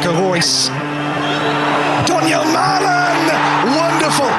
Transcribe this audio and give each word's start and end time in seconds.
Marco 0.00 0.32
Reus. 0.32 0.70
Donyell 2.08 2.44
Malen! 2.56 3.20
Wonderful! 3.76 4.32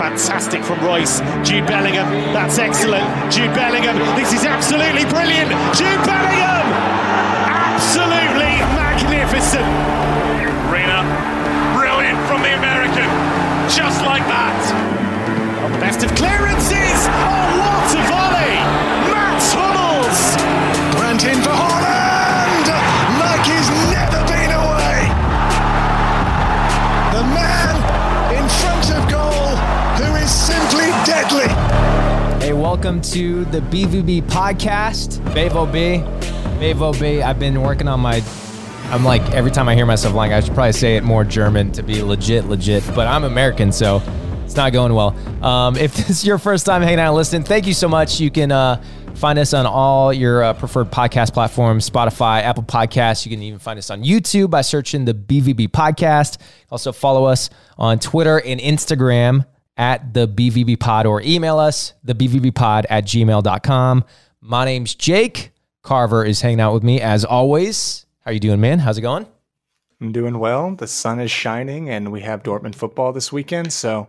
Fantastic 0.00 0.64
from 0.64 0.80
Reus. 0.80 1.20
Jude 1.46 1.66
Bellingham, 1.66 2.08
that's 2.32 2.56
excellent. 2.56 3.04
Jude 3.30 3.52
Bellingham, 3.52 3.98
this 4.16 4.32
is 4.32 4.46
absolutely 4.46 5.04
brilliant. 5.04 5.50
Jude 5.76 6.00
Bellingham! 6.08 6.64
Absolutely 7.76 8.56
magnificent. 8.72 9.68
Reyna, 10.72 11.04
brilliant 11.76 12.16
from 12.24 12.40
the 12.40 12.56
American. 12.56 13.04
Just 13.68 14.00
like 14.00 14.24
that. 14.32 14.56
On 15.62 15.72
the 15.72 15.78
best 15.78 16.02
of 16.02 16.08
clearances. 16.14 17.04
Oh, 17.28 17.52
what 17.60 17.92
a 17.92 18.02
volley! 18.08 18.56
Matt 19.12 19.44
Hummels! 19.52 20.40
Brandt 20.96 21.24
in 21.24 21.42
for 21.42 21.50
Haaland! 21.50 21.99
Welcome 32.70 33.00
to 33.00 33.44
the 33.46 33.58
BVB 33.62 34.22
podcast. 34.22 35.18
Bevo 35.34 35.66
B. 35.66 35.98
Bevo 36.60 36.92
B. 36.92 37.20
I've 37.20 37.40
been 37.40 37.62
working 37.62 37.88
on 37.88 37.98
my. 37.98 38.22
I'm 38.90 39.04
like, 39.04 39.22
every 39.32 39.50
time 39.50 39.68
I 39.68 39.74
hear 39.74 39.86
myself 39.86 40.14
lying, 40.14 40.32
I 40.32 40.38
should 40.38 40.54
probably 40.54 40.70
say 40.70 40.96
it 40.96 41.02
more 41.02 41.24
German 41.24 41.72
to 41.72 41.82
be 41.82 42.00
legit, 42.00 42.44
legit. 42.44 42.84
But 42.94 43.08
I'm 43.08 43.24
American, 43.24 43.72
so 43.72 44.00
it's 44.44 44.54
not 44.54 44.72
going 44.72 44.94
well. 44.94 45.16
Um, 45.44 45.76
if 45.76 45.96
this 45.96 46.10
is 46.10 46.24
your 46.24 46.38
first 46.38 46.64
time 46.64 46.80
hanging 46.82 47.00
out 47.00 47.08
and 47.08 47.16
listening, 47.16 47.42
thank 47.42 47.66
you 47.66 47.74
so 47.74 47.88
much. 47.88 48.20
You 48.20 48.30
can 48.30 48.52
uh, 48.52 48.80
find 49.16 49.36
us 49.40 49.52
on 49.52 49.66
all 49.66 50.12
your 50.12 50.44
uh, 50.44 50.52
preferred 50.54 50.92
podcast 50.92 51.34
platforms 51.34 51.90
Spotify, 51.90 52.42
Apple 52.42 52.62
Podcasts. 52.62 53.26
You 53.26 53.32
can 53.32 53.42
even 53.42 53.58
find 53.58 53.80
us 53.80 53.90
on 53.90 54.04
YouTube 54.04 54.48
by 54.48 54.60
searching 54.60 55.06
the 55.06 55.14
BVB 55.14 55.70
podcast. 55.70 56.38
Also, 56.70 56.92
follow 56.92 57.24
us 57.24 57.50
on 57.76 57.98
Twitter 57.98 58.40
and 58.40 58.60
Instagram 58.60 59.44
at 59.80 60.12
the 60.12 60.28
BVB 60.28 60.78
pod 60.78 61.06
or 61.06 61.22
email 61.22 61.58
us, 61.58 61.94
the 62.04 62.14
BVB 62.14 62.54
pod 62.54 62.86
at 62.90 63.06
gmail.com. 63.06 64.04
My 64.42 64.66
name's 64.66 64.94
Jake. 64.94 65.52
Carver 65.82 66.22
is 66.22 66.42
hanging 66.42 66.60
out 66.60 66.74
with 66.74 66.82
me 66.82 67.00
as 67.00 67.24
always. 67.24 68.04
How 68.20 68.30
you 68.30 68.40
doing, 68.40 68.60
man? 68.60 68.78
How's 68.78 68.98
it 68.98 69.00
going? 69.00 69.26
I'm 69.98 70.12
doing 70.12 70.38
well. 70.38 70.74
The 70.76 70.86
sun 70.86 71.18
is 71.18 71.30
shining, 71.30 71.88
and 71.88 72.12
we 72.12 72.20
have 72.20 72.42
Dortmund 72.42 72.74
football 72.74 73.14
this 73.14 73.32
weekend, 73.32 73.72
so 73.72 74.08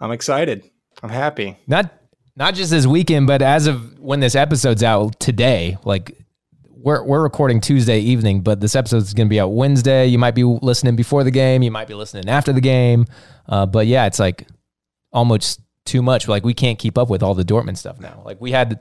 I'm 0.00 0.12
excited. 0.12 0.64
I'm 1.02 1.10
happy. 1.10 1.58
Not 1.66 1.92
not 2.34 2.54
just 2.54 2.70
this 2.70 2.86
weekend, 2.86 3.26
but 3.26 3.42
as 3.42 3.66
of 3.66 3.98
when 3.98 4.20
this 4.20 4.34
episode's 4.34 4.82
out 4.82 5.20
today, 5.20 5.76
like 5.84 6.16
we're 6.70 7.04
we're 7.04 7.22
recording 7.22 7.60
Tuesday 7.60 8.00
evening, 8.00 8.40
but 8.40 8.60
this 8.60 8.74
episode 8.74 8.98
is 8.98 9.12
going 9.12 9.28
to 9.28 9.30
be 9.30 9.40
out 9.40 9.48
Wednesday. 9.48 10.06
You 10.06 10.18
might 10.18 10.34
be 10.34 10.44
listening 10.44 10.96
before 10.96 11.22
the 11.22 11.30
game, 11.30 11.62
you 11.62 11.70
might 11.70 11.88
be 11.88 11.94
listening 11.94 12.30
after 12.30 12.54
the 12.54 12.62
game, 12.62 13.04
uh, 13.46 13.66
but 13.66 13.86
yeah, 13.86 14.06
it's 14.06 14.18
like 14.18 14.46
almost 15.12 15.60
too 15.84 16.02
much. 16.02 16.28
Like 16.28 16.44
we 16.44 16.54
can't 16.54 16.78
keep 16.78 16.98
up 16.98 17.10
with 17.10 17.22
all 17.22 17.34
the 17.34 17.44
Dortmund 17.44 17.76
stuff 17.76 17.98
now. 18.00 18.22
Like 18.24 18.40
we 18.40 18.52
had 18.52 18.80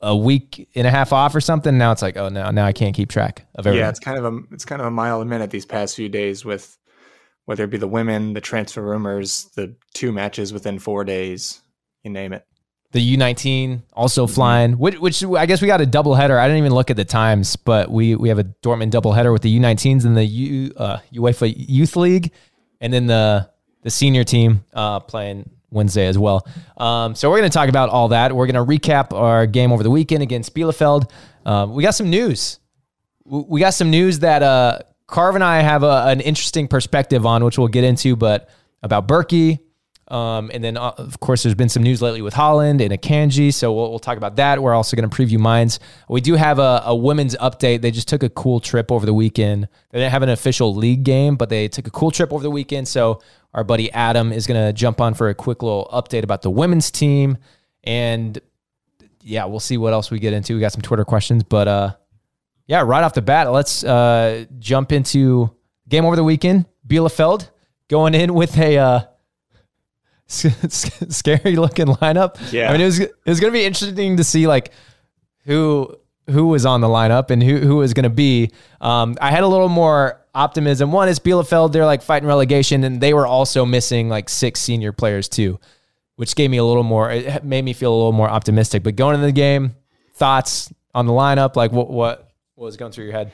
a 0.00 0.14
week 0.16 0.68
and 0.74 0.86
a 0.86 0.90
half 0.90 1.12
off 1.12 1.34
or 1.34 1.40
something. 1.40 1.78
Now 1.78 1.92
it's 1.92 2.02
like, 2.02 2.16
oh 2.16 2.28
no, 2.28 2.50
now 2.50 2.66
I 2.66 2.72
can't 2.72 2.94
keep 2.94 3.08
track 3.08 3.46
of 3.54 3.66
everything. 3.66 3.84
Yeah, 3.84 3.90
it's 3.90 4.00
kind 4.00 4.18
of 4.18 4.24
a 4.24 4.38
it's 4.52 4.64
kind 4.64 4.80
of 4.80 4.86
a 4.86 4.90
mile 4.90 5.20
a 5.20 5.24
minute 5.24 5.50
these 5.50 5.66
past 5.66 5.96
few 5.96 6.08
days 6.08 6.44
with 6.44 6.76
whether 7.46 7.64
it 7.64 7.70
be 7.70 7.78
the 7.78 7.88
women, 7.88 8.32
the 8.32 8.40
transfer 8.40 8.82
rumors, 8.82 9.50
the 9.54 9.74
two 9.94 10.12
matches 10.12 10.52
within 10.52 10.78
four 10.78 11.04
days, 11.04 11.62
you 12.02 12.10
name 12.10 12.32
it. 12.32 12.44
The 12.92 13.16
U19 13.16 13.82
also 13.92 14.26
flying, 14.26 14.78
which, 14.78 14.98
which 14.98 15.22
I 15.24 15.46
guess 15.46 15.60
we 15.60 15.66
got 15.66 15.80
a 15.80 15.86
double 15.86 16.14
header. 16.14 16.38
I 16.38 16.46
didn't 16.46 16.58
even 16.58 16.72
look 16.74 16.90
at 16.90 16.96
the 16.96 17.04
times, 17.04 17.56
but 17.56 17.90
we 17.90 18.14
we 18.14 18.28
have 18.28 18.38
a 18.38 18.44
Dortmund 18.44 18.90
double 18.90 19.12
header 19.12 19.32
with 19.32 19.42
the 19.42 19.58
U19s 19.58 20.04
and 20.04 20.16
the 20.16 20.24
U, 20.24 20.72
uh, 20.76 20.98
UEFA 21.12 21.54
Youth 21.56 21.96
League, 21.96 22.32
and 22.80 22.92
then 22.92 23.06
the 23.06 23.50
the 23.86 23.90
senior 23.90 24.24
team 24.24 24.64
uh, 24.74 24.98
playing 24.98 25.48
Wednesday 25.70 26.08
as 26.08 26.18
well. 26.18 26.44
Um, 26.76 27.14
so 27.14 27.30
we're 27.30 27.38
going 27.38 27.48
to 27.48 27.54
talk 27.54 27.68
about 27.68 27.88
all 27.88 28.08
that. 28.08 28.34
We're 28.34 28.48
going 28.48 28.66
to 28.66 28.78
recap 28.78 29.16
our 29.16 29.46
game 29.46 29.70
over 29.70 29.84
the 29.84 29.90
weekend 29.90 30.24
against 30.24 30.52
Bielefeld. 30.56 31.08
Uh, 31.44 31.68
we 31.70 31.84
got 31.84 31.92
some 31.92 32.10
news. 32.10 32.58
We 33.24 33.60
got 33.60 33.74
some 33.74 33.90
news 33.90 34.18
that 34.20 34.42
uh, 34.42 34.80
Carv 35.06 35.36
and 35.36 35.44
I 35.44 35.60
have 35.60 35.84
a, 35.84 36.06
an 36.08 36.20
interesting 36.20 36.66
perspective 36.66 37.24
on, 37.24 37.44
which 37.44 37.58
we'll 37.58 37.68
get 37.68 37.84
into, 37.84 38.16
but 38.16 38.50
about 38.82 39.06
Bürki. 39.06 39.60
Um, 40.08 40.50
and 40.54 40.62
then, 40.62 40.76
uh, 40.76 40.92
of 40.98 41.18
course, 41.20 41.42
there's 41.42 41.54
been 41.54 41.68
some 41.68 41.82
news 41.82 42.00
lately 42.00 42.22
with 42.22 42.34
Haaland 42.34 42.80
and 42.80 42.92
Akanji. 42.92 43.52
So 43.52 43.72
we'll, 43.72 43.90
we'll 43.90 43.98
talk 43.98 44.16
about 44.16 44.36
that. 44.36 44.62
We're 44.62 44.74
also 44.74 44.96
going 44.96 45.08
to 45.08 45.14
preview 45.14 45.38
Mainz. 45.38 45.80
We 46.08 46.20
do 46.20 46.34
have 46.34 46.58
a, 46.58 46.82
a 46.84 46.94
women's 46.94 47.34
update. 47.36 47.80
They 47.80 47.90
just 47.90 48.06
took 48.06 48.22
a 48.22 48.28
cool 48.28 48.60
trip 48.60 48.92
over 48.92 49.04
the 49.04 49.14
weekend. 49.14 49.68
They 49.90 49.98
didn't 49.98 50.12
have 50.12 50.22
an 50.22 50.28
official 50.28 50.74
league 50.74 51.02
game, 51.02 51.36
but 51.36 51.48
they 51.48 51.68
took 51.68 51.86
a 51.86 51.90
cool 51.90 52.10
trip 52.10 52.32
over 52.32 52.42
the 52.42 52.50
weekend. 52.50 52.86
So 52.86 53.20
our 53.52 53.64
buddy 53.64 53.90
Adam 53.92 54.32
is 54.32 54.46
going 54.46 54.64
to 54.64 54.72
jump 54.72 55.00
on 55.00 55.14
for 55.14 55.28
a 55.28 55.34
quick 55.34 55.62
little 55.62 55.88
update 55.92 56.22
about 56.22 56.42
the 56.42 56.50
women's 56.50 56.90
team. 56.90 57.38
And 57.82 58.38
yeah, 59.22 59.44
we'll 59.46 59.60
see 59.60 59.76
what 59.76 59.92
else 59.92 60.10
we 60.10 60.20
get 60.20 60.32
into. 60.32 60.54
We 60.54 60.60
got 60.60 60.72
some 60.72 60.82
Twitter 60.82 61.04
questions, 61.04 61.42
but 61.42 61.66
uh, 61.66 61.94
yeah, 62.66 62.82
right 62.82 63.02
off 63.02 63.14
the 63.14 63.22
bat, 63.22 63.50
let's 63.50 63.82
uh, 63.82 64.44
jump 64.58 64.92
into 64.92 65.50
game 65.88 66.04
over 66.04 66.14
the 66.14 66.24
weekend. 66.24 66.66
Bielefeld 66.86 67.50
going 67.88 68.14
in 68.14 68.34
with 68.34 68.56
a 68.58 68.78
uh, 68.78 69.00
scary 70.28 71.56
looking 71.56 71.86
lineup. 71.86 72.36
Yeah. 72.52 72.68
I 72.68 72.72
mean, 72.72 72.80
it 72.80 72.86
was 72.86 73.00
it 73.00 73.14
was 73.24 73.40
going 73.40 73.52
to 73.52 73.58
be 73.58 73.64
interesting 73.64 74.16
to 74.16 74.24
see 74.24 74.46
like 74.46 74.72
who 75.44 75.96
who 76.28 76.46
was 76.48 76.66
on 76.66 76.80
the 76.80 76.88
lineup 76.88 77.30
and 77.30 77.42
who 77.42 77.58
who 77.58 77.76
was 77.76 77.94
going 77.94 78.04
to 78.04 78.10
be. 78.10 78.50
Um, 78.80 79.16
I 79.20 79.30
had 79.30 79.44
a 79.44 79.48
little 79.48 79.68
more 79.68 80.20
optimism. 80.34 80.92
One 80.92 81.08
is 81.08 81.18
Bielefeld; 81.18 81.72
they're 81.72 81.86
like 81.86 82.02
fighting 82.02 82.26
relegation, 82.28 82.84
and 82.84 83.00
they 83.00 83.14
were 83.14 83.26
also 83.26 83.64
missing 83.64 84.08
like 84.08 84.28
six 84.28 84.60
senior 84.60 84.92
players 84.92 85.28
too, 85.28 85.60
which 86.16 86.34
gave 86.34 86.50
me 86.50 86.56
a 86.56 86.64
little 86.64 86.82
more. 86.82 87.10
It 87.10 87.44
made 87.44 87.64
me 87.64 87.72
feel 87.72 87.92
a 87.92 87.96
little 87.96 88.12
more 88.12 88.28
optimistic. 88.28 88.82
But 88.82 88.96
going 88.96 89.14
into 89.14 89.26
the 89.26 89.32
game, 89.32 89.76
thoughts 90.14 90.72
on 90.94 91.06
the 91.06 91.12
lineup? 91.12 91.54
Like 91.54 91.70
what 91.70 91.90
what 91.90 92.30
what 92.56 92.64
was 92.64 92.76
going 92.76 92.90
through 92.90 93.04
your 93.04 93.12
head? 93.12 93.32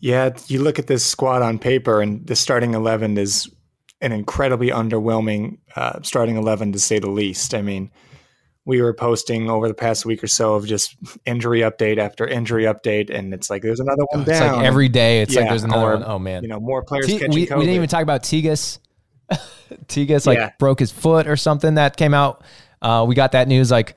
Yeah, 0.00 0.36
you 0.48 0.60
look 0.60 0.78
at 0.78 0.86
this 0.86 1.04
squad 1.04 1.42
on 1.42 1.58
paper, 1.58 2.00
and 2.00 2.26
the 2.26 2.34
starting 2.34 2.74
eleven 2.74 3.16
is 3.16 3.48
an 4.04 4.12
incredibly 4.12 4.68
underwhelming 4.68 5.58
uh, 5.76 6.00
starting 6.02 6.36
eleven 6.36 6.72
to 6.72 6.78
say 6.78 6.98
the 6.98 7.10
least. 7.10 7.54
I 7.54 7.62
mean, 7.62 7.90
we 8.64 8.80
were 8.80 8.94
posting 8.94 9.50
over 9.50 9.68
the 9.68 9.74
past 9.74 10.06
week 10.06 10.22
or 10.22 10.26
so 10.26 10.54
of 10.54 10.66
just 10.66 10.96
injury 11.26 11.60
update 11.60 11.98
after 11.98 12.26
injury 12.26 12.64
update, 12.64 13.10
and 13.10 13.34
it's 13.34 13.50
like 13.50 13.62
there's 13.62 13.80
another 13.80 14.04
one 14.10 14.20
It's 14.22 14.38
down. 14.38 14.56
like 14.58 14.64
every 14.66 14.88
day. 14.88 15.22
It's 15.22 15.34
like 15.34 15.48
there's 15.48 15.64
another 15.64 15.92
or, 15.92 15.94
one. 15.96 16.04
Oh 16.06 16.18
man, 16.18 16.42
you 16.42 16.48
know, 16.48 16.60
more 16.60 16.82
players 16.82 17.06
T- 17.06 17.18
catching 17.18 17.30
we, 17.30 17.40
we 17.40 17.46
didn't 17.46 17.68
even 17.74 17.88
talk 17.88 18.02
about 18.02 18.22
Tigas. 18.22 18.78
Tigas 19.86 20.26
like 20.26 20.38
Yeah. 20.38 20.50
broke 20.58 20.78
his 20.80 20.92
foot 20.92 21.26
or 21.26 21.36
something 21.36 21.74
that 21.74 21.96
came 21.96 22.14
out. 22.14 22.44
Uh, 22.82 23.04
we 23.08 23.14
got 23.14 23.32
that 23.32 23.48
news 23.48 23.70
like 23.70 23.96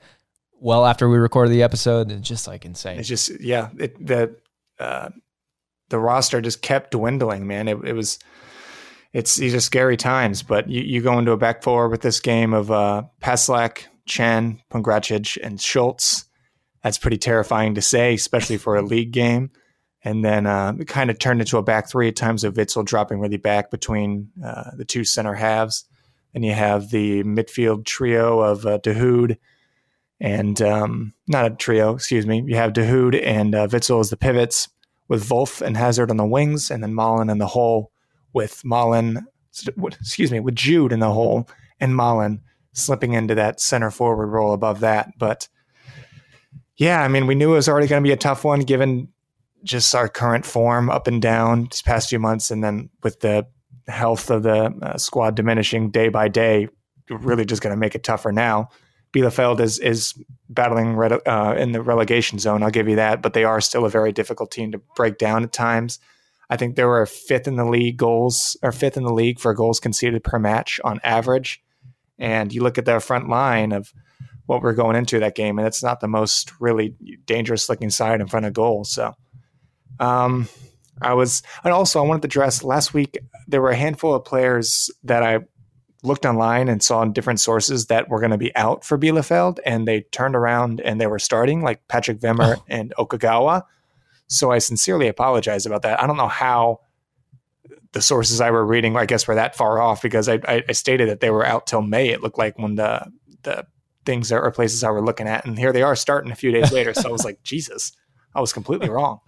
well 0.60 0.86
after 0.86 1.08
we 1.08 1.18
recorded 1.18 1.50
the 1.52 1.62
episode. 1.62 2.10
It's 2.10 2.26
just 2.26 2.46
like 2.46 2.64
insane. 2.64 2.98
It's 2.98 3.08
just 3.08 3.40
yeah, 3.40 3.68
it, 3.78 4.04
the 4.04 4.36
uh, 4.78 5.10
the 5.90 5.98
roster 5.98 6.40
just 6.40 6.62
kept 6.62 6.92
dwindling, 6.92 7.46
man. 7.46 7.68
It, 7.68 7.78
it 7.84 7.92
was 7.92 8.18
it's 9.12 9.36
these 9.36 9.54
are 9.54 9.60
scary 9.60 9.96
times, 9.96 10.42
but 10.42 10.68
you, 10.68 10.82
you 10.82 11.02
go 11.02 11.18
into 11.18 11.32
a 11.32 11.36
back 11.36 11.62
four 11.62 11.88
with 11.88 12.02
this 12.02 12.20
game 12.20 12.52
of 12.52 12.70
uh, 12.70 13.04
Passlack, 13.20 13.84
Can, 14.08 14.60
Pongracic, 14.70 15.38
and 15.42 15.60
Schulz. 15.60 16.26
That's 16.82 16.98
pretty 16.98 17.18
terrifying 17.18 17.74
to 17.74 17.82
say, 17.82 18.14
especially 18.14 18.58
for 18.58 18.76
a 18.76 18.82
league 18.82 19.12
game. 19.12 19.50
And 20.04 20.24
then 20.24 20.46
uh, 20.46 20.74
it 20.78 20.86
kind 20.86 21.10
of 21.10 21.18
turned 21.18 21.40
into 21.40 21.58
a 21.58 21.62
back 21.62 21.90
three 21.90 22.08
at 22.08 22.16
times 22.16 22.44
of 22.44 22.54
Witsel 22.54 22.84
dropping 22.84 23.18
really 23.18 23.36
back 23.36 23.70
between 23.70 24.30
uh, 24.44 24.70
the 24.76 24.84
two 24.84 25.04
center 25.04 25.34
halves. 25.34 25.84
And 26.34 26.44
you 26.44 26.52
have 26.52 26.90
the 26.90 27.24
midfield 27.24 27.84
trio 27.84 28.40
of 28.40 28.64
uh, 28.64 28.78
Dahoud 28.78 29.38
and 30.20 30.60
um, 30.62 31.14
not 31.26 31.46
a 31.46 31.50
trio, 31.50 31.94
excuse 31.94 32.26
me. 32.26 32.44
You 32.46 32.56
have 32.56 32.72
Dahoud 32.72 33.20
and 33.24 33.54
uh, 33.54 33.66
Witsel 33.66 34.00
as 34.00 34.10
the 34.10 34.16
pivots, 34.16 34.68
with 35.08 35.30
Wolf 35.30 35.62
and 35.62 35.76
Hazard 35.76 36.10
on 36.10 36.16
the 36.18 36.26
wings, 36.26 36.70
and 36.70 36.82
then 36.82 36.92
Malen 36.92 37.30
in 37.30 37.38
the 37.38 37.46
hole 37.46 37.90
with 38.32 38.62
Malen, 38.64 39.24
excuse 39.52 40.30
me, 40.30 40.40
with 40.40 40.54
Jude 40.54 40.92
in 40.92 41.00
the 41.00 41.12
hole 41.12 41.48
and 41.80 41.94
Malen 41.94 42.40
slipping 42.72 43.12
into 43.12 43.34
that 43.34 43.60
center 43.60 43.90
forward 43.90 44.28
role 44.28 44.52
above 44.52 44.80
that. 44.80 45.10
But 45.18 45.48
yeah, 46.76 47.02
I 47.02 47.08
mean, 47.08 47.26
we 47.26 47.34
knew 47.34 47.52
it 47.52 47.56
was 47.56 47.68
already 47.68 47.88
going 47.88 48.02
to 48.02 48.06
be 48.06 48.12
a 48.12 48.16
tough 48.16 48.44
one 48.44 48.60
given 48.60 49.08
just 49.64 49.94
our 49.94 50.08
current 50.08 50.46
form 50.46 50.88
up 50.88 51.06
and 51.06 51.20
down 51.20 51.64
these 51.64 51.82
past 51.82 52.08
few 52.08 52.18
months, 52.18 52.50
and 52.50 52.62
then 52.62 52.88
with 53.02 53.20
the 53.20 53.46
health 53.88 54.30
of 54.30 54.44
the 54.44 54.72
uh, 54.82 54.96
squad 54.96 55.34
diminishing 55.34 55.90
day 55.90 56.08
by 56.08 56.28
day, 56.28 56.68
really 57.10 57.44
just 57.44 57.62
going 57.62 57.72
to 57.72 57.76
make 57.78 57.94
it 57.94 58.04
tougher 58.04 58.30
now. 58.30 58.68
Bielefeld 59.12 59.60
is 59.60 59.78
is 59.78 60.14
battling 60.50 60.96
uh, 61.26 61.54
in 61.58 61.72
the 61.72 61.82
relegation 61.82 62.38
zone. 62.38 62.62
I'll 62.62 62.70
give 62.70 62.88
you 62.88 62.96
that, 62.96 63.22
but 63.22 63.32
they 63.32 63.44
are 63.44 63.60
still 63.60 63.84
a 63.84 63.90
very 63.90 64.12
difficult 64.12 64.50
team 64.50 64.70
to 64.72 64.78
break 64.94 65.18
down 65.18 65.42
at 65.42 65.52
times. 65.52 65.98
I 66.50 66.56
think 66.56 66.76
they 66.76 66.84
were 66.84 67.04
fifth 67.06 67.46
in 67.46 67.56
the 67.56 67.64
league 67.64 67.96
goals 67.96 68.56
or 68.62 68.72
fifth 68.72 68.96
in 68.96 69.02
the 69.02 69.12
league 69.12 69.38
for 69.38 69.52
goals 69.54 69.80
conceded 69.80 70.24
per 70.24 70.38
match 70.38 70.80
on 70.82 71.00
average. 71.04 71.62
And 72.18 72.52
you 72.52 72.62
look 72.62 72.78
at 72.78 72.84
their 72.84 73.00
front 73.00 73.28
line 73.28 73.72
of 73.72 73.92
what 74.46 74.62
we're 74.62 74.72
going 74.72 74.96
into 74.96 75.20
that 75.20 75.34
game, 75.34 75.58
and 75.58 75.66
it's 75.66 75.82
not 75.82 76.00
the 76.00 76.08
most 76.08 76.52
really 76.58 76.96
dangerous 77.26 77.68
looking 77.68 77.90
side 77.90 78.20
in 78.20 78.26
front 78.26 78.46
of 78.46 78.54
goal. 78.54 78.84
So, 78.84 79.14
um, 80.00 80.48
I 81.02 81.12
was, 81.12 81.42
and 81.62 81.72
also 81.72 82.02
I 82.02 82.06
wanted 82.06 82.22
to 82.22 82.28
address 82.28 82.64
last 82.64 82.94
week. 82.94 83.18
There 83.46 83.60
were 83.60 83.70
a 83.70 83.76
handful 83.76 84.14
of 84.14 84.24
players 84.24 84.90
that 85.04 85.22
I 85.22 85.40
looked 86.02 86.24
online 86.24 86.68
and 86.68 86.82
saw 86.82 87.02
in 87.02 87.12
different 87.12 87.40
sources 87.40 87.86
that 87.86 88.08
were 88.08 88.20
going 88.20 88.30
to 88.30 88.38
be 88.38 88.54
out 88.56 88.84
for 88.84 88.98
Bielefeld, 88.98 89.58
and 89.66 89.86
they 89.86 90.00
turned 90.12 90.34
around 90.34 90.80
and 90.80 91.00
they 91.00 91.06
were 91.06 91.18
starting, 91.18 91.62
like 91.62 91.86
Patrick 91.88 92.20
Wimmer 92.20 92.56
oh. 92.56 92.64
and 92.68 92.92
Okugawa. 92.98 93.62
So 94.28 94.50
I 94.50 94.58
sincerely 94.58 95.08
apologize 95.08 95.66
about 95.66 95.82
that. 95.82 96.00
I 96.02 96.06
don't 96.06 96.16
know 96.16 96.28
how 96.28 96.80
the 97.92 98.02
sources 98.02 98.40
I 98.40 98.50
were 98.50 98.64
reading, 98.64 98.96
I 98.96 99.06
guess, 99.06 99.26
were 99.26 99.34
that 99.34 99.56
far 99.56 99.80
off 99.80 100.02
because 100.02 100.28
I, 100.28 100.34
I, 100.46 100.62
I 100.68 100.72
stated 100.72 101.08
that 101.08 101.20
they 101.20 101.30
were 101.30 101.44
out 101.44 101.66
till 101.66 101.82
May. 101.82 102.10
It 102.10 102.22
looked 102.22 102.38
like 102.38 102.58
when 102.58 102.74
the 102.74 103.10
the 103.42 103.66
things 104.04 104.32
or 104.32 104.50
places 104.50 104.84
I 104.84 104.90
were 104.90 105.04
looking 105.04 105.28
at, 105.28 105.44
and 105.46 105.58
here 105.58 105.72
they 105.72 105.82
are 105.82 105.96
starting 105.96 106.30
a 106.30 106.34
few 106.34 106.50
days 106.50 106.72
later. 106.72 106.94
so 106.94 107.08
I 107.08 107.12
was 107.12 107.24
like, 107.24 107.42
Jesus, 107.44 107.92
I 108.34 108.40
was 108.40 108.52
completely 108.52 108.88
wrong. 108.88 109.20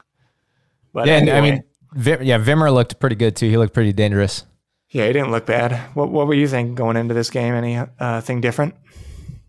But 0.93 1.07
yeah, 1.07 1.15
anyway, 1.15 1.37
I 1.37 1.41
mean, 1.41 1.63
Vim, 1.93 2.23
yeah, 2.23 2.39
Wimmer 2.39 2.73
looked 2.73 2.99
pretty 3.01 3.17
good 3.17 3.37
too. 3.37 3.49
He 3.49 3.57
looked 3.57 3.75
pretty 3.75 3.93
dangerous. 3.93 4.45
Yeah, 4.91 5.07
he 5.07 5.13
didn't 5.13 5.31
look 5.31 5.47
bad. 5.47 5.77
What 5.95 6.11
What 6.11 6.27
were 6.27 6.35
you 6.35 6.49
thinking 6.49 6.75
going 6.75 6.97
into 6.97 7.15
this 7.15 7.31
game? 7.31 7.55
Any 7.55 7.79
uh, 7.99 8.21
thing 8.21 8.41
different? 8.41 8.75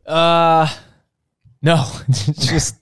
Uh, 0.06 0.68
no, 1.62 1.86
just 2.10 2.81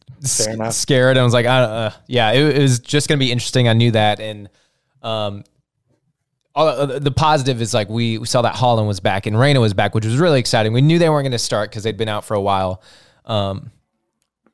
scared. 0.72 1.18
I 1.18 1.24
was 1.24 1.34
like, 1.34 1.46
I, 1.46 1.60
uh, 1.62 1.92
yeah, 2.08 2.32
it, 2.32 2.58
it, 2.58 2.62
was 2.62 2.80
just 2.80 3.08
gonna 3.08 3.20
be 3.20 3.32
interesting. 3.32 3.68
I 3.68 3.74
knew 3.74 3.92
that, 3.92 4.20
and 4.20 4.50
um, 5.02 5.44
all, 6.56 6.68
uh, 6.68 7.00
the 7.00 7.12
positive 7.12 7.62
is 7.62 7.74
like 7.74 7.90
we, 7.90 8.18
we 8.18 8.26
saw 8.26 8.42
that 8.42 8.56
Haaland 8.56 8.88
was 8.88 9.00
back 9.00 9.26
and 9.26 9.40
Reyna 9.40 9.60
was 9.62 9.74
back, 9.74 9.96
which 9.96 10.06
was 10.06 10.18
really 10.18 10.40
exciting. 10.40 10.74
We 10.74 10.82
knew 10.82 11.00
they 11.00 11.10
weren't 11.10 11.24
going 11.24 11.32
to 11.32 11.40
start 11.40 11.70
because 11.70 11.84
they'd 11.84 11.98
been 11.98 12.10
out 12.10 12.26
for 12.26 12.34
a 12.34 12.42
while. 12.42 12.82
Um, 13.26 13.72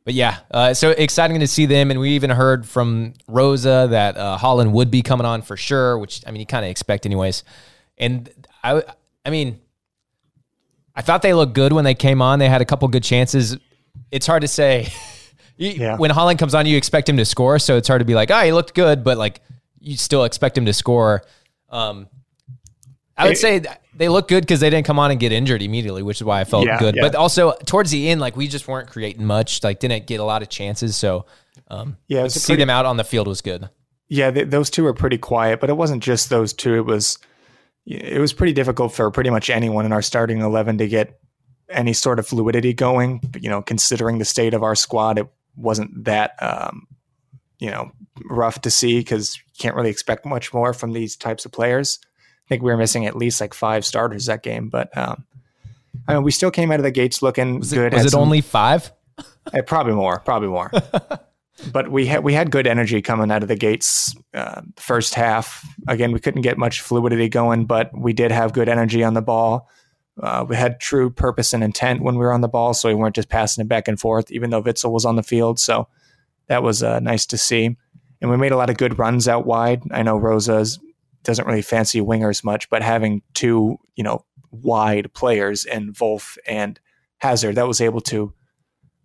but 0.04 0.14
yeah, 0.14 0.38
uh, 0.52 0.74
so 0.74 0.92
exciting 0.92 1.40
to 1.40 1.48
see 1.48 1.66
them. 1.66 1.90
And 1.90 2.00
we 2.00 2.12
even 2.12 2.30
heard 2.30 2.68
from 2.68 3.14
Rose 3.28 3.64
that 3.64 4.18
uh, 4.18 4.38
Haaland 4.40 4.72
would 4.72 4.92
be 4.92 5.02
coming 5.02 5.26
on 5.26 5.42
for 5.42 5.58
sure, 5.58 5.98
which 5.98 6.22
I 6.28 6.32
mean, 6.32 6.42
you 6.42 6.46
kind 6.46 6.64
of 6.64 6.70
expect 6.70 7.06
anyways. 7.06 7.44
And 7.98 8.30
I, 8.64 8.84
I 9.26 9.30
mean, 9.32 9.60
I 10.96 11.02
thought 11.02 11.24
they 11.24 11.34
looked 11.34 11.54
good 11.54 11.74
when 11.74 11.86
they 11.86 11.96
came 11.96 12.22
on. 12.22 12.40
They 12.40 12.50
had 12.50 12.62
a 12.62 12.66
couple 12.66 12.88
good 12.88 13.04
chances. 13.04 13.58
It's 14.12 14.28
hard 14.28 14.42
to 14.42 14.48
say. 14.48 14.94
yeah. 15.58 15.98
When 15.98 16.12
Haaland 16.12 16.40
comes 16.40 16.54
on, 16.54 16.66
you 16.66 16.78
expect 16.78 17.08
him 17.08 17.18
to 17.18 17.26
score. 17.26 17.60
So 17.60 17.78
it's 17.78 17.88
hard 17.88 18.00
to 18.02 18.06
be 18.06 18.16
like, 18.16 18.32
oh, 18.32 18.42
he 18.42 18.52
looked 18.52 18.74
good, 18.74 19.04
but 19.04 19.18
like 19.18 19.42
you 19.80 19.98
still 19.98 20.24
expect 20.24 20.58
him 20.58 20.66
to 20.66 20.74
score. 20.74 21.24
Um, 21.70 22.08
I 23.18 23.28
would 23.28 23.38
say 23.38 23.64
they 23.96 24.10
look 24.10 24.28
good 24.28 24.42
because 24.42 24.60
they 24.60 24.70
didn't 24.70 24.86
come 24.86 25.00
on 25.00 25.12
and 25.12 25.20
get 25.20 25.32
injured 25.32 25.62
immediately, 25.62 26.04
which 26.04 26.18
is 26.18 26.24
why 26.26 26.42
I 26.42 26.44
felt 26.44 26.66
yeah, 26.66 26.78
good. 26.80 26.96
Yeah. 26.96 27.04
But 27.04 27.16
also 27.16 27.54
towards 27.66 27.92
the 27.92 28.10
end, 28.10 28.20
like 28.20 28.36
we 28.36 28.48
just 28.48 28.68
weren't 28.68 28.90
creating 28.90 29.26
much, 29.26 29.64
like 29.64 29.80
didn't 29.80 30.06
get 30.08 30.20
a 30.20 30.24
lot 30.24 30.42
of 30.42 30.50
chances. 30.50 30.96
So 30.96 31.26
um, 31.70 31.98
yeah, 32.08 32.24
to 32.24 32.30
see 32.30 32.54
pretty, 32.54 32.62
them 32.62 32.70
out 32.70 32.86
on 32.86 32.98
the 32.98 33.04
field 33.04 33.28
was 33.28 33.42
good. 33.42 33.70
Yeah, 34.10 34.32
th- 34.32 34.50
those 34.50 34.70
two 34.70 34.84
were 34.84 34.94
pretty 34.94 35.18
quiet, 35.18 35.60
but 35.60 35.70
it 35.70 35.78
wasn't 35.78 36.04
just 36.04 36.30
those 36.30 36.52
two. 36.52 36.76
It 36.76 36.86
was 36.86 37.18
it 37.86 38.20
was 38.20 38.34
pretty 38.34 38.54
difficult 38.54 38.94
for 38.94 39.10
pretty 39.12 39.30
much 39.30 39.50
anyone 39.50 39.86
in 39.86 39.94
our 39.94 40.02
starting 40.02 40.42
eleven 40.42 40.78
to 40.80 40.88
get 40.88 41.20
any 41.70 41.94
sort 41.94 42.20
of 42.20 42.28
fluidity 42.28 42.74
going. 42.74 43.22
You 43.40 43.50
know, 43.50 43.62
considering 43.62 44.18
the 44.18 44.26
state 44.26 44.54
of 44.54 44.62
our 44.64 44.76
squad, 44.76 45.20
it 45.20 45.28
wasn't 45.58 46.06
that 46.06 46.36
um, 46.42 46.88
you 47.60 47.70
know 47.70 47.92
rough 48.30 48.62
to 48.62 48.72
see 48.72 49.00
because 49.00 49.38
you 49.38 49.44
can't 49.58 49.76
really 49.76 49.90
expect 49.90 50.26
much 50.26 50.54
more 50.54 50.74
from 50.74 50.94
these 50.94 51.16
types 51.16 51.46
of 51.46 51.52
players. 51.52 52.00
I 52.46 52.50
think 52.50 52.62
we 52.62 52.72
were 52.72 52.78
missing 52.78 53.06
at 53.06 53.16
least 53.16 53.42
like 53.42 53.54
five 53.54 53.86
starters 53.86 54.28
that 54.28 54.44
game, 54.44 54.70
but 54.70 54.96
um, 54.98 55.26
I 56.08 56.14
mean, 56.14 56.24
we 56.24 56.32
still 56.32 56.52
came 56.52 56.72
out 56.72 56.80
of 56.80 56.84
the 56.84 56.92
gates 56.92 57.22
looking 57.22 57.60
was 57.60 57.74
good. 57.74 57.94
Was 57.94 58.06
it 58.06 58.12
some, 58.12 58.22
only 58.22 58.42
five? 58.42 58.92
uh, 59.18 59.62
probably 59.66 59.94
more, 59.94 60.20
probably 60.20 60.50
more. 60.50 60.72
but 61.72 61.90
we 61.90 62.06
had 62.06 62.24
we 62.24 62.34
had 62.34 62.52
good 62.52 62.68
energy 62.68 63.02
coming 63.02 63.32
out 63.32 63.42
of 63.42 63.48
the 63.48 63.56
gates 63.56 64.14
uh, 64.34 64.62
first 64.78 65.16
half. 65.16 65.66
Again, 65.88 66.12
we 66.12 66.20
couldn't 66.20 66.42
get 66.42 66.58
much 66.58 66.82
fluidity 66.82 67.30
going, 67.30 67.66
but 67.66 67.92
we 67.98 68.14
did 68.14 68.32
have 68.32 68.54
good 68.54 68.70
energy 68.70 69.04
on 69.04 69.14
the 69.14 69.22
ball. 69.22 69.70
Uh, 70.22 70.46
we 70.48 70.56
had 70.56 70.80
true 70.80 71.10
purpose 71.10 71.54
and 71.54 71.64
intent 71.64 72.02
when 72.02 72.16
we 72.16 72.26
were 72.26 72.34
on 72.34 72.42
the 72.42 72.48
ball, 72.48 72.74
so 72.74 72.88
we 72.90 72.96
weren't 72.96 73.16
just 73.16 73.30
passing 73.30 73.64
it 73.64 73.68
back 73.68 73.88
and 73.88 74.00
forth, 74.00 74.32
even 74.32 74.50
though 74.50 74.64
Witsel 74.64 74.92
was 74.92 75.06
on 75.06 75.16
the 75.16 75.24
field. 75.24 75.60
So 75.60 75.88
that 76.48 76.64
was 76.64 76.84
uh, 76.84 77.00
nice 77.00 77.26
to 77.28 77.38
see. 77.38 77.76
And 78.22 78.32
we 78.32 78.38
made 78.38 78.54
a 78.54 78.58
lot 78.58 78.70
of 78.70 78.78
good 78.78 78.98
runs 78.98 79.28
out 79.28 79.46
wide. 79.46 79.84
I 79.92 80.04
know 80.04 80.18
Rose's 80.18 80.80
doesn't 81.24 81.46
really 81.46 81.62
fancy 81.62 82.00
wingers 82.00 82.44
much, 82.44 82.70
but 82.70 82.82
having 82.82 83.22
two, 83.34 83.78
you 83.96 84.04
know, 84.04 84.24
wide 84.52 85.14
players 85.14 85.66
in 85.66 85.94
Wolf 86.00 86.38
and 86.48 86.80
Hazard, 87.18 87.56
that 87.56 87.68
was 87.68 87.82
able 87.82 88.02
to 88.02 88.34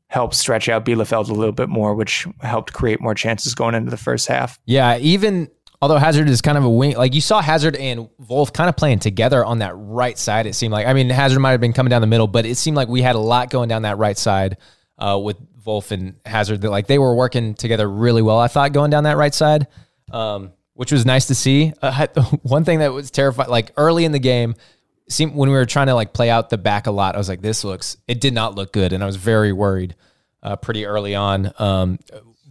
help 0.09 0.35
stretch 0.35 0.69
out 0.69 0.85
Bielefeld 0.85 1.29
a 1.29 1.35
little 1.35 1.53
bit 1.53 1.69
more, 1.69 1.95
which 1.95 2.27
helped 2.41 2.73
create 2.73 3.01
more 3.01 3.15
chances 3.15 3.55
going 3.55 3.75
into 3.75 3.91
the 3.91 3.97
first 3.97 4.27
half. 4.29 4.59
Yeah, 4.67 4.99
even 4.99 5.49
although 5.81 5.97
Hazard 5.97 6.29
is 6.29 6.41
kind 6.41 6.59
of 6.59 6.65
a 6.65 6.71
wing, 6.71 6.97
like 6.97 7.15
you 7.15 7.21
saw 7.21 7.41
Hazard 7.41 7.77
and 7.77 8.09
Wolf 8.19 8.53
kind 8.53 8.69
of 8.69 8.77
playing 8.77 8.99
together 8.99 9.45
on 9.45 9.59
that 9.59 9.73
right 9.77 10.19
side. 10.19 10.47
It 10.47 10.55
seemed 10.55 10.73
like, 10.73 10.87
I 10.87 10.93
mean, 10.93 11.09
Hazard 11.11 11.41
might 11.41 11.53
have 11.53 11.61
been 11.61 11.73
coming 11.73 11.91
down 11.91 12.01
the 12.01 12.07
middle, 12.07 12.27
but 12.27 12.47
it 12.47 12.57
seemed 12.57 12.77
like 12.77 12.89
we 12.89 13.03
had 13.03 13.17
a 13.17 13.21
lot 13.21 13.51
going 13.51 13.69
down 13.69 13.83
that 13.83 13.99
right 13.99 14.17
side 14.19 14.59
uh, 14.99 15.19
with 15.23 15.37
Wolf 15.65 15.91
and 15.91 16.17
Hazard 16.25 16.63
that 16.63 16.71
like 16.71 16.87
they 16.87 16.99
were 16.99 17.15
working 17.15 17.55
together 17.55 17.89
really 17.89 18.23
well. 18.23 18.39
I 18.39 18.49
thought 18.49 18.73
going 18.73 18.91
down 18.91 19.05
that 19.05 19.17
right 19.17 19.35
side, 19.35 19.67
um, 20.11 20.53
which 20.75 20.93
was 20.93 21.07
nice 21.07 21.27
to 21.27 21.35
see. 21.35 21.73
Uh, 21.81 22.07
one 22.43 22.65
thing 22.65 22.81
that 22.81 22.93
was 22.93 23.11
terrifying, 23.11 23.51
like 23.51 23.73
early 23.77 24.05
in 24.05 24.13
the 24.13 24.19
game, 24.19 24.55
seemed 25.09 25.35
when 25.35 25.51
we 25.51 25.57
were 25.57 25.67
trying 25.67 25.89
to 25.89 25.95
like 25.95 26.13
play 26.13 26.31
out 26.31 26.51
the 26.51 26.59
back 26.59 26.87
a 26.87 26.91
lot, 26.91 27.15
I 27.15 27.19
was 27.19 27.29
like, 27.29 27.43
this 27.43 27.65
looks. 27.65 27.97
It 28.07 28.21
did 28.21 28.35
not 28.35 28.55
look 28.55 28.73
good, 28.73 28.93
and 28.93 29.03
I 29.03 29.07
was 29.07 29.17
very 29.17 29.53
worried 29.53 29.97
uh, 30.43 30.57
pretty 30.57 30.87
early 30.87 31.15
on. 31.15 31.53
Um, 31.59 31.99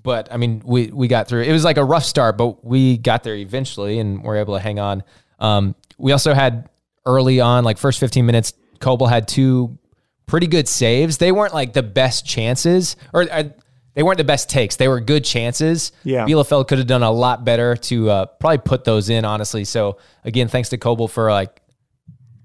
but 0.01 0.31
I 0.31 0.38
mean, 0.38 0.62
we 0.66 0.88
we 0.88 1.07
got 1.07 1.28
through. 1.28 1.44
It 1.44 1.51
was 1.51 1.63
like 1.63 1.78
a 1.78 1.84
rough 1.84 2.06
start, 2.06 2.38
but 2.38 2.63
we 2.63 2.98
got 2.98 3.24
there 3.24 3.36
eventually, 3.36 4.00
and 4.00 4.24
we're 4.24 4.38
able 4.38 4.56
to 4.56 4.60
hang 4.60 4.80
on. 4.80 5.04
Um, 5.40 5.75
we 5.98 6.12
also 6.12 6.34
had 6.34 6.69
early 7.06 7.40
on, 7.40 7.63
like 7.63 7.78
first 7.78 8.00
15 8.00 8.25
minutes, 8.25 8.54
Kobel 8.80 9.07
had 9.07 9.28
two 9.28 9.78
pretty 10.25 10.48
good 10.48 10.68
saves. 10.68 11.18
They 11.18 11.31
weren't 11.31 11.54
like 11.54 11.74
the 11.74 11.84
best 11.84 12.25
chances, 12.25 12.96
or 13.13 13.28
uh, 13.31 13.44
they 13.94 14.04
weren't 14.04 14.18
the 14.18 14.24
best 14.24 14.50
takes. 14.50 14.75
They 14.75 14.88
were 14.88 15.00
good 15.00 15.25
chances. 15.25 15.92
Yeah, 16.04 16.25
Bielefeld 16.25 16.68
could 16.68 16.78
have 16.78 16.88
done 16.88 17.04
a 17.04 17.12
lot 17.12 17.44
better 17.44 17.75
to 17.75 18.10
uh, 18.10 18.25
probably 18.25 18.60
put 18.60 18.84
those 18.84 19.10
in. 19.10 19.25
Honestly, 19.25 19.66
so 19.66 19.98
again, 20.24 20.48
thanks 20.48 20.69
to 20.69 20.78
Kobel 20.78 21.07
for 21.07 21.31
like 21.31 21.62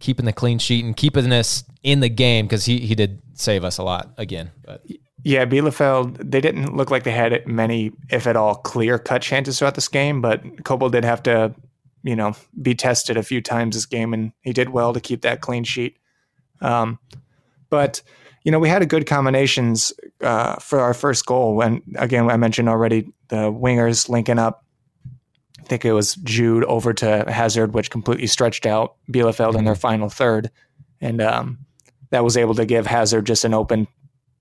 keeping 0.00 0.27
the 0.27 0.33
clean 0.33 0.59
sheet 0.59 0.85
and 0.85 0.97
keeping 0.97 1.33
us 1.33 1.65
in 1.83 2.00
the 2.00 2.09
game 2.09 2.47
because 2.47 2.65
he 2.65 2.79
he 2.81 2.95
did 2.95 3.23
save 3.35 3.65
us 3.65 3.79
a 3.79 3.83
lot 3.83 4.12
again. 4.17 4.50
But 4.65 4.85
yeah, 5.25 5.47
Bielefeld 5.47 6.31
they 6.31 6.41
didn't 6.41 6.76
look 6.76 6.91
like 6.91 7.05
they 7.05 7.11
had 7.11 7.47
many, 7.47 7.93
if 8.11 8.26
at 8.26 8.37
all, 8.37 8.55
clear 8.55 8.99
cut 8.99 9.23
chances 9.23 9.59
throughout 9.59 9.75
this 9.75 9.88
game. 9.88 10.21
But 10.21 10.65
Kobel 10.65 10.91
did 10.91 11.05
have 11.05 11.23
to, 11.25 11.55
you 12.03 12.15
know, 12.15 12.35
be 12.61 12.75
tested 12.75 13.16
a 13.16 13.23
few 13.23 13.40
times 13.40 13.75
this 13.75 13.87
game, 13.87 14.12
and 14.14 14.33
he 14.43 14.52
did 14.52 14.69
well 14.69 14.93
to 14.93 15.00
keep 15.00 15.23
that 15.23 15.40
clean 15.40 15.64
sheet. 15.64 15.97
Um, 16.61 16.99
but 17.71 18.02
you 18.45 18.52
know, 18.52 18.59
we 18.59 18.69
had 18.69 18.83
a 18.83 18.87
good 18.87 19.07
combinations 19.07 19.93
uh, 20.21 20.57
for 20.57 20.81
our 20.81 20.93
first 20.93 21.25
goal. 21.25 21.62
And 21.62 21.83
again, 21.97 22.31
I 22.31 22.37
mentioned 22.37 22.69
already 22.69 23.11
the 23.28 23.50
wingers 23.50 24.09
linking 24.09 24.38
up. 24.38 24.64
I 25.59 25.62
think 25.62 25.87
it 25.87 25.93
was 25.93 26.16
Jude 26.16 26.64
over 26.64 26.93
to 26.93 27.25
Hazard, 27.26 27.73
which 27.73 27.90
completely 27.90 28.26
stretched 28.26 28.66
out 28.66 28.97
Bielefeld 29.11 29.57
in 29.57 29.64
their 29.64 29.75
final 29.75 30.11
third, 30.11 30.50
and 31.00 31.23
um, 31.23 31.59
that 32.11 32.23
was 32.23 32.37
able 32.37 32.54
to 32.57 32.66
give 32.66 32.87
Hazard 32.87 33.25
just 33.25 33.47
an 33.47 33.54
open, 33.54 33.88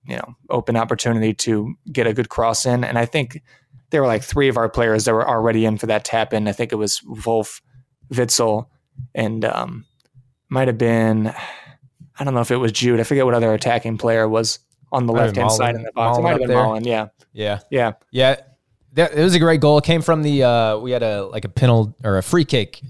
you 0.08 0.16
know, 0.16 0.36
open 0.50 0.76
opportunity 0.76 1.34
to 1.34 1.76
get 1.92 2.08
a 2.08 2.14
good 2.14 2.30
cross 2.30 2.66
in. 2.66 2.84
And 2.84 2.98
I 2.98 3.06
think 3.06 3.42
there 3.90 4.02
were 4.02 4.08
like 4.08 4.24
three 4.24 4.50
of 4.50 4.58
our 4.58 4.70
players 4.70 5.06
that 5.06 5.14
were 5.14 5.28
already 5.28 5.66
in 5.66 5.78
for 5.78 5.86
that 5.88 6.06
tap 6.06 6.34
in. 6.34 6.48
I 6.48 6.52
think 6.52 6.72
it 6.72 6.76
was 6.76 7.02
Wolf, 7.26 7.62
Witsel, 8.12 8.68
and 9.16 9.46
um, 9.46 9.86
might 10.50 10.68
have 10.68 10.78
been 10.78 11.34
I 12.20 12.24
don't 12.24 12.34
know 12.34 12.42
if 12.42 12.52
it 12.52 12.58
was 12.58 12.72
Jude. 12.72 13.00
I 13.00 13.04
forget 13.04 13.26
what 13.26 13.34
other 13.34 13.54
attacking 13.54 13.98
player 13.98 14.28
was 14.28 14.60
on 14.92 15.08
the 15.08 15.14
left 15.14 15.36
hand 15.36 15.52
side 15.52 15.76
in 15.76 15.84
the 15.84 15.92
box. 15.92 16.18
It 16.18 16.22
might 16.22 16.32
have 16.32 16.40
been 16.40 16.50
there. 16.50 16.58
Malen. 16.58 16.86
Yeah. 16.86 17.08
Yeah. 17.34 17.60
Yeah. 17.70 17.94
Yeah. 18.12 18.36
That, 18.94 19.14
it 19.14 19.24
was 19.24 19.34
a 19.34 19.40
great 19.40 19.60
goal. 19.60 19.80
It 19.80 19.84
came 19.84 20.04
from 20.04 20.22
the 20.22 20.44
uh, 20.44 20.78
we 20.78 20.92
had 20.92 21.02
a 21.02 21.26
like 21.26 21.46
a 21.46 21.50
penalty 21.50 21.94
or 22.04 22.20
a 22.20 22.24
free 22.24 22.46
kick, 22.46 22.82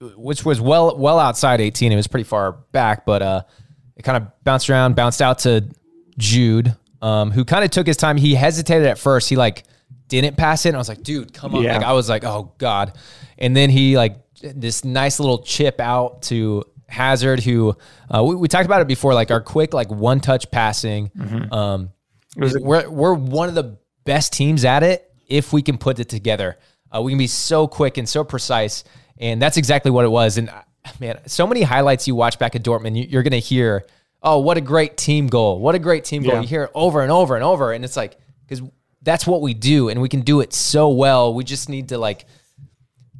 which 0.00 0.44
was 0.44 0.60
well 0.60 0.96
well 0.96 1.18
outside 1.18 1.60
18. 1.60 1.90
It 1.90 1.96
was 1.96 2.06
pretty 2.06 2.24
far 2.24 2.52
back, 2.70 3.04
but 3.04 3.20
uh, 3.20 3.42
it 3.96 4.02
kind 4.02 4.16
of 4.16 4.28
bounced 4.44 4.70
around, 4.70 4.94
bounced 4.94 5.20
out 5.20 5.40
to 5.40 5.68
Jude, 6.20 6.76
um, 7.02 7.30
who 7.30 7.44
kind 7.44 7.64
of 7.64 7.70
took 7.70 7.86
his 7.86 7.96
time. 7.96 8.16
He 8.16 8.34
hesitated 8.34 8.86
at 8.86 8.98
first. 8.98 9.28
He 9.28 9.36
like 9.36 9.64
didn't 10.08 10.36
pass 10.36 10.64
it. 10.66 10.70
And 10.70 10.76
I 10.76 10.78
was 10.78 10.88
like, 10.88 11.02
dude, 11.02 11.32
come 11.32 11.54
on. 11.54 11.62
Yeah. 11.62 11.78
Like 11.78 11.86
I 11.86 11.92
was 11.92 12.08
like, 12.08 12.24
oh 12.24 12.52
God. 12.58 12.96
And 13.38 13.56
then 13.56 13.70
he 13.70 13.96
like 13.96 14.16
this 14.40 14.84
nice 14.84 15.18
little 15.20 15.42
chip 15.42 15.80
out 15.80 16.22
to 16.22 16.64
Hazard, 16.88 17.40
who 17.40 17.76
uh, 18.14 18.22
we, 18.22 18.34
we, 18.34 18.48
talked 18.48 18.66
about 18.66 18.80
it 18.80 18.88
before, 18.88 19.14
like 19.14 19.30
our 19.30 19.40
quick, 19.40 19.72
like 19.72 19.90
one 19.90 20.20
touch 20.20 20.50
passing. 20.50 21.08
Mm-hmm. 21.10 21.52
Um, 21.52 21.90
we're 22.36 22.88
we're 22.88 23.14
one 23.14 23.48
of 23.48 23.54
the 23.54 23.78
best 24.04 24.32
teams 24.32 24.64
at 24.64 24.82
it 24.82 25.10
if 25.28 25.52
we 25.52 25.62
can 25.62 25.78
put 25.78 25.98
it 25.98 26.08
together. 26.08 26.58
Uh, 26.94 27.00
we 27.02 27.12
can 27.12 27.18
be 27.18 27.26
so 27.26 27.68
quick 27.68 27.96
and 27.96 28.08
so 28.08 28.24
precise, 28.24 28.84
and 29.18 29.40
that's 29.40 29.56
exactly 29.56 29.90
what 29.90 30.04
it 30.04 30.10
was. 30.10 30.36
And 30.36 30.48
uh, 30.50 30.62
man, 30.98 31.20
so 31.26 31.46
many 31.46 31.62
highlights 31.62 32.08
you 32.08 32.14
watch 32.14 32.38
back 32.38 32.54
at 32.54 32.62
Dortmund, 32.62 33.10
you, 33.10 33.18
are 33.18 33.22
going 33.22 33.32
to 33.32 33.38
hear, 33.38 33.86
"Oh, 34.22 34.38
what 34.38 34.56
a 34.56 34.60
great 34.60 34.96
team 34.96 35.26
goal! 35.28 35.58
What 35.60 35.74
a 35.74 35.78
great 35.78 36.04
team 36.04 36.22
goal!" 36.22 36.34
Yeah. 36.34 36.40
You 36.42 36.46
hear 36.48 36.64
it 36.64 36.70
over 36.74 37.02
and 37.02 37.10
over 37.12 37.34
and 37.34 37.44
over, 37.44 37.72
and 37.72 37.84
it's 37.84 37.96
like 37.96 38.18
because 38.46 38.62
that's 39.02 39.26
what 39.26 39.40
we 39.40 39.54
do, 39.54 39.88
and 39.88 40.00
we 40.00 40.08
can 40.08 40.20
do 40.20 40.40
it 40.40 40.52
so 40.52 40.90
well. 40.90 41.32
We 41.34 41.44
just 41.44 41.68
need 41.68 41.88
to 41.90 41.98
like 41.98 42.26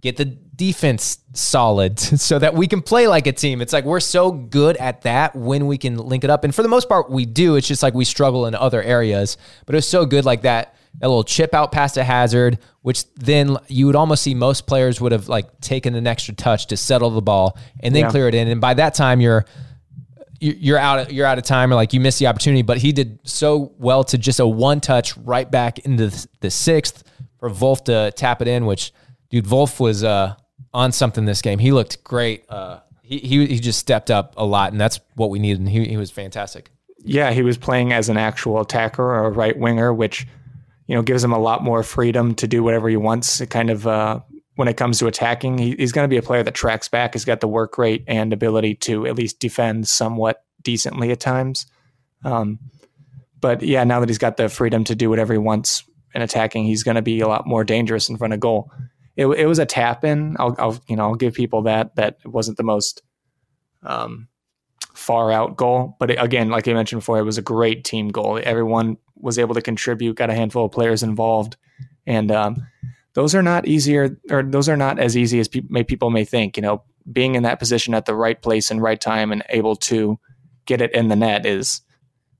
get 0.01 0.17
the 0.17 0.25
defense 0.25 1.19
solid 1.33 1.99
so 2.01 2.39
that 2.39 2.55
we 2.55 2.67
can 2.67 2.83
play 2.83 3.07
like 3.07 3.27
a 3.27 3.33
team. 3.33 3.61
It's 3.61 3.73
like 3.73 3.85
we're 3.85 4.01
so 4.01 4.31
good 4.31 4.77
at 4.77 5.03
that 5.03 5.35
when 5.37 5.67
we 5.67 5.79
can 5.79 5.97
link 5.97 6.25
it 6.25 6.31
up. 6.31 6.45
And 6.45 6.55
for 6.55 6.63
the 6.63 6.69
most 6.69 6.89
part, 6.89 7.11
we 7.11 7.25
do. 7.27 7.57
It's 7.57 7.67
just 7.69 7.83
like 7.83 7.95
we 7.95 8.05
struggle 8.05 8.47
in 8.47 8.55
other 8.55 8.83
areas. 8.83 9.37
But 9.67 9.75
it 9.75 9.79
was 9.79 9.89
so 9.89 10.05
good 10.07 10.25
like 10.25 10.43
that. 10.43 10.75
That 10.99 11.07
little 11.07 11.23
chip 11.25 11.55
out 11.55 11.71
past 11.71 11.97
a 11.97 12.05
hazard, 12.05 12.59
which 12.83 13.05
then 13.15 13.57
you 13.69 13.87
would 13.87 13.95
almost 13.97 14.23
see 14.25 14.35
most 14.35 14.67
players 14.67 15.01
would 15.01 15.13
have 15.13 15.29
like 15.29 15.61
taken 15.61 15.95
an 15.95 16.07
extra 16.07 16.35
touch 16.35 16.67
to 16.67 16.77
settle 16.77 17.11
the 17.11 17.23
ball 17.23 17.57
and 17.81 17.95
then 17.95 18.05
Yeah. 18.05 18.11
clear 18.11 18.27
it 18.29 18.35
in. 18.35 18.49
And 18.49 18.61
by 18.61 18.75
that 18.75 18.95
time, 18.95 19.21
you're 19.21 19.45
you- 19.47 19.70
you're 20.41 20.79
out 20.79 20.99
of, 20.99 21.13
you're 21.13 21.27
out 21.27 21.39
of 21.39 21.45
time 21.45 21.71
or 21.71 21.77
like 21.77 21.93
you 21.93 22.01
missed 22.01 22.19
the 22.19 22.27
opportunity. 22.27 22.63
But 22.63 22.79
he 22.79 22.93
did 22.93 23.21
so 23.25 23.73
well 23.79 24.03
to 24.05 24.19
just 24.19 24.41
a 24.41 24.47
one 24.47 24.81
touch 24.81 25.17
right 25.19 25.49
back 25.49 25.79
into 25.81 26.11
the, 26.41 26.51
sixth 26.51 27.05
for 27.39 27.51
Wolf 27.51 27.85
to 27.85 28.13
tap 28.17 28.43
it 28.43 28.49
in. 28.49 28.67
Which 28.67 28.93
dude, 29.29 29.47
Wolf 29.47 29.79
was 29.79 30.03
uh, 30.03 30.35
on 30.73 30.93
something 30.93 31.25
this 31.27 31.43
game. 31.43 31.59
He 31.59 31.73
looked 31.73 32.03
great. 32.03 32.45
Uh, 32.49 32.81
he, 33.03 33.19
he 33.19 33.47
he 33.47 33.59
just 33.59 33.79
stepped 33.79 34.11
up 34.11 34.35
a 34.37 34.45
lot, 34.45 34.73
and 34.73 34.81
that's 34.81 35.01
what 35.15 35.31
we 35.31 35.39
needed. 35.39 35.61
And 35.61 35.69
he 35.69 35.85
he 35.85 35.97
was 35.97 36.11
fantastic. 36.11 36.71
yeah, 37.05 37.33
he 37.33 37.43
was 37.43 37.59
playing 37.59 37.93
as 37.93 38.09
an 38.09 38.17
actual 38.17 38.61
attacker 38.61 39.03
or 39.03 39.27
a 39.27 39.31
right 39.31 39.59
winger, 39.59 39.93
which 39.93 40.27
you 40.87 40.95
know 40.95 41.03
gives 41.03 41.23
him 41.23 41.33
a 41.33 41.39
lot 41.39 41.63
more 41.63 41.83
freedom 41.83 42.35
to 42.37 42.47
do 42.47 42.63
whatever 42.63 42.89
he 42.89 42.97
wants. 42.97 43.41
It 43.41 43.51
kind 43.51 43.71
of 43.71 43.87
uh, 43.87 44.21
when 44.61 44.69
it 44.69 44.77
comes 44.77 44.99
to 44.99 45.07
attacking, 45.07 45.57
he, 45.57 45.75
he's 45.79 45.91
going 45.91 46.05
to 46.05 46.09
be 46.09 46.19
a 46.19 46.23
player 46.23 46.43
that 46.43 46.53
tracks 46.53 46.87
back. 46.87 47.15
He's 47.15 47.25
got 47.25 47.41
the 47.41 47.49
work 47.49 47.79
rate 47.79 48.05
and 48.07 48.31
ability 48.31 48.75
to 48.75 49.07
at 49.07 49.17
least 49.17 49.41
defend 49.41 49.89
somewhat 49.89 50.45
decently 50.61 51.11
at 51.13 51.19
times. 51.19 51.65
Um, 52.25 52.59
but 53.41 53.63
yeah, 53.63 53.85
now 53.85 54.01
that 54.01 54.11
he's 54.11 54.19
got 54.19 54.37
the 54.37 54.51
freedom 54.51 54.85
to 54.85 54.95
do 54.95 55.09
whatever 55.09 55.33
he 55.33 55.39
wants 55.39 55.85
in 56.15 56.21
attacking, 56.21 56.67
he's 56.67 56.83
going 56.83 56.97
to 56.97 57.01
be 57.01 57.21
a 57.21 57.27
lot 57.27 57.47
more 57.47 57.65
dangerous 57.65 58.11
in 58.11 58.19
front 58.19 58.35
of 58.35 58.41
goal. 58.41 58.71
It, 59.17 59.29
it 59.29 59.47
was 59.47 59.59
a 59.59 59.65
tap 59.65 60.05
in. 60.05 60.37
I'll, 60.39 60.55
I'll 60.59 60.79
you 60.87 60.97
know 60.97 61.05
I'll 61.05 61.15
give 61.15 61.33
people 61.33 61.63
that 61.63 61.97
that 61.97 62.19
wasn't 62.27 62.59
the 62.59 62.63
most 62.63 63.01
um, 63.83 64.29
far 64.93 65.33
out 65.33 65.57
goal. 65.57 65.97
But 65.99 66.11
it, 66.11 66.19
again, 66.21 66.51
like 66.51 66.69
I 66.69 66.75
mentioned 66.75 67.01
before, 67.01 67.19
it 67.19 67.23
was 67.23 67.39
a 67.39 67.43
great 67.43 67.85
team 67.85 68.09
goal. 68.09 68.39
Everyone 68.43 68.99
was 69.17 69.39
able 69.39 69.55
to 69.55 69.63
contribute, 69.63 70.17
got 70.17 70.29
a 70.29 70.35
handful 70.35 70.67
of 70.67 70.71
players 70.71 71.03
involved, 71.03 71.57
and 72.07 72.31
um, 72.31 72.67
those 73.15 73.35
are 73.35 73.43
not 73.43 73.67
easier, 73.67 74.17
or 74.31 74.43
those 74.43 74.69
are 74.69 74.77
not 74.77 74.99
as 74.99 75.17
easy 75.17 75.41
as 75.41 75.49
pe- 75.49 75.63
may, 75.69 75.85
people 75.85 76.11
may 76.11 76.25
think. 76.25 76.57
You 76.57 76.63
know, 76.63 76.83
being 77.11 77.35
in 77.35 77.43
that 77.43 77.59
position 77.59 77.95
at 77.95 78.07
the 78.07 78.15
right 78.15 78.41
place 78.41 78.71
and 78.71 78.83
right 78.83 79.01
time 79.01 79.33
and 79.33 79.43
able 79.49 79.77
to 79.77 80.19
get 80.67 80.81
it 80.81 80.95
in 80.95 81.09
the 81.09 81.17
net 81.17 81.47
is 81.47 81.83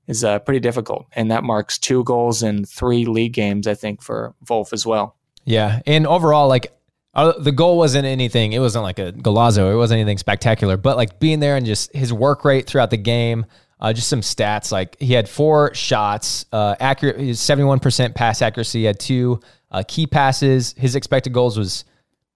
is 0.07 0.23
uh, 0.23 0.39
pretty 0.39 0.59
difficult, 0.59 1.05
and 1.13 1.31
that 1.31 1.43
marks 1.43 1.77
two 1.77 2.03
goals 2.03 2.43
in 2.43 2.65
three 2.65 3.05
league 3.05 3.33
games, 3.33 3.67
I 3.67 3.75
think, 3.75 4.01
for 4.01 4.33
Wolf 4.49 4.73
as 4.73 4.85
well. 4.85 5.15
Yeah, 5.45 5.81
and 5.85 6.05
overall, 6.07 6.47
like 6.47 6.73
uh, 7.13 7.33
the 7.37 7.51
goal 7.51 7.77
wasn't 7.77 8.05
anything. 8.05 8.53
It 8.53 8.59
wasn't 8.59 8.83
like 8.83 8.99
a 8.99 9.11
golazo. 9.11 9.71
It 9.73 9.75
wasn't 9.75 9.99
anything 9.99 10.17
spectacular. 10.17 10.77
But 10.77 10.97
like 10.97 11.19
being 11.19 11.39
there 11.39 11.57
and 11.57 11.65
just 11.65 11.93
his 11.93 12.13
work 12.13 12.45
rate 12.45 12.67
throughout 12.67 12.89
the 12.89 12.97
game, 12.97 13.45
uh, 13.79 13.91
just 13.93 14.07
some 14.07 14.21
stats. 14.21 14.71
Like 14.71 14.97
he 14.99 15.13
had 15.13 15.27
four 15.27 15.73
shots, 15.73 16.45
uh, 16.51 16.75
accurate, 16.79 17.37
seventy 17.37 17.65
one 17.65 17.79
percent 17.79 18.15
pass 18.15 18.41
accuracy. 18.41 18.85
Had 18.85 18.99
two 18.99 19.39
uh, 19.71 19.83
key 19.87 20.07
passes. 20.07 20.73
His 20.77 20.95
expected 20.95 21.33
goals 21.33 21.57
was 21.57 21.85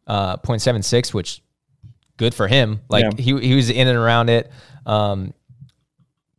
uh, 0.08 0.38
0.76, 0.38 1.14
which 1.14 1.42
good 2.18 2.34
for 2.34 2.48
him. 2.48 2.82
Like 2.90 3.18
he 3.18 3.38
he 3.40 3.56
was 3.56 3.70
in 3.70 3.88
and 3.88 3.98
around 3.98 4.30
it. 4.30 4.52
Um, 4.86 5.34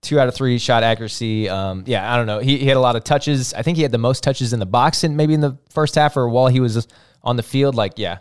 two 0.01 0.21
out 0.21 0.29
of 0.29 0.35
three 0.35 0.59
shot 0.59 0.83
accuracy. 0.83 1.49
Um, 1.49 1.85
yeah, 1.87 2.13
I 2.13 2.17
don't 2.17 2.27
know. 2.27 2.39
He, 2.39 2.59
he 2.59 2.67
had 2.67 2.77
a 2.77 2.81
lot 2.81 2.97
of 2.97 3.05
touches. 3.05 3.53
I 3.55 3.63
think 3.63 3.77
he 3.77 3.83
had 3.83 3.93
the 3.93 3.99
most 3.99 4.23
touches 4.23 4.53
in 4.53 4.61
the 4.61 4.67
box 4.67 5.05
and 5.05 5.17
maybe 5.17 5.35
in 5.35 5.41
the 5.41 5.59
first 5.71 5.95
half 5.97 6.17
or 6.17 6.29
while 6.29 6.49
he 6.49 6.61
was 6.61 6.87
on 7.23 7.37
the 7.37 7.43
field. 7.43 7.75
Like, 7.75 7.95
yeah, 7.97 8.19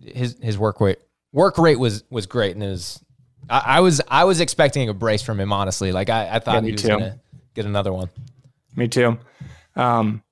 his 0.00 0.36
his 0.42 0.58
work 0.58 0.80
rate 0.80 0.98
work 1.32 1.58
rate 1.58 1.78
was 1.78 2.04
was 2.10 2.26
great, 2.26 2.54
and 2.54 2.62
it 2.62 2.68
was. 2.68 3.00
I, 3.48 3.62
I 3.66 3.80
was 3.80 4.00
I 4.08 4.24
was 4.24 4.40
expecting 4.40 4.88
a 4.88 4.94
brace 4.94 5.22
from 5.22 5.38
him. 5.38 5.52
Honestly, 5.52 5.92
like 5.92 6.10
I, 6.10 6.36
I 6.36 6.38
thought 6.38 6.62
me 6.62 6.70
he 6.70 6.72
was 6.72 6.82
too. 6.82 6.88
gonna 6.88 7.20
get 7.54 7.66
another 7.66 7.92
one. 7.92 8.10
Me 8.74 8.88
too. 8.88 9.18
Um, 9.76 10.22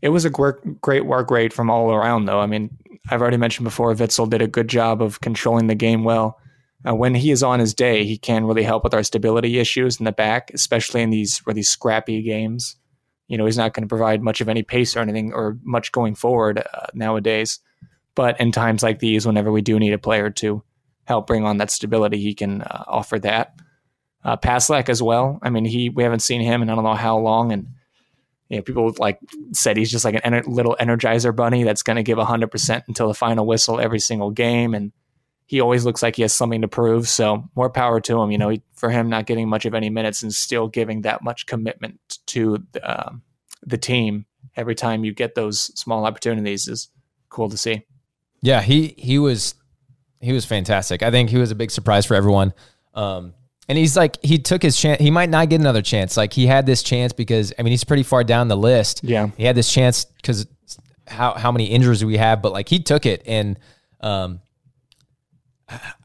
it 0.00 0.10
was 0.10 0.24
a 0.24 0.30
great 0.30 1.06
work 1.06 1.30
rate 1.30 1.52
from 1.52 1.70
all 1.70 1.92
around, 1.92 2.26
though. 2.26 2.40
I 2.40 2.46
mean, 2.46 2.76
I've 3.10 3.20
already 3.20 3.36
mentioned 3.36 3.64
before, 3.64 3.94
Witsel 3.94 4.30
did 4.30 4.42
a 4.42 4.46
good 4.46 4.68
job 4.68 5.02
of 5.02 5.20
controlling 5.20 5.66
the 5.66 5.74
game 5.74 6.04
well. 6.04 6.38
Uh, 6.86 6.94
when 6.94 7.14
he 7.14 7.30
is 7.30 7.42
on 7.42 7.60
his 7.60 7.74
day, 7.74 8.04
he 8.04 8.18
can 8.18 8.44
really 8.44 8.62
help 8.62 8.84
with 8.84 8.94
our 8.94 9.02
stability 9.02 9.58
issues 9.58 9.98
in 9.98 10.04
the 10.04 10.12
back, 10.12 10.50
especially 10.52 11.02
in 11.02 11.10
these 11.10 11.42
really 11.46 11.62
scrappy 11.62 12.22
games. 12.22 12.76
You 13.28 13.38
know, 13.38 13.46
he's 13.46 13.56
not 13.56 13.72
going 13.72 13.84
to 13.84 13.88
provide 13.88 14.22
much 14.22 14.40
of 14.40 14.48
any 14.48 14.62
pace 14.62 14.96
or 14.96 15.00
anything 15.00 15.32
or 15.32 15.58
much 15.62 15.92
going 15.92 16.14
forward 16.14 16.58
uh, 16.58 16.86
nowadays. 16.92 17.60
But 18.14 18.38
in 18.40 18.52
times 18.52 18.82
like 18.82 18.98
these, 18.98 19.26
whenever 19.26 19.50
we 19.50 19.62
do 19.62 19.78
need 19.78 19.92
a 19.92 19.98
player 19.98 20.28
to 20.30 20.62
help 21.04 21.26
bring 21.26 21.44
on 21.44 21.56
that 21.58 21.70
stability, 21.70 22.20
he 22.20 22.34
can 22.34 22.62
uh, 22.62 22.84
offer 22.86 23.18
that. 23.20 23.54
Uh, 24.24 24.36
Passlack 24.36 24.88
as 24.88 25.02
well. 25.02 25.38
I 25.42 25.50
mean, 25.50 25.64
he 25.64 25.88
we 25.88 26.02
haven't 26.02 26.20
seen 26.20 26.40
him 26.40 26.62
in 26.62 26.70
I 26.70 26.74
don't 26.74 26.84
know 26.84 26.94
how 26.94 27.18
long, 27.18 27.52
and 27.52 27.66
you 28.52 28.58
know, 28.58 28.62
people 28.62 28.94
like 28.98 29.18
said 29.54 29.78
he's 29.78 29.90
just 29.90 30.04
like 30.04 30.14
an 30.14 30.20
ener- 30.30 30.46
little 30.46 30.76
energizer 30.78 31.34
bunny 31.34 31.64
that's 31.64 31.82
going 31.82 31.96
to 31.96 32.02
give 32.02 32.18
100% 32.18 32.82
until 32.86 33.08
the 33.08 33.14
final 33.14 33.46
whistle 33.46 33.80
every 33.80 33.98
single 33.98 34.30
game. 34.30 34.74
And 34.74 34.92
he 35.46 35.62
always 35.62 35.86
looks 35.86 36.02
like 36.02 36.16
he 36.16 36.22
has 36.22 36.34
something 36.34 36.60
to 36.60 36.68
prove. 36.68 37.08
So 37.08 37.48
more 37.56 37.70
power 37.70 37.98
to 38.02 38.20
him. 38.20 38.30
You 38.30 38.36
know, 38.36 38.50
he, 38.50 38.62
for 38.74 38.90
him 38.90 39.08
not 39.08 39.24
getting 39.24 39.48
much 39.48 39.64
of 39.64 39.72
any 39.72 39.88
minutes 39.88 40.22
and 40.22 40.34
still 40.34 40.68
giving 40.68 41.00
that 41.00 41.22
much 41.22 41.46
commitment 41.46 41.98
to 42.26 42.62
um, 42.82 43.22
the 43.62 43.78
team 43.78 44.26
every 44.54 44.74
time 44.74 45.02
you 45.02 45.14
get 45.14 45.34
those 45.34 45.72
small 45.78 46.04
opportunities 46.04 46.68
is 46.68 46.88
cool 47.30 47.48
to 47.48 47.56
see. 47.56 47.86
Yeah, 48.42 48.60
he 48.60 48.94
he 48.98 49.18
was 49.18 49.54
he 50.20 50.32
was 50.34 50.44
fantastic. 50.44 51.02
I 51.02 51.10
think 51.10 51.30
he 51.30 51.38
was 51.38 51.52
a 51.52 51.54
big 51.54 51.70
surprise 51.70 52.04
for 52.04 52.16
everyone. 52.16 52.52
Um, 52.92 53.32
and 53.68 53.78
he's 53.78 53.96
like 53.96 54.22
he 54.22 54.38
took 54.38 54.62
his 54.62 54.76
chance. 54.76 55.00
He 55.00 55.10
might 55.10 55.30
not 55.30 55.48
get 55.48 55.60
another 55.60 55.82
chance. 55.82 56.16
Like 56.16 56.32
he 56.32 56.46
had 56.46 56.66
this 56.66 56.82
chance 56.82 57.12
because 57.12 57.52
I 57.58 57.62
mean 57.62 57.70
he's 57.70 57.84
pretty 57.84 58.02
far 58.02 58.24
down 58.24 58.48
the 58.48 58.56
list. 58.56 59.02
Yeah. 59.04 59.28
he 59.36 59.44
had 59.44 59.56
this 59.56 59.72
chance 59.72 60.04
because 60.04 60.46
how 61.06 61.34
how 61.34 61.52
many 61.52 61.66
injuries 61.66 62.04
we 62.04 62.16
have, 62.16 62.42
but 62.42 62.52
like 62.52 62.68
he 62.68 62.80
took 62.80 63.06
it 63.06 63.22
and 63.26 63.58
um, 64.00 64.40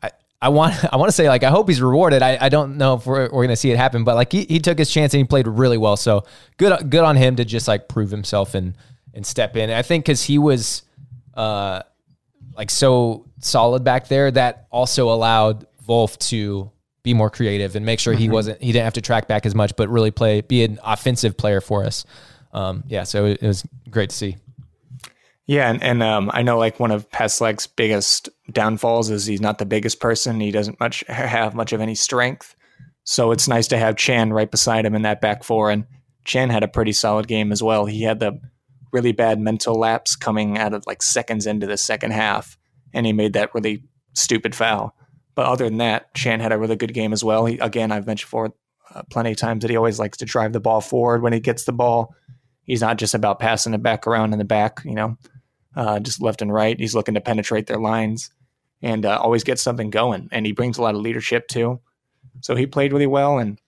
I. 0.03 0.11
I 0.39 0.49
want 0.49 0.75
I 0.93 0.97
want 0.97 1.09
to 1.09 1.13
say 1.13 1.27
like 1.27 1.43
I 1.43 1.49
hope 1.49 1.67
he's 1.67 1.81
rewarded. 1.81 2.21
I, 2.21 2.37
I 2.39 2.49
don't 2.49 2.77
know 2.77 2.93
if 2.93 3.07
we're, 3.07 3.27
we're 3.31 3.43
gonna 3.43 3.55
see 3.55 3.71
it 3.71 3.77
happen, 3.77 4.03
but 4.03 4.13
like 4.13 4.31
he, 4.31 4.45
he 4.45 4.59
took 4.59 4.77
his 4.77 4.91
chance 4.91 5.15
and 5.15 5.19
he 5.19 5.23
played 5.23 5.47
really 5.47 5.79
well. 5.79 5.97
So 5.97 6.25
good 6.57 6.91
good 6.91 7.03
on 7.03 7.15
him 7.15 7.37
to 7.37 7.43
just 7.43 7.67
like 7.67 7.87
prove 7.87 8.11
himself 8.11 8.53
and 8.53 8.75
and 9.15 9.25
step 9.25 9.57
in. 9.57 9.71
I 9.71 9.81
think 9.81 10.05
because 10.05 10.23
he 10.23 10.37
was 10.37 10.83
uh 11.33 11.81
like 12.55 12.69
so 12.69 13.25
solid 13.39 13.83
back 13.83 14.09
there 14.09 14.29
that 14.29 14.67
also 14.69 15.11
allowed 15.11 15.65
Wolf 15.87 16.19
to 16.19 16.71
be 17.07 17.13
more 17.13 17.29
creative 17.29 17.77
and 17.77 17.85
make 17.85 18.01
sure 18.01 18.13
he 18.13 18.27
wasn't 18.27 18.61
he 18.61 18.73
didn't 18.73 18.83
have 18.83 18.93
to 18.93 19.01
track 19.01 19.29
back 19.29 19.45
as 19.45 19.55
much, 19.55 19.73
but 19.77 19.87
really 19.87 20.11
play 20.11 20.41
be 20.41 20.63
an 20.65 20.77
offensive 20.83 21.37
player 21.37 21.61
for 21.61 21.85
us. 21.85 22.05
Um, 22.51 22.83
yeah, 22.87 23.03
so 23.03 23.25
it, 23.25 23.41
it 23.41 23.47
was 23.47 23.65
great 23.89 24.09
to 24.09 24.15
see. 24.15 24.35
Yeah, 25.45 25.69
and, 25.69 25.81
and 25.81 26.03
um, 26.03 26.29
I 26.33 26.41
know 26.41 26.57
like 26.57 26.81
one 26.81 26.91
of 26.91 27.09
Passlack's 27.09 27.65
biggest 27.65 28.27
downfalls 28.51 29.09
is 29.09 29.25
he's 29.25 29.39
not 29.39 29.57
the 29.57 29.65
biggest 29.65 30.01
person. 30.01 30.41
He 30.41 30.51
doesn't 30.51 30.81
much 30.81 31.05
have 31.07 31.55
much 31.55 31.71
of 31.71 31.79
any 31.79 31.95
strength. 31.95 32.53
So 33.05 33.31
it's 33.31 33.47
nice 33.47 33.69
to 33.69 33.77
have 33.77 33.95
Can 33.95 34.33
right 34.33 34.51
beside 34.51 34.85
him 34.85 34.93
in 34.93 35.03
that 35.03 35.21
back 35.21 35.45
four. 35.45 35.71
And 35.71 35.85
Can 36.25 36.49
had 36.49 36.63
a 36.63 36.67
pretty 36.67 36.91
solid 36.91 37.29
game 37.29 37.53
as 37.53 37.63
well. 37.63 37.85
He 37.85 38.03
had 38.03 38.19
the 38.19 38.41
really 38.91 39.13
bad 39.13 39.39
mental 39.39 39.75
lapse 39.75 40.17
coming 40.17 40.57
out 40.57 40.73
of 40.73 40.83
like 40.85 41.01
seconds 41.01 41.47
into 41.47 41.67
the 41.67 41.77
second 41.77 42.11
half, 42.11 42.57
and 42.93 43.05
he 43.05 43.13
made 43.13 43.31
that 43.31 43.55
really 43.55 43.83
stupid 44.13 44.53
foul. 44.53 44.93
But 45.38 45.46
other 45.46 45.65
than 45.65 45.77
that, 45.77 46.15
Can 46.15 46.39
had 46.39 46.51
a 46.51 46.58
really 46.58 46.75
good 46.75 46.96
game 46.96 47.13
as 47.13 47.24
well. 47.24 47.46
He, 47.46 47.60
again, 47.60 47.91
I've 47.91 48.08
mentioned 48.08 48.25
before 48.25 48.53
uh, 48.96 49.03
plenty 49.12 49.29
of 49.29 49.38
times 49.38 49.62
that 49.62 49.70
he 49.70 49.77
always 49.77 50.00
likes 50.00 50.17
to 50.17 50.25
drive 50.25 50.51
the 50.51 50.60
ball 50.60 50.82
forward 50.82 51.22
when 51.22 51.32
he 51.32 51.39
gets 51.39 51.65
the 51.65 51.72
ball. 51.72 52.15
He's 52.63 52.82
not 52.82 52.98
just 52.98 53.13
about 53.13 53.38
passing 53.38 53.75
it 53.75 53.84
back 53.84 54.08
around 54.08 54.34
in 54.34 54.39
the 54.39 54.46
back, 54.46 54.82
you 54.84 54.96
know, 54.96 55.15
uh, 55.75 56.00
just 56.00 56.24
left 56.24 56.41
and 56.41 56.51
right. 56.51 56.79
He's 56.79 56.96
looking 56.96 57.13
to 57.13 57.22
penetrate 57.22 57.67
their 57.67 57.77
lines 57.77 58.32
and 58.82 59.06
uh, 59.06 59.20
always 59.22 59.44
get 59.44 59.60
something 59.60 59.91
going. 59.91 60.27
And 60.32 60.44
he 60.44 60.53
brings 60.53 60.79
a 60.79 60.82
lot 60.82 60.96
of 60.96 61.01
leadership 61.01 61.48
too. 61.48 61.82
So 62.41 62.56
he 62.56 62.65
played 62.65 62.91
really 62.91 63.06
well. 63.06 63.38
And 63.38 63.62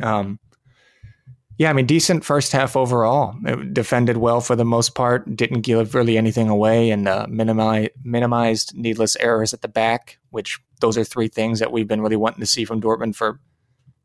um, 0.00 0.38
yeah, 1.58 1.70
I 1.70 1.72
mean, 1.72 1.86
decent 1.86 2.24
first 2.24 2.52
half 2.52 2.76
overall. 2.76 3.34
It 3.44 3.72
defended 3.72 4.18
well 4.18 4.40
for 4.42 4.56
the 4.56 4.64
most 4.64 4.94
part. 4.94 5.36
Didn't 5.36 5.62
give 5.62 5.94
really 5.94 6.18
anything 6.18 6.48
away, 6.48 6.90
and 6.90 7.08
uh, 7.08 7.26
minimi- 7.30 7.90
minimized 8.04 8.76
needless 8.76 9.16
errors 9.16 9.54
at 9.54 9.62
the 9.62 9.68
back. 9.68 10.18
Which 10.30 10.60
those 10.80 10.98
are 10.98 11.04
three 11.04 11.28
things 11.28 11.60
that 11.60 11.72
we've 11.72 11.88
been 11.88 12.02
really 12.02 12.16
wanting 12.16 12.40
to 12.40 12.46
see 12.46 12.66
from 12.66 12.82
Dortmund 12.82 13.16
for, 13.16 13.40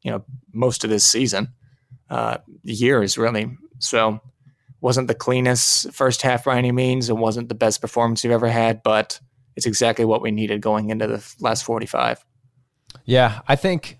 you 0.01 0.11
know, 0.11 0.23
most 0.53 0.85
of 0.85 0.89
this 0.89 1.05
season, 1.05 1.49
uh, 2.09 2.37
years 2.63 3.17
really. 3.17 3.57
So, 3.79 4.21
wasn't 4.79 5.09
the 5.09 5.15
cleanest 5.15 5.91
first 5.91 6.21
half 6.21 6.45
by 6.45 6.57
any 6.57 6.71
means. 6.71 7.09
It 7.09 7.17
wasn't 7.17 7.49
the 7.49 7.55
best 7.55 7.81
performance 7.81 8.23
we've 8.23 8.31
ever 8.31 8.49
had, 8.49 8.81
but 8.81 9.19
it's 9.57 9.65
exactly 9.65 10.05
what 10.05 10.21
we 10.21 10.31
needed 10.31 10.61
going 10.61 10.89
into 10.89 11.07
the 11.07 11.35
last 11.41 11.65
forty-five. 11.65 12.23
Yeah, 13.03 13.41
I 13.45 13.57
think 13.57 13.97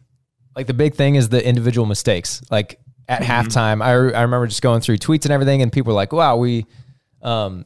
like 0.56 0.68
the 0.68 0.74
big 0.74 0.96
thing 0.96 1.16
is 1.16 1.28
the 1.30 1.46
individual 1.46 1.86
mistakes. 1.86 2.42
Like 2.50 2.80
at 3.08 3.22
halftime, 3.22 3.84
I, 3.84 3.90
I 3.92 4.22
remember 4.22 4.48
just 4.48 4.62
going 4.62 4.82
through 4.82 4.98
tweets 4.98 5.26
and 5.26 5.32
everything, 5.32 5.62
and 5.62 5.72
people 5.72 5.92
were 5.92 5.96
like, 5.98 6.14
"Wow, 6.14 6.38
we." 6.38 6.66
Um, 7.22 7.66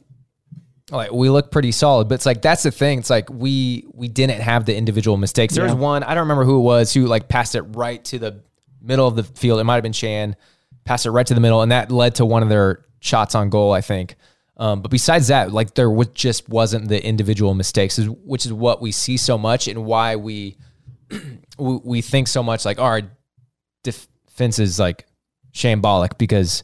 like 0.90 1.10
we 1.10 1.30
look 1.30 1.50
pretty 1.50 1.72
solid, 1.72 2.08
but 2.08 2.16
it's 2.16 2.26
like 2.26 2.42
that's 2.42 2.62
the 2.62 2.70
thing. 2.70 3.00
It's 3.00 3.10
like 3.10 3.28
we 3.28 3.84
we 3.92 4.08
didn't 4.08 4.40
have 4.40 4.66
the 4.66 4.76
individual 4.76 5.16
mistakes. 5.16 5.54
There 5.54 5.64
was 5.64 5.74
one 5.74 6.02
I 6.02 6.14
don't 6.14 6.22
remember 6.22 6.44
who 6.44 6.58
it 6.58 6.62
was 6.62 6.92
who 6.94 7.06
like 7.06 7.28
passed 7.28 7.54
it 7.54 7.62
right 7.62 8.04
to 8.04 8.18
the 8.18 8.42
middle 8.80 9.08
of 9.08 9.16
the 9.16 9.24
field. 9.24 9.58
It 9.58 9.64
might 9.64 9.74
have 9.74 9.82
been 9.82 9.92
Can, 9.92 10.36
passed 10.84 11.06
it 11.06 11.10
right 11.10 11.26
to 11.26 11.34
the 11.34 11.40
middle, 11.40 11.62
and 11.62 11.72
that 11.72 11.90
led 11.90 12.16
to 12.16 12.24
one 12.24 12.42
of 12.42 12.48
their 12.48 12.84
shots 13.00 13.34
on 13.34 13.50
goal. 13.50 13.72
I 13.72 13.80
think. 13.80 14.14
Um, 14.58 14.80
but 14.80 14.90
besides 14.90 15.28
that, 15.28 15.52
like 15.52 15.74
there 15.74 15.90
was, 15.90 16.08
just 16.14 16.48
wasn't 16.48 16.88
the 16.88 17.04
individual 17.04 17.52
mistakes, 17.52 17.98
which 17.98 18.46
is 18.46 18.52
what 18.52 18.80
we 18.80 18.90
see 18.90 19.18
so 19.18 19.36
much 19.36 19.68
and 19.68 19.84
why 19.84 20.16
we 20.16 20.56
we, 21.58 21.80
we 21.84 22.00
think 22.00 22.28
so 22.28 22.42
much 22.42 22.64
like 22.64 22.78
our 22.78 23.02
defense 23.82 24.58
is 24.58 24.78
like 24.78 25.04
shambolic 25.56 26.18
because 26.18 26.62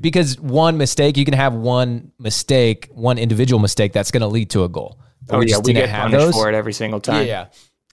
because 0.00 0.38
one 0.40 0.76
mistake 0.78 1.16
you 1.16 1.24
can 1.24 1.34
have 1.34 1.54
one 1.54 2.12
mistake 2.18 2.88
one 2.92 3.18
individual 3.18 3.58
mistake 3.60 3.92
that's 3.92 4.10
going 4.10 4.20
to 4.20 4.28
lead 4.28 4.50
to 4.50 4.62
a 4.64 4.68
goal 4.68 4.98
But 5.26 5.36
Oh 5.36 5.40
yeah, 5.40 5.58
we 5.58 5.72
get 5.72 5.88
have 5.88 6.02
punished 6.10 6.24
those. 6.26 6.34
for 6.34 6.48
it 6.48 6.54
every 6.54 6.72
single 6.72 7.00
time. 7.00 7.26
yeah 7.26 7.46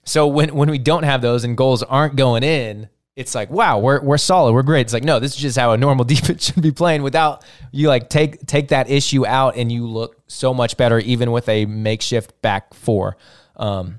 so 0.04 0.26
when 0.28 0.54
when 0.54 0.70
we 0.70 0.78
don't 0.78 1.02
have 1.02 1.20
those 1.20 1.44
and 1.44 1.56
goals 1.56 1.82
aren't 1.82 2.16
going 2.16 2.42
in 2.44 2.88
it's 3.16 3.34
like 3.34 3.50
wow 3.50 3.78
we're 3.80 4.00
we're 4.02 4.18
solid 4.18 4.52
we're 4.52 4.62
great 4.62 4.82
it's 4.82 4.92
like 4.92 5.02
no 5.04 5.18
this 5.18 5.32
is 5.34 5.40
just 5.40 5.58
how 5.58 5.72
a 5.72 5.76
normal 5.76 6.04
defense 6.14 6.44
should 6.46 6.62
be 6.62 6.70
playing 6.70 7.02
without 7.02 7.44
you 7.72 7.88
like 7.88 8.08
take 8.08 8.46
take 8.46 8.68
that 8.68 8.88
issue 8.88 9.26
out 9.26 9.56
and 9.56 9.70
you 9.72 9.86
look 9.86 10.16
so 10.28 10.54
much 10.54 10.76
better 10.76 10.98
even 11.00 11.32
with 11.32 11.48
a 11.48 11.66
makeshift 11.66 12.40
back 12.42 12.72
four 12.74 13.16
um 13.56 13.98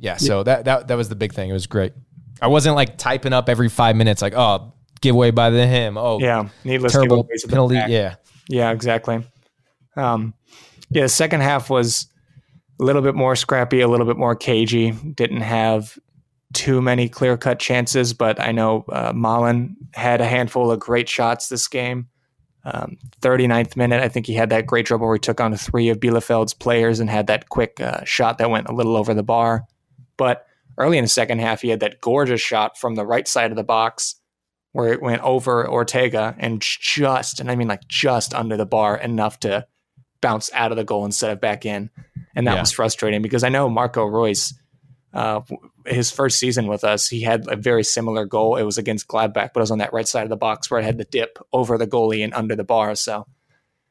yeah, 0.00 0.16
so 0.16 0.44
that 0.44 0.66
that 0.66 0.86
that 0.86 0.94
was 0.96 1.08
the 1.08 1.16
big 1.16 1.32
thing. 1.34 1.50
It 1.50 1.52
was 1.52 1.66
great. 1.66 1.92
I 2.40 2.46
wasn't 2.46 2.76
like 2.76 2.98
typing 2.98 3.32
up 3.32 3.48
every 3.48 3.68
five 3.68 3.96
minutes, 3.96 4.22
like, 4.22 4.32
oh, 4.32 4.72
giveaway 5.00 5.30
by 5.30 5.50
the 5.50 5.66
him. 5.66 5.96
Oh, 5.96 6.20
Yeah, 6.20 6.48
needless 6.64 6.92
terrible 6.92 7.28
penalty. 7.48 7.74
Yeah, 7.74 8.16
Yeah, 8.48 8.70
exactly. 8.70 9.24
Um, 9.96 10.34
yeah, 10.90 11.02
the 11.02 11.08
second 11.08 11.40
half 11.40 11.70
was 11.70 12.06
a 12.80 12.84
little 12.84 13.02
bit 13.02 13.14
more 13.14 13.36
scrappy, 13.36 13.80
a 13.80 13.88
little 13.88 14.06
bit 14.06 14.16
more 14.16 14.34
cagey. 14.34 14.92
Didn't 14.92 15.40
have 15.40 15.98
too 16.54 16.80
many 16.80 17.08
clear 17.08 17.36
cut 17.36 17.58
chances, 17.58 18.14
but 18.14 18.40
I 18.40 18.52
know 18.52 18.84
uh, 18.90 19.12
Malen 19.12 19.74
had 19.94 20.20
a 20.20 20.26
handful 20.26 20.70
of 20.70 20.80
great 20.80 21.08
shots 21.08 21.48
this 21.48 21.68
game. 21.68 22.08
Um, 22.64 22.98
39th 23.22 23.76
minute, 23.76 24.02
I 24.02 24.08
think 24.08 24.26
he 24.26 24.34
had 24.34 24.50
that 24.50 24.66
great 24.66 24.86
dribble 24.86 25.06
where 25.06 25.14
he 25.14 25.20
took 25.20 25.40
on 25.40 25.54
three 25.56 25.88
of 25.88 26.00
Bielefeld's 26.00 26.54
players 26.54 27.00
and 27.00 27.08
had 27.08 27.26
that 27.26 27.48
quick 27.48 27.80
uh, 27.80 28.04
shot 28.04 28.38
that 28.38 28.50
went 28.50 28.68
a 28.68 28.74
little 28.74 28.96
over 28.96 29.14
the 29.14 29.22
bar. 29.22 29.66
But 30.16 30.46
early 30.76 30.98
in 30.98 31.04
the 31.04 31.08
second 31.08 31.40
half, 31.40 31.62
he 31.62 31.68
had 31.68 31.80
that 31.80 32.00
gorgeous 32.00 32.40
shot 32.40 32.76
from 32.76 32.94
the 32.94 33.06
right 33.06 33.26
side 33.28 33.50
of 33.50 33.56
the 33.56 33.64
box 33.64 34.16
where 34.72 34.92
it 34.92 35.02
went 35.02 35.22
over 35.22 35.68
Ortega 35.68 36.34
and 36.38 36.60
just, 36.60 37.40
and 37.40 37.50
I 37.50 37.56
mean 37.56 37.68
like 37.68 37.86
just 37.88 38.34
under 38.34 38.56
the 38.56 38.66
bar 38.66 38.96
enough 38.96 39.40
to 39.40 39.66
bounce 40.20 40.50
out 40.52 40.70
of 40.72 40.76
the 40.76 40.84
goal 40.84 41.04
instead 41.04 41.30
of 41.30 41.40
back 41.40 41.64
in. 41.64 41.90
And 42.34 42.46
that 42.46 42.54
Yeah. 42.54 42.60
was 42.60 42.72
frustrating 42.72 43.22
because 43.22 43.44
I 43.44 43.48
know 43.48 43.68
Marco 43.68 44.04
Reus, 44.04 44.54
uh, 45.14 45.40
his 45.86 46.10
first 46.10 46.38
season 46.38 46.66
with 46.66 46.84
us, 46.84 47.08
he 47.08 47.22
had 47.22 47.46
a 47.48 47.56
very 47.56 47.82
similar 47.82 48.26
goal. 48.26 48.56
It 48.56 48.64
was 48.64 48.78
against 48.78 49.08
Gladbach, 49.08 49.50
but 49.54 49.56
it 49.56 49.60
was 49.60 49.70
on 49.70 49.78
that 49.78 49.92
right 49.92 50.06
side 50.06 50.24
of 50.24 50.28
the 50.28 50.36
box 50.36 50.70
where 50.70 50.80
it 50.80 50.84
had 50.84 50.98
the 50.98 51.04
dip 51.04 51.38
over 51.52 51.78
the 51.78 51.86
goalie 51.86 52.22
and 52.22 52.34
under 52.34 52.54
the 52.54 52.64
bar. 52.64 52.94
So, 52.94 53.26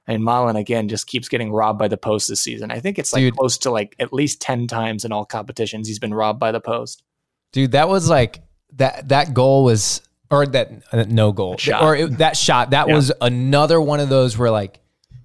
and 0.05 0.22
Malen 0.22 0.57
again 0.57 0.88
just 0.89 1.07
keeps 1.07 1.27
getting 1.27 1.51
robbed 1.51 1.79
by 1.79 1.88
the 1.88 1.98
post 1.98 2.27
this 2.29 2.41
season. 2.41 2.72
I 2.72 2.79
think 2.79 3.00
it's 3.00 3.12
like 3.13 3.22
Dude. 3.22 3.36
close 3.36 3.57
to 3.60 3.72
like 3.72 3.96
at 4.00 4.13
least 4.13 4.41
10 4.41 4.67
times 4.67 5.03
in 5.05 5.12
all 5.12 5.25
competitions 5.25 5.88
he's 5.88 6.00
been 6.00 6.13
robbed 6.13 6.39
by 6.39 6.51
the 6.51 6.62
post. 6.62 7.03
dude, 7.51 7.72
that 7.72 7.89
was 7.89 8.10
like 8.10 8.41
that. 8.74 9.10
That 9.10 9.34
goal 9.34 9.63
was, 9.63 10.01
or 10.31 10.46
that 10.48 10.72
uh, 10.91 11.05
no 11.07 11.31
goal, 11.31 11.57
shot. 11.57 11.81
or 11.84 11.96
it, 11.96 12.17
that 12.17 12.36
shot. 12.38 12.72
That 12.72 12.88
Yeah. 12.88 12.96
was 12.96 13.12
another 13.22 13.79
one 13.81 14.00
of 14.00 14.10
those 14.10 14.38
where 14.38 14.51
like 14.51 14.79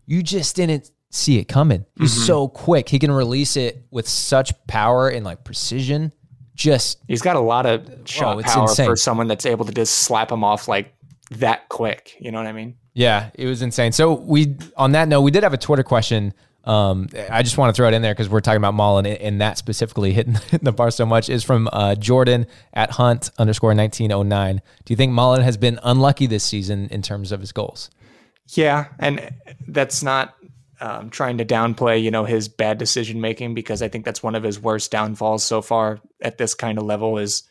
you 0.07 0.23
just 0.23 0.57
didn't 0.57 0.91
see 1.11 1.39
it 1.39 1.45
coming. 1.45 1.85
He's 1.99 2.13
Mm-hmm. 2.15 2.25
so 2.27 2.49
quick. 2.49 2.89
He 2.89 2.99
can 2.99 3.11
release 3.11 3.57
it 3.57 3.85
with 3.91 4.09
such 4.09 4.53
power 4.67 5.09
and 5.09 5.25
like 5.25 5.45
precision. 5.45 6.13
Just 6.55 6.99
He's 7.09 7.23
got 7.23 7.37
a 7.37 7.41
lot 7.41 7.67
of 7.67 7.87
shot 8.05 8.39
it's 8.41 8.53
power 8.53 8.63
insane. 8.65 8.87
for 8.87 8.97
someone 8.97 9.27
that's 9.27 9.47
able 9.47 9.65
to 9.65 9.73
just 9.73 9.95
slap 10.01 10.31
him 10.31 10.45
off 10.45 10.69
like 10.69 10.95
that 11.33 11.69
quick. 11.69 12.15
You 12.21 12.31
know 12.31 12.39
what 12.39 12.47
I 12.47 12.53
mean? 12.53 12.77
Yeah, 12.95 13.31
it 13.35 13.47
was 13.47 13.63
insane. 13.63 13.93
So 13.93 14.13
we 14.15 14.57
on 14.77 14.93
that 14.93 15.09
note, 15.09 15.23
we 15.23 15.31
did 15.31 15.43
have 15.45 15.55
a 15.55 15.59
Twitter 15.59 15.83
question. 15.83 16.35
Um, 16.65 17.09
I 17.31 17.43
just 17.43 17.59
want 17.59 17.75
to 17.75 17.77
throw 17.77 17.89
it 17.89 17.95
in 17.95 18.03
there 18.03 18.15
because 18.15 18.29
we're 18.29 18.41
talking 18.41 18.59
about 18.59 18.75
Malen 18.75 19.17
and, 19.21 19.41
that 19.41 19.59
specifically 19.59 20.13
hitting, 20.13 20.37
the 20.63 20.73
bar 20.73 20.91
so 20.91 21.05
much 21.05 21.29
is 21.29 21.43
from 21.43 21.69
uh, 21.73 21.97
Jordan 21.97 22.47
at 22.73 22.93
Hunt 22.93 23.31
underscore 23.39 23.75
nineteen 23.75 24.13
oh 24.13 24.23
nine. 24.23 24.63
Do 24.85 24.93
you 24.93 24.97
think 24.97 25.13
Malen 25.13 25.43
has 25.43 25.57
been 25.57 25.81
unlucky 25.83 26.27
this 26.27 26.45
season 26.45 26.89
in 26.91 27.03
terms 27.03 27.33
of 27.33 27.41
his 27.41 27.53
goals? 27.53 27.91
Yeah, 28.55 28.89
and 28.99 29.31
that's 29.67 30.03
not 30.03 30.35
um, 30.81 31.11
trying 31.11 31.39
to 31.39 31.45
downplay, 31.45 32.03
you 32.03 32.11
know, 32.11 32.25
his 32.25 32.49
bad 32.49 32.79
decision 32.79 33.21
making 33.21 33.55
because 33.55 33.83
I 33.83 33.89
think 33.89 34.05
that's 34.05 34.23
one 34.23 34.35
of 34.35 34.43
his 34.43 34.61
worst 34.61 34.91
downfalls 34.91 35.45
so 35.45 35.63
far 35.63 36.01
at 36.21 36.39
this 36.39 36.55
kind 36.55 36.77
of 36.77 36.85
level 36.85 37.19
is 37.19 37.45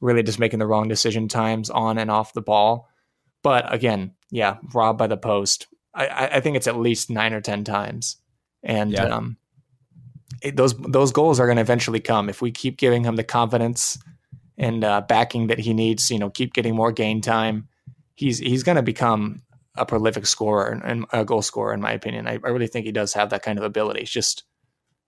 really 0.00 0.22
just 0.22 0.38
making 0.38 0.58
the 0.58 0.66
wrong 0.66 0.86
decision 0.86 1.26
times 1.26 1.70
on 1.70 1.96
and 1.96 2.10
off 2.10 2.34
the 2.34 2.42
ball. 2.42 2.88
But 3.42 3.72
again, 3.72 4.12
yeah, 4.30 4.58
robbed 4.74 4.98
by 4.98 5.06
the 5.06 5.16
post. 5.16 5.68
I 5.94 6.28
I 6.34 6.40
think 6.40 6.56
it's 6.56 6.66
at 6.66 6.76
least 6.76 7.10
nine 7.10 7.32
or 7.32 7.40
ten 7.40 7.64
times, 7.64 8.16
and 8.66 8.92
Yeah. 8.92 9.04
um, 9.04 9.36
it, 10.42 10.56
those 10.56 10.74
those 10.74 11.12
goals 11.12 11.40
are 11.40 11.46
going 11.46 11.56
to 11.56 11.62
eventually 11.62 12.00
come 12.00 12.28
if 12.28 12.42
we 12.42 12.50
keep 12.50 12.76
giving 12.76 13.04
him 13.04 13.16
the 13.16 13.24
confidence 13.24 13.98
and 14.58 14.84
uh, 14.84 15.00
backing 15.00 15.46
that 15.46 15.58
he 15.58 15.72
needs. 15.72 16.10
You 16.10 16.18
know, 16.18 16.28
keep 16.30 16.52
getting 16.52 16.74
more 16.76 16.92
game 16.92 17.20
time. 17.22 17.68
He's 18.14 18.38
he's 18.38 18.62
going 18.62 18.76
to 18.76 18.82
become 18.82 19.42
a 19.76 19.84
prolific 19.86 20.26
scorer 20.26 20.68
and, 20.70 20.82
and 20.84 21.06
a 21.12 21.24
goal 21.24 21.42
scorer, 21.42 21.72
in 21.74 21.80
my 21.80 21.92
opinion. 21.92 22.26
I, 22.26 22.32
I 22.44 22.48
really 22.48 22.66
think 22.66 22.86
he 22.86 22.92
does 22.92 23.12
have 23.14 23.30
that 23.30 23.42
kind 23.42 23.58
of 23.58 23.64
ability. 23.64 24.00
It's 24.02 24.10
just 24.10 24.42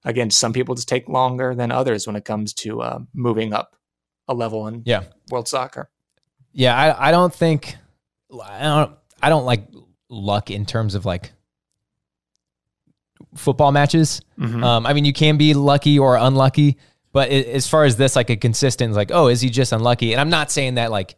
again, 0.04 0.30
some 0.30 0.52
people 0.52 0.74
just 0.74 0.88
take 0.88 1.08
longer 1.08 1.54
than 1.54 1.72
others 1.72 2.06
when 2.06 2.16
it 2.16 2.24
comes 2.24 2.54
to 2.54 2.80
uh, 2.82 2.98
moving 3.12 3.52
up 3.52 3.76
a 4.28 4.34
level 4.34 4.66
in 4.68 4.82
Yeah, 4.86 5.04
world 5.30 5.48
soccer. 5.48 5.90
yeah. 6.52 6.76
I 6.76 7.08
I 7.08 7.10
don't 7.10 7.34
think 7.34 7.76
I 8.42 8.62
don't 8.62 8.92
I 9.22 9.28
don't 9.30 9.44
like 9.46 9.66
luck 10.10 10.50
in 10.50 10.64
terms 10.66 10.94
of 10.94 11.04
like 11.06 11.32
football 13.34 13.72
matches. 13.72 14.20
Mhm. 14.38 14.62
Um, 14.64 14.86
I 14.86 14.92
mean, 14.92 15.04
you 15.04 15.12
can 15.12 15.36
be 15.36 15.54
lucky 15.54 15.98
or 15.98 16.16
unlucky, 16.16 16.76
but 17.12 17.30
it, 17.30 17.46
as 17.48 17.68
far 17.68 17.84
as 17.84 17.96
this, 17.96 18.16
like 18.16 18.30
a 18.30 18.36
consistent, 18.36 18.94
like, 18.94 19.10
oh, 19.12 19.28
is 19.28 19.40
he 19.40 19.50
just 19.50 19.72
unlucky? 19.72 20.12
And 20.12 20.20
I'm 20.20 20.30
not 20.30 20.50
saying 20.50 20.74
that 20.76 20.90
like 20.90 21.16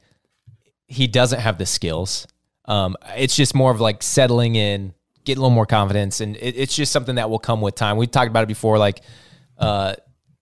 he 0.86 1.06
doesn't 1.06 1.40
have 1.40 1.58
the 1.58 1.66
skills. 1.66 2.26
Um, 2.66 2.96
it's 3.16 3.34
just 3.34 3.54
more 3.54 3.70
of 3.70 3.80
like 3.80 4.02
settling 4.02 4.54
in, 4.56 4.92
get 5.24 5.36
a 5.38 5.40
little 5.40 5.54
more 5.54 5.66
confidence, 5.66 6.20
and 6.20 6.36
it, 6.36 6.56
it's 6.56 6.74
just 6.74 6.92
something 6.92 7.16
that 7.16 7.30
will 7.30 7.38
come 7.38 7.60
with 7.60 7.74
time. 7.74 7.96
We've 7.96 8.10
talked 8.10 8.28
about 8.30 8.44
it 8.44 8.48
before. 8.48 8.78
Like, 8.78 9.02
uh, 9.58 9.94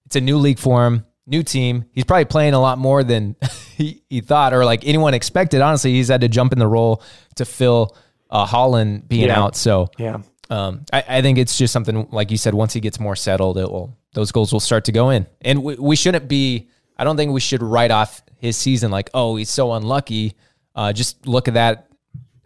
it's 0.07 0.17
a 0.17 0.21
new 0.21 0.39
league 0.39 0.59
for 0.59 0.87
him, 0.87 1.05
new 1.27 1.43
team. 1.43 1.85
He's 1.93 2.05
probably 2.05 2.25
playing 2.27 2.55
a 2.55 2.61
lot 2.61 2.79
more 2.79 3.03
than 3.05 3.37
he, 3.77 4.03
he 4.09 4.21
thought, 4.21 4.53
or 4.55 4.65
like 4.65 4.87
anyone 4.87 5.15
expected. 5.15 5.61
Honestly, 5.61 5.93
he's 5.93 6.09
had 6.09 6.21
to 6.23 6.29
jump 6.29 6.53
in 6.53 6.59
the 6.59 6.67
role 6.67 7.03
to 7.37 7.45
fill 7.45 7.97
uh, 8.31 8.47
Haaland 8.47 9.09
being 9.09 9.27
Yeah. 9.27 9.41
out. 9.43 9.57
So 9.57 9.89
Yeah. 9.99 10.19
Um, 10.51 10.85
I, 10.93 11.05
I 11.09 11.23
think 11.23 11.39
it's 11.39 11.57
just 11.59 11.73
something 11.73 12.09
like 12.11 12.31
you 12.31 12.37
said. 12.37 12.55
Once 12.55 12.73
he 12.73 12.81
gets 12.81 12.99
more 12.99 13.17
settled, 13.17 13.59
it 13.59 13.71
will 13.71 13.97
those 14.15 14.33
goals 14.33 14.53
will 14.53 14.61
start 14.61 14.85
to 14.87 14.93
go 14.93 15.11
in, 15.11 15.27
and 15.43 15.63
we, 15.63 15.75
we 15.77 15.97
shouldn't 15.97 16.29
be. 16.29 16.69
I 16.97 17.05
don't 17.05 17.17
think 17.17 17.33
we 17.33 17.41
should 17.41 17.63
write 17.63 17.91
off 17.91 18.23
his 18.37 18.57
season 18.57 18.91
like, 18.91 19.11
oh, 19.15 19.37
he's 19.37 19.51
so 19.51 19.73
unlucky. 19.73 20.35
Uh, 20.75 20.93
just 20.93 21.27
look 21.27 21.49
at 21.49 21.55
that 21.55 21.89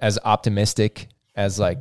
as 0.00 0.18
optimistic 0.24 1.08
as 1.36 1.58
like 1.58 1.78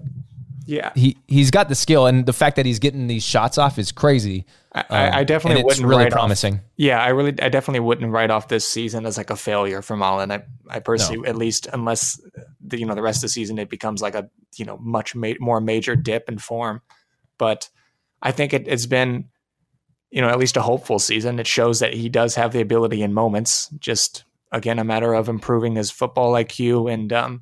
Yeah. 0.66 0.92
he 0.96 1.18
he's 1.28 1.50
got 1.52 1.70
the 1.70 1.76
skill, 1.76 2.06
and 2.08 2.26
the 2.26 2.34
fact 2.34 2.56
that 2.56 2.66
he's 2.66 2.80
getting 2.80 3.08
these 3.08 3.24
shots 3.24 3.58
off 3.58 3.80
is 3.80 3.92
crazy. 3.92 4.46
I, 4.74 4.84
I- 4.90 5.20
I 5.20 5.24
definitely 5.24 5.62
Um, 5.64 5.68
it's 5.68 5.78
wouldn't 5.78 5.88
really 5.90 6.04
write 6.04 6.14
off- 6.14 6.18
promising. 6.20 6.62
Yeah, 6.78 7.02
I 7.02 7.10
really, 7.10 7.34
I 7.42 7.50
definitely 7.50 7.82
wouldn't 7.82 8.12
write 8.12 8.30
off 8.32 8.48
this 8.48 8.64
season 8.68 9.06
as 9.06 9.18
like 9.18 9.30
a 9.30 9.36
failure 9.36 9.82
for 9.82 10.02
Allen. 10.02 10.32
I, 10.32 10.44
I 10.70 10.80
personally, 10.80 11.28
at 11.28 11.36
least, 11.36 11.68
unless 11.74 12.22
the 12.66 12.80
you 12.80 12.86
know 12.86 12.96
the 12.96 13.02
rest 13.02 13.18
of 13.18 13.22
the 13.24 13.30
season 13.30 13.58
it 13.60 13.70
becomes 13.70 14.02
like 14.02 14.16
a 14.16 14.30
you 14.56 14.66
know 14.66 14.78
much 14.78 15.16
ma- 15.16 15.34
more 15.40 15.60
major 15.62 15.96
dip 15.96 16.30
in 16.30 16.38
form. 16.38 16.82
But 17.38 17.70
I 18.22 18.32
think 18.32 18.54
it, 18.54 18.68
it's 18.68 18.86
been, 18.86 19.26
you 20.12 20.22
know, 20.22 20.30
at 20.30 20.38
least 20.38 20.58
a 20.58 20.62
hopeful 20.62 21.00
season. 21.00 21.40
It 21.40 21.48
shows 21.48 21.80
that 21.80 21.94
he 21.96 22.08
does 22.08 22.36
have 22.36 22.52
the 22.54 22.62
ability 22.62 23.02
in 23.02 23.14
moments. 23.14 23.68
Just 23.80 24.24
again, 24.52 24.80
a 24.80 24.84
matter 24.84 25.14
of 25.14 25.28
improving 25.28 25.76
his 25.76 25.90
football 25.92 26.34
IQ 26.34 26.92
and 26.94 27.12
um, 27.12 27.42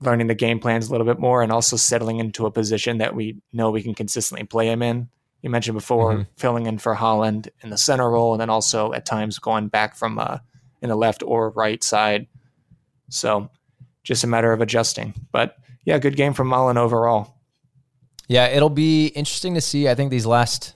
learning 0.00 0.26
the 0.26 0.34
game 0.34 0.58
plans 0.58 0.88
a 0.88 0.90
little 0.90 1.06
bit 1.06 1.18
more, 1.18 1.42
and 1.42 1.50
also 1.52 1.76
settling 1.76 2.18
into 2.18 2.46
a 2.46 2.50
position 2.50 2.98
that 2.98 3.14
we 3.14 3.38
know 3.52 3.70
we 3.70 3.82
can 3.82 3.94
consistently 3.94 4.44
play 4.46 4.68
him 4.70 4.82
in. 4.82 5.08
You 5.42 5.50
mentioned 5.50 5.74
before 5.76 6.14
Mhm. 6.14 6.26
filling 6.36 6.66
in 6.66 6.78
for 6.78 6.94
Haaland 6.96 7.48
in 7.62 7.70
the 7.70 7.78
center 7.78 8.10
role, 8.10 8.32
and 8.32 8.40
then 8.40 8.50
also 8.50 8.92
at 8.92 9.06
times 9.06 9.38
going 9.38 9.68
back 9.68 9.94
from 9.96 10.18
uh, 10.18 10.38
in 10.82 10.88
the 10.88 10.96
left 10.96 11.22
or 11.24 11.50
right 11.50 11.82
side. 11.84 12.26
So 13.10 13.50
just 14.02 14.24
a 14.24 14.26
matter 14.26 14.52
of 14.52 14.60
adjusting. 14.60 15.14
But 15.32 15.56
yeah, 15.84 15.98
good 15.98 16.16
game 16.16 16.32
from 16.34 16.48
Malen 16.50 16.76
overall. 16.76 17.34
Yeah, 18.26 18.46
it'll 18.46 18.70
be 18.70 19.08
interesting 19.08 19.54
to 19.54 19.60
see. 19.60 19.88
I 19.88 19.94
think 19.94 20.10
these 20.10 20.24
last, 20.26 20.74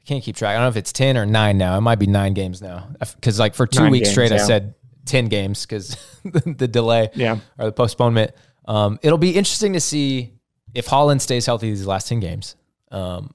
I 0.00 0.04
can't 0.04 0.22
keep 0.22 0.36
track. 0.36 0.50
I 0.50 0.54
don't 0.54 0.62
know 0.64 0.68
if 0.68 0.76
it's 0.76 0.92
10 0.92 1.16
or 1.16 1.24
nine 1.24 1.56
now. 1.56 1.76
It 1.78 1.80
might 1.80 1.98
be 1.98 2.06
nine 2.06 2.34
games 2.34 2.60
now. 2.60 2.88
Because, 3.00 3.38
like, 3.38 3.54
for 3.54 3.66
two 3.66 3.84
Nine 3.84 3.92
weeks 3.92 4.08
games, 4.08 4.12
straight, 4.12 4.32
I 4.32 4.36
said 4.38 4.74
10 5.08 5.26
games 5.26 5.66
because 5.66 5.96
the 6.24 6.68
delay 6.68 7.10
Yeah. 7.14 7.38
or 7.58 7.66
the 7.66 7.72
postponement. 7.72 8.32
Um, 8.66 8.98
it'll 9.02 9.18
be 9.18 9.30
interesting 9.30 9.72
to 9.72 9.80
see 9.80 10.34
if 10.74 10.86
Haaland 10.86 11.20
stays 11.20 11.46
healthy 11.46 11.70
these 11.70 11.86
last 11.86 12.08
10 12.08 12.20
games, 12.20 12.54
um, 12.90 13.32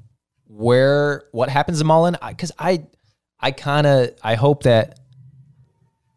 where 0.48 1.24
what 1.32 1.50
happens 1.50 1.80
to 1.80 1.86
Malen? 1.86 2.16
Because 2.30 2.52
I, 2.60 2.86
I 3.40 3.52
kind 3.52 3.88
of 3.88 4.12
I 4.22 4.36
hope 4.36 4.64
that 4.64 5.00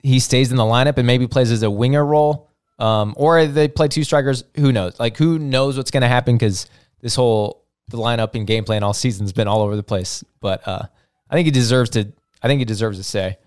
he 0.02 0.20
stays 0.20 0.50
in 0.50 0.56
the 0.56 0.62
lineup 0.62 0.98
and 0.98 1.06
maybe 1.06 1.26
plays 1.26 1.50
as 1.50 1.62
a 1.62 1.70
winger 1.70 2.04
role, 2.04 2.50
um, 2.78 3.14
or 3.16 3.46
they 3.46 3.66
play 3.68 3.88
two 3.88 4.04
strikers. 4.04 4.44
Who 4.56 4.70
knows? 4.72 5.00
Like 5.00 5.16
who 5.16 5.38
knows 5.38 5.76
what's 5.76 5.90
going 5.90 6.02
to 6.02 6.08
happen? 6.08 6.36
Because 6.36 6.68
this 7.00 7.14
whole 7.14 7.64
the 7.88 7.96
lineup 7.98 8.34
and 8.34 8.46
game 8.46 8.64
plan 8.64 8.82
all 8.82 8.92
season's 8.94 9.32
been 9.32 9.48
all 9.48 9.62
over 9.62 9.74
the 9.76 9.82
place. 9.82 10.22
But 10.40 10.66
uh, 10.68 10.82
I 11.30 11.34
think 11.34 11.46
he 11.46 11.50
deserves 11.50 11.90
to. 11.90 12.12
I 12.42 12.48
think 12.48 12.58
he 12.58 12.64
deserves 12.64 12.98
to 12.98 13.04
stay 13.04 13.38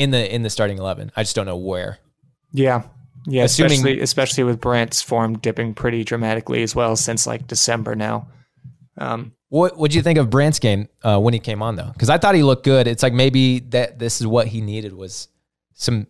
in 0.00 0.10
the 0.10 0.34
in 0.34 0.42
the 0.42 0.50
starting 0.50 0.78
eleven. 0.78 1.12
I 1.16 1.22
just 1.22 1.36
don't 1.36 1.46
know 1.46 1.56
where. 1.56 1.98
Yeah, 2.52 2.82
yeah, 3.26 3.44
Assuming- 3.44 3.72
especially 3.72 4.00
especially 4.00 4.44
with 4.44 4.60
Brandt's 4.60 5.02
form 5.02 5.38
dipping 5.38 5.74
pretty 5.74 6.04
dramatically 6.04 6.62
as 6.62 6.74
well 6.74 6.96
since 6.96 7.26
like 7.26 7.46
December 7.46 7.94
now. 7.94 8.28
Um, 8.98 9.32
What 9.50 9.76
would 9.78 9.94
you 9.94 10.02
think 10.02 10.18
of 10.18 10.30
Brandt's 10.30 10.58
game 10.58 10.88
uh, 11.02 11.18
when 11.20 11.34
he 11.34 11.40
came 11.40 11.62
on 11.62 11.76
though? 11.76 11.90
Because 11.92 12.10
I 12.10 12.18
thought 12.18 12.34
he 12.34 12.42
looked 12.42 12.64
good. 12.64 12.86
It's 12.86 13.02
like 13.02 13.12
maybe 13.12 13.60
that 13.70 13.98
this 13.98 14.20
is 14.20 14.26
what 14.26 14.46
he 14.48 14.60
needed 14.60 14.92
was 14.94 15.28
some 15.74 16.06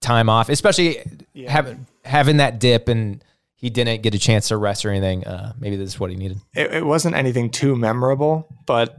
time 0.00 0.28
off, 0.28 0.48
especially 0.48 0.98
Yeah. 1.32 1.50
having 1.50 1.86
having 2.04 2.36
that 2.38 2.58
dip 2.60 2.88
and 2.88 3.22
he 3.56 3.70
didn't 3.70 4.02
get 4.02 4.14
a 4.14 4.18
chance 4.18 4.48
to 4.48 4.56
rest 4.56 4.84
or 4.84 4.90
anything. 4.90 5.24
Uh, 5.26 5.52
maybe 5.58 5.76
this 5.76 5.88
is 5.94 6.00
what 6.00 6.10
he 6.10 6.16
needed. 6.16 6.38
it, 6.54 6.72
it 6.74 6.84
wasn't 6.86 7.14
anything 7.16 7.50
too 7.50 7.74
memorable, 7.76 8.46
but 8.66 8.96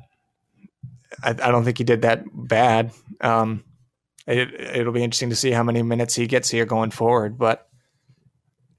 I, 1.24 1.30
I 1.30 1.52
don't 1.52 1.64
think 1.64 1.78
he 1.78 1.84
did 1.84 2.02
that 2.02 2.24
bad. 2.34 2.92
Um, 3.22 3.64
it, 4.28 4.54
it'll 4.54 4.94
be 4.94 5.04
interesting 5.04 5.30
to 5.30 5.36
see 5.36 5.52
how 5.52 5.64
many 5.64 5.82
minutes 5.82 6.16
he 6.16 6.28
gets 6.28 6.50
here 6.50 6.66
going 6.66 6.92
forward, 6.92 7.38
but 7.38 7.68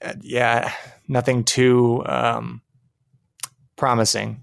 uh, 0.03 0.15
yeah, 0.21 0.73
nothing 1.09 1.45
too 1.45 2.03
um, 2.07 2.63
promising. 3.77 4.43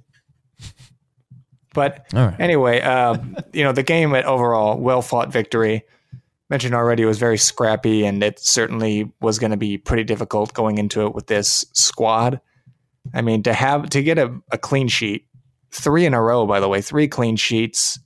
But 1.74 2.06
right. 2.14 2.40
anyway, 2.40 2.82
uh, 2.82 3.18
you 3.54 3.64
know, 3.64 3.72
the 3.72 3.84
game 3.84 4.14
at 4.16 4.26
overall 4.26 4.80
well 4.80 5.02
fought 5.02 5.32
victory. 5.32 5.84
Mentioned 6.50 6.76
already, 6.76 7.04
it 7.04 7.08
was 7.08 7.18
very 7.18 7.38
scrappy, 7.38 8.06
and 8.06 8.22
it 8.22 8.38
certainly 8.38 9.12
was 9.22 9.40
going 9.40 9.52
to 9.52 9.58
be 9.58 9.78
pretty 9.78 10.04
difficult 10.04 10.54
going 10.54 10.78
into 10.78 11.06
it 11.06 11.16
with 11.16 11.26
this 11.28 11.66
squad. 11.74 12.42
I 13.14 13.22
mean, 13.22 13.44
to 13.44 13.54
have 13.54 13.90
to 13.90 14.04
get 14.04 14.20
a, 14.20 14.40
a 14.52 14.58
clean 14.58 14.88
sheet, 14.88 15.26
three 15.72 16.06
in 16.06 16.14
a 16.14 16.22
row, 16.22 16.46
by 16.46 16.60
the 16.60 16.68
way, 16.68 16.82
three 16.82 17.08
clean 17.08 17.38
sheets 17.38 17.98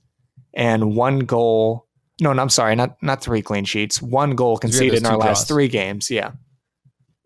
and 0.54 0.94
one 0.94 1.20
goal. 1.20 1.87
No, 2.20 2.32
no, 2.32 2.42
I'm 2.42 2.48
sorry, 2.48 2.74
not 2.74 2.96
not 3.02 3.22
three 3.22 3.42
clean 3.42 3.64
sheets. 3.64 4.02
One 4.02 4.34
goal 4.34 4.56
conceded 4.58 4.98
in 4.98 5.06
our 5.06 5.16
last 5.16 5.40
draws. 5.40 5.48
three 5.48 5.68
games. 5.68 6.10
Yeah, 6.10 6.32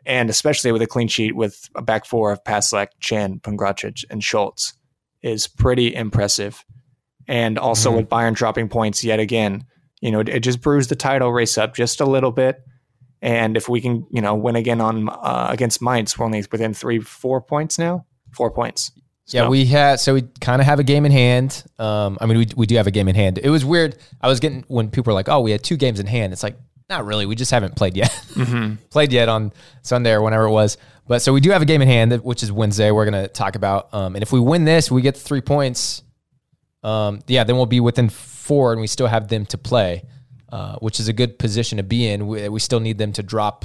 and 0.04 0.28
especially 0.28 0.72
with 0.72 0.82
a 0.82 0.86
clean 0.86 1.08
sheet 1.08 1.34
with 1.34 1.68
a 1.74 1.82
back 1.82 2.04
four 2.04 2.32
of 2.32 2.44
Passlack, 2.44 2.88
Can, 3.00 3.40
Pongracic, 3.40 4.04
and 4.10 4.22
Schulz 4.22 4.74
is 5.22 5.46
pretty 5.46 5.94
impressive. 5.94 6.64
And 7.28 7.58
also 7.58 7.90
Mhm. 7.92 7.96
with 7.96 8.08
Bayern 8.08 8.34
dropping 8.34 8.68
points 8.68 9.04
yet 9.04 9.20
again, 9.20 9.64
you 10.00 10.10
know, 10.10 10.20
it, 10.20 10.28
it 10.28 10.40
just 10.40 10.60
brews 10.60 10.88
the 10.88 10.96
title 10.96 11.32
race 11.32 11.56
up 11.56 11.74
just 11.74 12.00
a 12.00 12.04
little 12.04 12.32
bit. 12.32 12.60
And 13.22 13.56
if 13.56 13.68
we 13.68 13.80
can, 13.80 14.04
you 14.10 14.20
know, 14.20 14.34
win 14.34 14.56
again 14.56 14.80
on 14.80 15.08
uh, 15.08 15.46
against 15.48 15.80
Mainz, 15.80 16.18
we're 16.18 16.24
only 16.26 16.44
within 16.50 16.74
three, 16.74 16.98
four 16.98 17.40
points 17.40 17.78
now. 17.78 18.04
Four 18.32 18.50
points. 18.50 18.90
Yeah, 19.32 19.48
we 19.48 19.64
had 19.64 20.00
so 20.00 20.14
we 20.14 20.22
kind 20.40 20.60
of 20.60 20.66
have 20.66 20.78
a 20.78 20.84
game 20.84 21.06
in 21.06 21.12
hand. 21.12 21.64
Um, 21.78 22.18
I 22.20 22.26
mean, 22.26 22.38
we 22.38 22.46
we 22.56 22.66
do 22.66 22.76
have 22.76 22.86
a 22.86 22.90
game 22.90 23.08
in 23.08 23.14
hand. 23.14 23.38
It 23.38 23.50
was 23.50 23.64
weird. 23.64 23.96
I 24.20 24.28
was 24.28 24.40
getting 24.40 24.64
when 24.68 24.90
people 24.90 25.10
were 25.12 25.14
like, 25.14 25.28
"Oh, 25.28 25.40
we 25.40 25.50
had 25.50 25.62
two 25.62 25.76
games 25.76 26.00
in 26.00 26.06
hand." 26.06 26.32
It's 26.32 26.42
like 26.42 26.56
not 26.88 27.06
really. 27.06 27.26
We 27.26 27.34
just 27.34 27.50
haven't 27.50 27.74
played 27.74 27.96
yet. 27.96 28.10
played 28.90 29.12
yet 29.12 29.28
on 29.28 29.52
Sunday 29.82 30.12
or 30.12 30.22
whenever 30.22 30.44
it 30.44 30.50
was. 30.50 30.76
But 31.08 31.22
so 31.22 31.32
we 31.32 31.40
do 31.40 31.50
have 31.50 31.62
a 31.62 31.64
game 31.64 31.82
in 31.82 31.88
hand, 31.88 32.12
which 32.22 32.42
is 32.42 32.52
Wednesday. 32.52 32.90
We're 32.90 33.06
gonna 33.06 33.28
talk 33.28 33.56
about. 33.56 33.92
Um, 33.94 34.14
and 34.14 34.22
if 34.22 34.32
we 34.32 34.40
win 34.40 34.64
this, 34.64 34.90
we 34.90 35.02
get 35.02 35.14
the 35.14 35.20
three 35.20 35.40
points. 35.40 36.02
Um, 36.82 37.20
yeah, 37.26 37.44
then 37.44 37.56
we'll 37.56 37.66
be 37.66 37.80
within 37.80 38.08
four, 38.08 38.72
and 38.72 38.80
we 38.80 38.86
still 38.86 39.06
have 39.06 39.28
them 39.28 39.46
to 39.46 39.58
play, 39.58 40.04
uh, 40.50 40.76
which 40.76 41.00
is 41.00 41.08
a 41.08 41.12
good 41.12 41.38
position 41.38 41.78
to 41.78 41.82
be 41.82 42.08
in. 42.08 42.26
We, 42.26 42.48
we 42.48 42.60
still 42.60 42.80
need 42.80 42.98
them 42.98 43.12
to 43.14 43.22
drop 43.22 43.64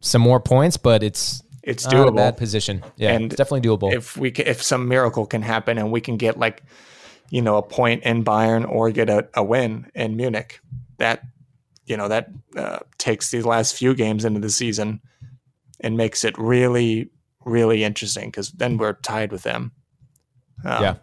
some 0.00 0.22
more 0.22 0.40
points, 0.40 0.76
but 0.76 1.02
it's 1.02 1.42
It's 1.68 1.84
not 1.84 1.94
a 1.94 1.96
doable. 2.10 2.16
bad 2.16 2.36
position. 2.36 2.82
Yeah, 2.96 3.12
And 3.12 3.26
it's 3.26 3.36
definitely 3.36 3.68
doable. 3.68 3.92
if 3.92 4.16
we 4.16 4.30
if 4.30 4.62
some 4.62 4.88
miracle 4.88 5.26
can 5.26 5.42
happen 5.42 5.78
and 5.78 5.92
we 5.92 6.00
can 6.00 6.16
get 6.16 6.38
like 6.38 6.62
you 7.30 7.42
know 7.42 7.56
a 7.58 7.62
point 7.62 8.02
in 8.04 8.24
Bayern 8.24 8.68
or 8.68 8.90
get 8.90 9.10
a, 9.10 9.28
a 9.34 9.42
win 9.44 9.86
in 9.94 10.16
Munich 10.16 10.60
that 10.96 11.22
you 11.86 11.96
know 11.96 12.08
that 12.08 12.28
uh, 12.56 12.78
takes 12.98 13.30
these 13.30 13.44
last 13.44 13.76
few 13.76 13.94
games 13.94 14.24
into 14.24 14.40
the 14.40 14.50
season 14.50 15.00
and 15.80 15.96
makes 15.96 16.24
it 16.24 16.36
really 16.38 17.10
really 17.44 17.84
interesting 17.84 18.28
because 18.30 18.50
then 18.52 18.76
we're 18.78 18.94
tied 18.94 19.30
with 19.32 19.42
them 19.42 19.72
Um, 20.64 20.82
yeah. 20.82 20.94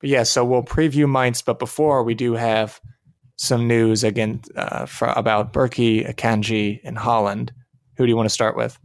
but 0.00 0.10
yeah 0.10 0.22
so 0.24 0.44
we'll 0.44 0.62
preview 0.64 1.08
Mainz 1.10 1.42
but 1.42 1.58
before 1.58 2.02
we 2.02 2.14
do 2.14 2.32
have 2.34 2.80
some 3.36 3.68
news 3.68 4.02
again 4.02 4.40
uh, 4.56 4.86
for, 4.86 5.08
about 5.08 5.52
Bürki, 5.52 6.08
Akanji, 6.10 6.80
and 6.84 6.96
Haaland 6.96 7.50
who 7.96 8.06
do 8.06 8.10
you 8.10 8.16
want 8.16 8.28
to 8.28 8.34
start 8.34 8.56
with 8.56 8.78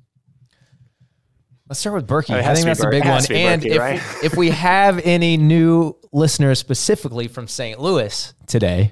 Let's 1.71 1.79
start 1.79 1.95
with 1.95 2.05
Bürki. 2.05 2.35
Oh, 2.35 2.37
I 2.37 2.53
think 2.53 2.65
that's 2.65 2.83
a 2.83 2.89
big 2.89 3.05
one. 3.05 3.23
And 3.31 3.61
Bürki, 3.61 3.71
if, 3.71 3.79
right? 3.79 4.01
if 4.25 4.35
we 4.35 4.49
have 4.49 4.99
any 5.05 5.37
new 5.37 5.95
listeners 6.11 6.59
specifically 6.59 7.29
from 7.29 7.47
St. 7.47 7.79
Louis 7.79 8.33
today, 8.45 8.91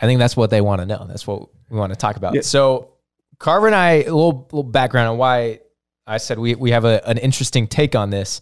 I 0.00 0.06
think 0.06 0.20
that's 0.20 0.36
what 0.36 0.48
they 0.50 0.60
want 0.60 0.82
to 0.82 0.86
know. 0.86 1.04
That's 1.08 1.26
what 1.26 1.48
we 1.68 1.76
want 1.76 1.92
to 1.92 1.98
talk 1.98 2.14
about. 2.14 2.34
Yeah. 2.34 2.42
So 2.42 2.92
Carver 3.40 3.66
and 3.66 3.74
I, 3.74 3.90
a 3.94 4.04
little, 4.04 4.46
little 4.52 4.62
background 4.62 5.08
on 5.08 5.18
why 5.18 5.62
I 6.06 6.18
said 6.18 6.38
we, 6.38 6.54
we 6.54 6.70
have 6.70 6.84
a, 6.84 7.04
an 7.08 7.18
interesting 7.18 7.66
take 7.66 7.96
on 7.96 8.10
this. 8.10 8.40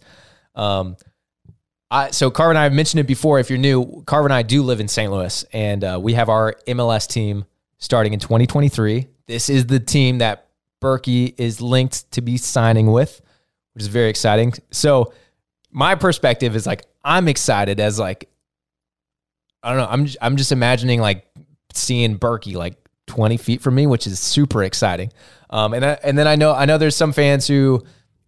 Um, 0.53 0.95
I, 1.89 2.11
so 2.11 2.29
Carver 2.29 2.51
and 2.51 2.59
I 2.59 2.65
have 2.65 2.73
mentioned 2.73 2.99
it 2.99 3.07
before. 3.07 3.39
If 3.39 3.49
you're 3.49 3.57
new, 3.57 4.03
Carver 4.05 4.27
and 4.27 4.33
I 4.33 4.43
do 4.43 4.61
live 4.61 4.79
in 4.79 4.89
St. 4.89 5.11
Louis, 5.11 5.43
and 5.53 5.83
uh, 5.83 5.99
we 5.99 6.13
have 6.13 6.29
our 6.29 6.53
MLS 6.67 7.07
team 7.07 7.45
starting 7.79 8.13
in 8.13 8.19
2023. 8.19 9.07
This 9.25 9.49
is 9.49 9.65
the 9.65 9.79
team 9.79 10.19
that 10.19 10.49
Bürki 10.83 11.33
is 11.39 11.61
linked 11.61 12.11
to 12.11 12.21
be 12.21 12.37
signing 12.37 12.91
with, 12.91 13.21
which 13.73 13.83
is 13.83 13.87
very 13.87 14.09
exciting. 14.09 14.53
So 14.71 15.13
my 15.71 15.95
perspective 15.95 16.55
is 16.55 16.65
like 16.67 16.83
I'm 17.03 17.27
excited 17.27 17.79
as 17.79 17.99
like 17.99 18.29
I 19.63 19.69
don't 19.69 19.77
know. 19.77 19.87
I'm 19.89 20.07
I'm 20.21 20.37
just 20.37 20.51
imagining 20.51 20.99
like 20.99 21.25
seeing 21.73 22.17
Bürki 22.17 22.55
like 22.55 22.75
20 23.07 23.37
feet 23.37 23.61
from 23.61 23.75
me, 23.75 23.87
which 23.87 24.07
is 24.07 24.19
super 24.19 24.63
exciting. 24.63 25.11
Um, 25.49 25.73
and 25.73 25.85
I, 25.85 25.97
and 26.03 26.17
then 26.17 26.27
I 26.27 26.35
know 26.35 26.53
I 26.53 26.65
know 26.65 26.77
there's 26.77 26.95
some 26.95 27.11
fans 27.11 27.47
who, 27.47 27.83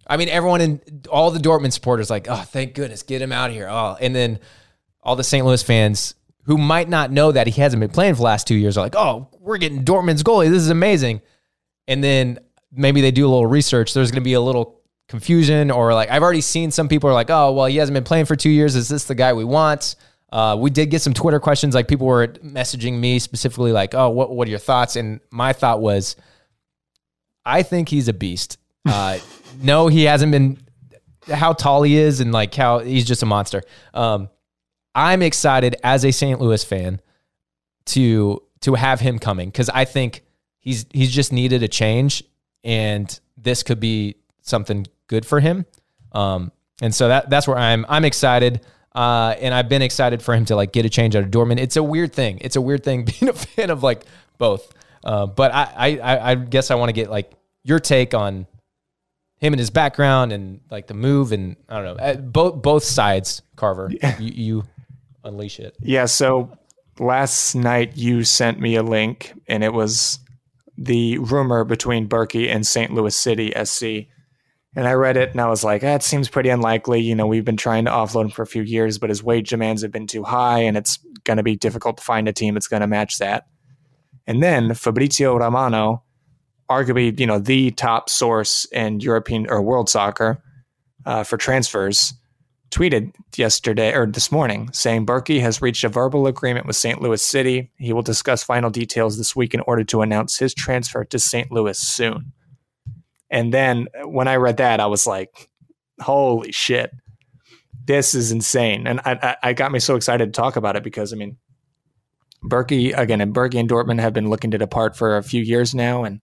I 0.06 0.18
mean, 0.18 0.30
everyone 0.30 0.62
in 0.62 0.82
all 1.10 1.32
the 1.32 1.40
Dortmund 1.40 1.74
supporters 1.74 2.10
like, 2.10 2.28
oh, 2.30 2.42
thank 2.42 2.76
goodness, 2.76 3.04
get 3.04 3.22
him 3.22 3.32
out 3.32 3.50
of 3.50 3.56
here. 3.56 3.68
Oh, 3.70 3.98
and 4.00 4.16
then 4.16 4.40
all 5.02 5.16
the 5.16 5.24
St. 5.24 5.46
Louis 5.46 5.64
fans 5.64 6.16
who 6.46 6.58
might 6.58 6.90
not 6.90 7.12
know 7.12 7.32
that 7.32 7.48
he 7.48 7.62
hasn't 7.62 7.80
been 7.80 7.90
playing 7.90 8.14
for 8.14 8.18
the 8.18 8.24
last 8.24 8.48
two 8.48 8.56
years 8.56 8.78
are 8.78 8.82
like, 8.82 8.96
oh, 8.96 9.30
we're 9.40 9.58
getting 9.58 9.84
Dortmund's 9.84 10.24
goalie. 10.24 10.50
This 10.50 10.62
is 10.62 10.70
amazing. 10.70 11.22
And 11.88 12.04
then 12.04 12.40
maybe 12.72 13.02
they 13.02 13.12
do 13.12 13.26
a 13.26 13.30
little 13.30 13.48
research. 13.48 13.94
There's 13.94 14.12
going 14.12 14.22
to 14.22 14.26
be 14.26 14.34
a 14.34 14.42
little 14.42 14.82
confusion, 15.08 15.72
or 15.72 15.94
like 15.94 16.10
I've 16.10 16.24
already 16.24 16.42
seen 16.42 16.72
some 16.72 16.88
people 16.88 17.10
are 17.10 17.14
like, 17.14 17.30
oh, 17.30 17.54
well, 17.54 17.66
he 17.66 17.78
hasn't 17.78 17.94
been 17.94 18.04
playing 18.04 18.26
for 18.26 18.36
two 18.36 18.50
years. 18.50 18.76
Is 18.76 18.90
this 18.90 19.06
the 19.06 19.16
guy 19.16 19.34
we 19.34 19.44
want? 19.44 19.96
Uh, 20.32 20.56
we 20.60 20.72
did 20.72 20.90
get 20.90 21.02
some 21.02 21.14
Twitter 21.14 21.40
questions. 21.40 21.76
Like 21.76 21.88
people 21.88 22.08
were 22.08 22.28
messaging 22.28 23.00
me 23.00 23.20
specifically, 23.20 23.72
like, 23.72 23.94
oh, 23.94 24.10
what 24.10 24.36
what 24.36 24.48
are 24.48 24.52
your 24.52 24.60
thoughts? 24.60 24.96
And 24.96 25.20
my 25.32 25.54
thought 25.54 25.82
was, 25.82 26.16
I 27.46 27.64
think 27.64 27.90
he's 27.90 28.08
a 28.08 28.14
beast. 28.14 28.58
Uh, 28.86 29.18
no, 29.62 29.88
he 29.88 30.04
hasn't 30.04 30.34
been 30.34 30.58
how 31.32 31.54
tall 31.54 31.84
he 31.84 31.98
is 31.98 32.20
and 32.20 32.34
like 32.34 32.54
how 32.54 32.80
he's 32.80 33.06
just 33.06 33.24
a 33.24 33.26
monster. 33.26 33.64
Um, 33.94 34.30
I'm 34.94 35.22
excited 35.22 35.78
as 35.84 36.04
a 36.04 36.12
St. 36.12 36.40
Louis 36.40 36.64
fan 36.66 37.00
to 37.86 38.42
to 38.62 38.76
have 38.76 39.00
him 39.00 39.20
coming 39.20 39.50
because 39.50 39.70
I 39.70 39.86
think 39.86 40.24
he's 40.60 40.86
he's 40.92 41.12
just 41.12 41.32
needed 41.32 41.64
a 41.64 41.68
change, 41.68 42.24
and 42.64 43.20
this 43.38 43.64
could 43.64 43.80
be 43.80 44.16
something 44.42 44.86
good 45.14 45.26
for 45.26 45.40
him. 45.40 45.66
Um, 46.12 46.52
and 46.82 46.94
so 46.94 47.08
that 47.08 47.30
that's 47.30 47.48
where 47.48 47.58
I'm 47.58 47.86
I'm 47.88 48.04
excited. 48.04 48.62
Uh, 48.96 49.36
and 49.40 49.54
I've 49.54 49.70
been 49.70 49.82
excited 49.82 50.22
for 50.22 50.36
him 50.36 50.46
to 50.46 50.56
like 50.56 50.72
get 50.72 50.86
a 50.86 50.90
change 50.90 51.16
out 51.16 51.24
of 51.24 51.30
Dortmund. 51.32 51.60
It's 51.60 51.78
a 51.78 51.84
weird 51.84 52.14
thing. 52.14 52.40
It's 52.42 52.56
a 52.56 52.62
weird 52.62 52.84
thing 52.84 53.06
being 53.20 53.30
a 53.30 53.34
fan 53.34 53.70
of 53.70 53.84
like 53.84 54.04
both. 54.38 54.72
Uh, 55.04 55.26
but 55.26 55.54
I, 55.54 55.98
I, 56.00 56.32
I- 56.32 56.36
guess 56.36 56.72
I 56.72 56.76
want 56.76 56.90
to 56.90 56.94
get 56.94 57.10
like 57.10 57.32
your 57.64 57.80
take 57.80 58.14
on 58.14 58.48
him 59.38 59.54
and 59.54 59.60
his 59.60 59.70
background 59.70 60.32
and 60.32 60.62
like 60.72 60.88
the 60.88 60.94
move 60.94 61.32
and 61.32 61.56
I 61.68 61.82
don't 61.82 61.98
know 61.98 62.04
uh, 62.04 62.16
both 62.16 62.62
both 62.62 62.84
sides. 62.84 63.42
Carver, 63.56 63.92
you, 64.20 64.32
you 64.34 64.64
unleash 65.24 65.60
it. 65.60 65.76
Yeah, 65.82 66.06
so 66.06 66.52
last 67.00 67.56
night 67.56 67.98
you 67.98 68.24
sent 68.24 68.60
me 68.60 68.76
a 68.76 68.84
link 68.84 69.34
and 69.48 69.64
it 69.64 69.74
was 69.74 70.20
the 70.78 71.18
rumor 71.20 71.64
between 71.64 72.08
Bürki 72.08 72.48
and 72.54 72.66
St. 72.66 72.94
Louis 72.94 73.16
City 73.16 73.52
SC. 73.64 74.08
And 74.76 74.88
I 74.88 74.94
read 74.94 75.18
it 75.18 75.32
and 75.32 75.42
I 75.42 75.48
was 75.48 75.64
like, 75.64 75.82
that 75.82 76.02
seems 76.02 76.30
pretty 76.30 76.50
unlikely. 76.50 77.00
You 77.02 77.14
know, 77.16 77.28
we've 77.28 77.46
been 77.46 77.58
trying 77.58 77.86
to 77.86 77.92
offload 77.92 78.26
him 78.26 78.30
for 78.32 78.42
a 78.42 78.48
few 78.48 78.64
years, 78.64 78.98
but 78.98 79.10
his 79.10 79.24
wage 79.24 79.50
demands 79.50 79.84
have 79.84 79.92
been 79.92 80.08
too 80.08 80.24
high 80.24 80.60
and 80.60 80.76
it's 80.76 80.98
going 81.24 81.38
to 81.38 81.44
be 81.44 81.56
difficult 81.56 81.98
to 81.98 82.04
find 82.04 82.28
a 82.28 82.34
team 82.34 82.56
that's 82.56 82.68
going 82.68 82.82
to 82.82 82.88
match 82.88 83.20
that. 83.20 83.46
And 84.26 84.42
then 84.42 84.74
Fabrizio 84.74 85.38
Romano 85.38 86.04
arguably, 86.70 87.18
you 87.20 87.28
know, 87.28 87.40
the 87.40 87.72
top 87.72 88.10
source 88.10 88.66
in 88.72 89.00
European 89.00 89.48
or 89.50 89.62
world 89.62 89.90
soccer 89.90 90.42
uh, 91.06 91.24
for 91.24 91.38
transfers, 91.38 92.14
tweeted 92.72 93.14
yesterday 93.36 93.94
or 93.94 94.08
this 94.08 94.32
morning 94.32 94.68
saying 94.74 95.06
Bürki 95.06 95.40
has 95.42 95.62
reached 95.62 95.84
a 95.84 95.90
verbal 95.90 96.26
agreement 96.26 96.66
with 96.66 96.76
St. 96.76 97.00
Louis 97.00 97.22
City. 97.22 97.72
He 97.78 97.94
will 97.94 98.02
discuss 98.02 98.44
final 98.44 98.72
details 98.72 99.18
this 99.18 99.36
week 99.36 99.54
in 99.54 99.60
order 99.62 99.84
to 99.84 100.02
announce 100.02 100.40
his 100.40 100.56
transfer 100.56 101.06
to 101.06 101.20
St. 101.20 101.52
Louis 101.52 101.78
soon. 101.78 102.34
And 103.34 103.52
then 103.52 103.88
when 104.06 104.28
I 104.28 104.36
read 104.36 104.58
that, 104.58 104.80
I 104.80 104.86
was 104.86 105.08
like, 105.08 105.50
holy 106.00 106.52
shit, 106.52 106.92
this 107.86 108.14
is 108.14 108.32
insane. 108.32 108.86
And 108.86 109.00
I, 109.06 109.14
I, 109.14 109.36
I 109.50 109.54
got 109.54 109.72
me 109.72 109.80
so 109.80 109.96
excited 109.96 110.28
to 110.28 110.32
talk 110.32 110.56
about 110.56 110.76
it 110.76 110.84
because, 110.84 111.12
I 111.12 111.16
mean, 111.16 111.38
Bürki, 112.46 112.96
again, 112.96 113.22
and 113.22 113.34
Bürki 113.34 113.60
and 113.60 113.68
Dortmund 113.68 114.00
have 114.02 114.14
been 114.14 114.30
looking 114.30 114.52
to 114.52 114.60
depart 114.60 114.96
for 114.96 115.18
a 115.18 115.24
few 115.24 115.42
years 115.42 115.74
now. 115.74 116.04
And 116.04 116.22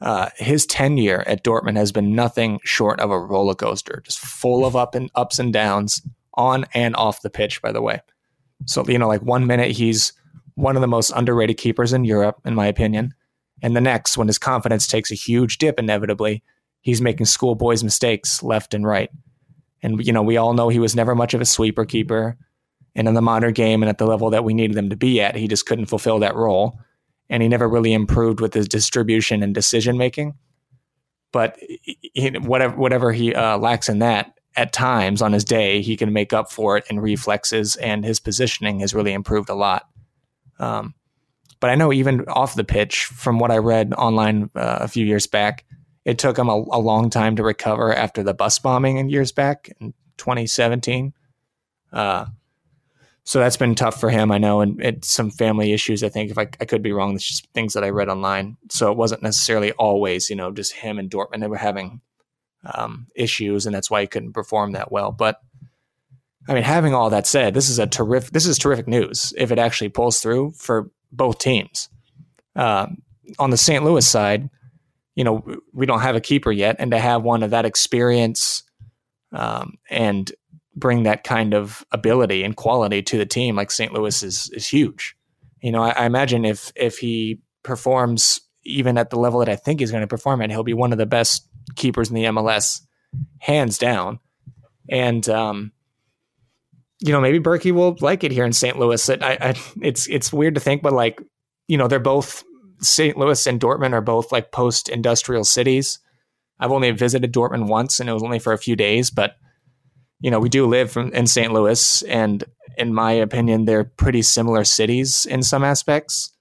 uh, 0.00 0.30
his 0.36 0.64
tenure 0.64 1.24
at 1.26 1.42
Dortmund 1.42 1.76
has 1.76 1.90
been 1.90 2.14
nothing 2.14 2.60
short 2.62 3.00
of 3.00 3.10
a 3.10 3.18
roller 3.18 3.56
coaster, 3.56 4.00
just 4.04 4.20
full 4.20 4.64
of 4.64 4.76
up 4.76 4.94
and 4.94 5.10
ups 5.16 5.40
and 5.40 5.52
downs 5.52 6.00
on 6.34 6.66
and 6.72 6.94
off 6.94 7.22
the 7.22 7.30
pitch. 7.30 7.60
By 7.62 7.72
the 7.72 7.82
way, 7.82 8.00
so 8.64 8.86
you 8.86 8.98
know, 8.98 9.08
like 9.08 9.22
one 9.22 9.48
minute 9.48 9.72
he's 9.72 10.12
one 10.54 10.76
of 10.76 10.82
the 10.82 10.86
most 10.86 11.10
underrated 11.16 11.56
keepers 11.56 11.92
in 11.92 12.04
Europe, 12.04 12.36
in 12.44 12.54
my 12.54 12.68
opinion, 12.68 13.12
and 13.62 13.76
the 13.76 13.80
next, 13.80 14.16
when 14.16 14.28
his 14.28 14.38
confidence 14.38 14.86
takes 14.86 15.10
a 15.10 15.16
huge 15.16 15.58
dip, 15.58 15.78
inevitably, 15.78 16.42
he's 16.80 17.00
making 17.00 17.26
schoolboys 17.26 17.82
mistakes 17.82 18.42
left 18.42 18.74
and 18.74 18.86
right. 18.86 19.10
And 19.82 20.04
you 20.04 20.12
know, 20.12 20.22
we 20.22 20.36
all 20.36 20.54
know 20.54 20.68
he 20.68 20.78
was 20.78 20.96
never 20.96 21.14
much 21.14 21.34
of 21.34 21.40
a 21.40 21.44
sweeper 21.44 21.84
keeper, 21.84 22.36
and 22.94 23.06
in 23.06 23.14
the 23.14 23.22
modern 23.22 23.52
game 23.52 23.82
and 23.82 23.90
at 23.90 23.98
the 23.98 24.06
level 24.06 24.30
that 24.30 24.44
we 24.44 24.54
needed 24.54 24.76
him 24.76 24.90
to 24.90 24.96
be 24.96 25.20
at, 25.20 25.36
he 25.36 25.46
just 25.46 25.66
couldn't 25.66 25.86
fulfill 25.86 26.18
that 26.20 26.34
role 26.34 26.78
and 27.30 27.42
he 27.42 27.48
never 27.48 27.68
really 27.68 27.92
improved 27.92 28.40
with 28.40 28.54
his 28.54 28.68
distribution 28.68 29.42
and 29.42 29.54
decision 29.54 29.98
making. 29.98 30.34
But 31.32 31.58
he, 31.60 32.30
whatever 32.40 32.76
whatever 32.76 33.12
he 33.12 33.34
uh, 33.34 33.58
lacks 33.58 33.88
in 33.88 33.98
that, 33.98 34.32
at 34.56 34.72
times 34.72 35.20
on 35.20 35.32
his 35.32 35.44
day, 35.44 35.82
he 35.82 35.96
can 35.96 36.12
make 36.12 36.32
up 36.32 36.50
for 36.50 36.78
it 36.78 36.84
in 36.88 37.00
reflexes, 37.00 37.76
and 37.76 38.04
his 38.04 38.18
positioning 38.18 38.80
has 38.80 38.94
really 38.94 39.12
improved 39.12 39.50
a 39.50 39.54
lot. 39.54 39.86
Um, 40.58 40.94
but 41.60 41.70
I 41.70 41.74
know 41.74 41.92
even 41.92 42.24
off 42.28 42.54
the 42.54 42.64
pitch, 42.64 43.04
from 43.04 43.38
what 43.38 43.50
I 43.50 43.58
read 43.58 43.92
online 43.94 44.50
uh, 44.54 44.78
a 44.80 44.88
few 44.88 45.04
years 45.04 45.26
back, 45.26 45.64
it 46.04 46.18
took 46.18 46.38
him 46.38 46.48
a, 46.48 46.54
a, 46.54 46.80
long 46.80 47.10
time 47.10 47.36
to 47.36 47.42
recover 47.42 47.94
after 47.94 48.22
the 48.22 48.34
bus 48.34 48.58
bombing 48.58 48.96
in 48.96 49.10
years 49.10 49.32
back 49.32 49.70
in 49.80 49.92
2017. 50.16 51.12
Uh, 51.92 52.26
so 53.24 53.40
that's 53.40 53.58
been 53.58 53.74
tough 53.74 54.00
for 54.00 54.08
him, 54.08 54.32
I 54.32 54.38
know, 54.38 54.62
and 54.62 54.80
it's 54.82 55.08
some 55.08 55.30
family 55.30 55.72
issues. 55.72 56.02
I 56.02 56.08
think 56.08 56.30
if 56.30 56.38
I, 56.38 56.48
I 56.60 56.64
could 56.64 56.82
be 56.82 56.92
wrong, 56.92 57.14
it's 57.14 57.28
just 57.28 57.46
things 57.52 57.74
that 57.74 57.84
I 57.84 57.90
read 57.90 58.08
online. 58.08 58.56
So 58.70 58.90
it 58.90 58.96
wasn't 58.96 59.22
necessarily 59.22 59.72
always, 59.72 60.30
you 60.30 60.36
know, 60.36 60.50
just 60.50 60.72
him 60.72 60.98
and 60.98 61.10
Dortmund 61.10 61.40
that 61.40 61.50
were 61.50 61.56
having 61.56 62.00
um, 62.64 63.06
issues, 63.14 63.66
and 63.66 63.74
that's 63.74 63.90
why 63.90 64.00
he 64.00 64.06
couldn't 64.06 64.32
perform 64.32 64.72
that 64.72 64.90
well. 64.90 65.12
But 65.12 65.40
I 66.48 66.54
mean, 66.54 66.62
having 66.62 66.94
all 66.94 67.10
that 67.10 67.26
said, 67.26 67.52
this 67.52 67.68
is 67.68 67.78
a 67.78 67.86
terrific. 67.86 68.32
This 68.32 68.46
is 68.46 68.56
terrific 68.56 68.88
news 68.88 69.34
if 69.36 69.52
it 69.52 69.58
actually 69.58 69.90
pulls 69.90 70.20
through 70.20 70.52
for 70.52 70.90
both 71.12 71.38
teams. 71.38 71.88
Uh, 72.56 72.86
on 73.38 73.50
the 73.50 73.56
St. 73.56 73.84
Louis 73.84 74.06
side, 74.06 74.48
you 75.14 75.24
know, 75.24 75.44
we 75.72 75.86
don't 75.86 76.00
have 76.00 76.16
a 76.16 76.20
keeper 76.20 76.52
yet, 76.52 76.76
and 76.78 76.90
to 76.90 76.98
have 76.98 77.22
one 77.22 77.42
of 77.42 77.50
that 77.50 77.64
experience 77.64 78.62
um, 79.32 79.74
and 79.90 80.32
bring 80.76 81.02
that 81.02 81.24
kind 81.24 81.54
of 81.54 81.84
ability 81.92 82.44
and 82.44 82.56
quality 82.56 83.02
to 83.02 83.18
the 83.18 83.26
team 83.26 83.56
like 83.56 83.70
St. 83.70 83.92
Louis 83.92 84.22
is 84.22 84.48
is 84.50 84.66
huge. 84.66 85.16
You 85.60 85.72
know, 85.72 85.82
I, 85.82 85.90
I 85.90 86.06
imagine 86.06 86.44
if 86.44 86.72
if 86.76 86.98
he 86.98 87.40
performs 87.62 88.40
even 88.64 88.98
at 88.98 89.10
the 89.10 89.18
level 89.18 89.40
that 89.40 89.48
I 89.48 89.56
think 89.56 89.80
he's 89.80 89.90
going 89.90 90.02
to 90.02 90.06
perform 90.06 90.42
at, 90.42 90.50
he'll 90.50 90.62
be 90.62 90.74
one 90.74 90.92
of 90.92 90.98
the 90.98 91.06
best 91.06 91.48
keepers 91.76 92.08
in 92.08 92.14
the 92.14 92.24
MLS, 92.24 92.80
hands 93.38 93.78
down. 93.78 94.20
And 94.88 95.28
um, 95.28 95.72
you 97.00 97.12
know, 97.12 97.20
maybe 97.20 97.40
Bürki 97.40 97.72
will 97.72 97.96
like 98.00 98.24
it 98.24 98.32
here 98.32 98.44
in 98.44 98.52
St. 98.52 98.78
Louis. 98.78 99.08
It, 99.08 99.22
I, 99.22 99.38
I, 99.40 99.54
it's 99.82 100.08
it's 100.08 100.32
weird 100.32 100.54
to 100.54 100.60
think, 100.60 100.82
but 100.82 100.92
like, 100.92 101.22
you 101.68 101.76
know, 101.76 101.86
they're 101.86 102.00
both 102.00 102.44
St. 102.80 103.16
Louis 103.16 103.46
and 103.46 103.60
Dortmund 103.60 103.92
are 103.92 104.00
both 104.00 104.32
like 104.32 104.52
post-industrial 104.52 105.44
cities. 105.44 105.98
I've 106.60 106.72
only 106.72 106.90
visited 106.90 107.32
Dortmund 107.32 107.68
once, 107.68 108.00
and 108.00 108.08
it 108.08 108.12
was 108.12 108.22
only 108.22 108.38
for 108.38 108.52
a 108.52 108.58
few 108.58 108.76
days, 108.76 109.10
but 109.10 109.36
you 110.20 110.30
know, 110.30 110.40
we 110.40 110.48
do 110.48 110.66
live 110.66 110.90
from, 110.90 111.12
in 111.12 111.26
St. 111.26 111.52
Louis, 111.52 112.02
and 112.02 112.42
in 112.76 112.92
my 112.92 113.12
opinion, 113.12 113.64
they're 113.64 113.84
pretty 113.84 114.22
similar 114.22 114.64
cities 114.64 115.26
in 115.26 115.42
some 115.42 115.62
aspects. 115.62 116.34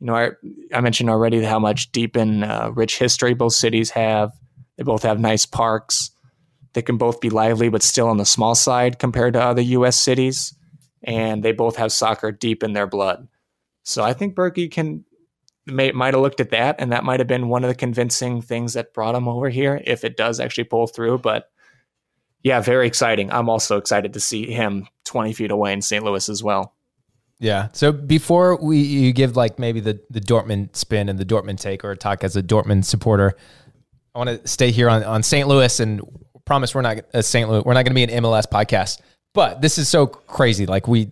You 0.00 0.08
know, 0.08 0.14
I, 0.14 0.30
I 0.74 0.80
mentioned 0.80 1.08
already 1.08 1.42
how 1.42 1.58
much 1.58 1.92
deep 1.92 2.16
and 2.16 2.44
uh, 2.44 2.72
rich 2.74 2.98
history 2.98 3.32
both 3.32 3.54
cities 3.54 3.90
have. 3.90 4.32
They 4.76 4.84
both 4.84 5.04
have 5.04 5.18
nice 5.20 5.46
parks. 5.46 6.10
They 6.74 6.82
can 6.82 6.98
both 6.98 7.20
be 7.20 7.30
lively, 7.30 7.68
but 7.68 7.82
still 7.82 8.08
on 8.08 8.18
the 8.18 8.24
small 8.24 8.54
side 8.54 8.98
compared 8.98 9.32
to 9.34 9.42
other 9.42 9.62
U.S. 9.62 9.96
cities. 9.96 10.54
And 11.02 11.42
they 11.42 11.52
both 11.52 11.76
have 11.76 11.92
soccer 11.92 12.32
deep 12.32 12.62
in 12.62 12.72
their 12.72 12.86
blood. 12.86 13.28
So 13.84 14.02
I 14.02 14.12
think 14.12 14.34
Bürki 14.34 14.70
can 14.70 15.04
may, 15.66 15.92
might 15.92 16.14
have 16.14 16.22
looked 16.22 16.40
at 16.40 16.50
that, 16.50 16.76
and 16.78 16.92
that 16.92 17.04
might 17.04 17.20
have 17.20 17.26
been 17.26 17.48
one 17.48 17.64
of 17.64 17.68
the 17.68 17.74
convincing 17.74 18.42
things 18.42 18.74
that 18.74 18.94
brought 18.94 19.14
him 19.14 19.28
over 19.28 19.48
here, 19.48 19.80
if 19.84 20.04
it 20.04 20.16
does 20.16 20.40
actually 20.40 20.64
pull 20.64 20.86
through. 20.86 21.18
But 21.18 21.50
yeah, 22.42 22.60
very 22.60 22.86
exciting. 22.86 23.32
I'm 23.32 23.48
also 23.48 23.76
excited 23.76 24.12
to 24.14 24.20
see 24.20 24.50
him 24.50 24.86
20 25.04 25.32
feet 25.32 25.50
away 25.50 25.72
in 25.72 25.82
St. 25.82 26.04
Louis 26.04 26.28
as 26.28 26.42
well. 26.42 26.74
Yeah. 27.40 27.68
So 27.72 27.92
before 27.92 28.56
we 28.62 28.78
you 28.78 29.12
give 29.12 29.36
like 29.36 29.58
maybe 29.58 29.80
the 29.80 30.00
the 30.08 30.20
Dortmund 30.20 30.76
spin 30.76 31.08
and 31.08 31.18
the 31.18 31.24
Dortmund 31.24 31.58
take 31.58 31.84
or 31.84 31.94
talk 31.96 32.22
as 32.22 32.36
a 32.36 32.42
Dortmund 32.42 32.84
supporter, 32.84 33.34
I 34.14 34.18
want 34.18 34.30
to 34.30 34.48
stay 34.48 34.70
here 34.70 34.88
on 34.88 35.02
on 35.02 35.22
St. 35.22 35.48
Louis 35.48 35.80
and 35.80 36.00
promise 36.44 36.74
we're 36.74 36.82
not 36.82 36.98
a 37.12 37.22
St. 37.22 37.48
Louis. 37.48 37.62
We're 37.64 37.74
not 37.74 37.84
going 37.84 37.94
to 37.96 38.06
be 38.06 38.12
an 38.12 38.22
MLS 38.22 38.46
podcast. 38.46 39.00
But 39.32 39.60
this 39.60 39.78
is 39.78 39.88
so 39.88 40.06
crazy. 40.06 40.66
Like 40.66 40.86
we, 40.86 41.10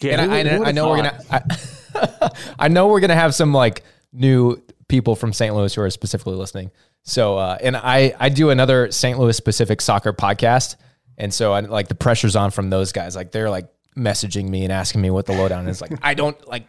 yeah, 0.00 0.20
and 0.20 0.32
I, 0.32 0.56
I, 0.56 0.68
I, 0.68 0.72
know 0.72 0.88
we're 0.88 0.96
gonna. 0.96 1.20
I, 1.30 2.30
I 2.58 2.68
know 2.68 2.88
we're 2.88 3.00
gonna 3.00 3.14
have 3.14 3.34
some 3.34 3.52
like 3.52 3.82
new 4.12 4.62
people 4.88 5.16
from 5.16 5.32
St. 5.32 5.54
Louis 5.54 5.74
who 5.74 5.80
are 5.80 5.90
specifically 5.90 6.34
listening. 6.34 6.70
So, 7.02 7.38
uh, 7.38 7.56
and 7.62 7.76
I, 7.76 8.14
I 8.18 8.28
do 8.28 8.50
another 8.50 8.90
St. 8.90 9.18
Louis 9.18 9.36
specific 9.36 9.80
soccer 9.80 10.12
podcast. 10.12 10.76
And 11.16 11.32
so 11.32 11.52
I 11.52 11.60
like 11.60 11.88
the 11.88 11.94
pressure's 11.94 12.36
on 12.36 12.50
from 12.50 12.68
those 12.70 12.92
guys. 12.92 13.16
Like 13.16 13.30
they're 13.30 13.50
like 13.50 13.68
messaging 13.96 14.48
me 14.48 14.64
and 14.64 14.72
asking 14.72 15.00
me 15.00 15.10
what 15.10 15.26
the 15.26 15.32
lowdown 15.32 15.68
is. 15.68 15.80
Like, 15.80 15.92
I 16.02 16.14
don't 16.14 16.46
like 16.46 16.64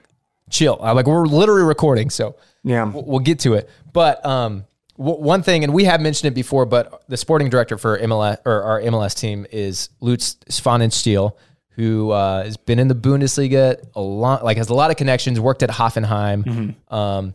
chill. 0.49 0.79
I'm 0.81 0.95
like, 0.95 1.07
we're 1.07 1.25
literally 1.25 1.63
recording. 1.63 2.09
So 2.09 2.37
yeah, 2.63 2.83
we'll, 2.83 3.03
we'll 3.03 3.19
get 3.19 3.39
to 3.39 3.55
it. 3.55 3.69
But, 3.91 4.25
um, 4.25 4.65
w- 5.01 5.23
one 5.23 5.43
thing, 5.43 5.63
and 5.63 5.73
we 5.73 5.83
have 5.85 6.01
mentioned 6.01 6.31
it 6.31 6.35
before, 6.35 6.65
but 6.65 7.03
the 7.07 7.17
sporting 7.17 7.49
director 7.49 7.77
for 7.77 7.97
MLS 7.99 8.37
or 8.45 8.63
our 8.63 8.81
MLS 8.81 9.17
team 9.17 9.45
is 9.51 9.89
Lutz 9.99 10.35
Pfannenstiel, 10.49 11.33
who 11.71 12.11
uh, 12.11 12.43
has 12.43 12.57
been 12.57 12.79
in 12.79 12.87
the 12.87 12.95
Bundesliga 12.95 13.83
a 13.95 14.01
lot, 14.01 14.43
like 14.43 14.57
has 14.57 14.69
a 14.69 14.73
lot 14.73 14.91
of 14.91 14.97
connections, 14.97 15.39
worked 15.39 15.63
at 15.63 15.69
Hoffenheim. 15.69 16.43
Mm-hmm. 16.43 16.93
Um, 16.93 17.33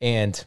and 0.00 0.44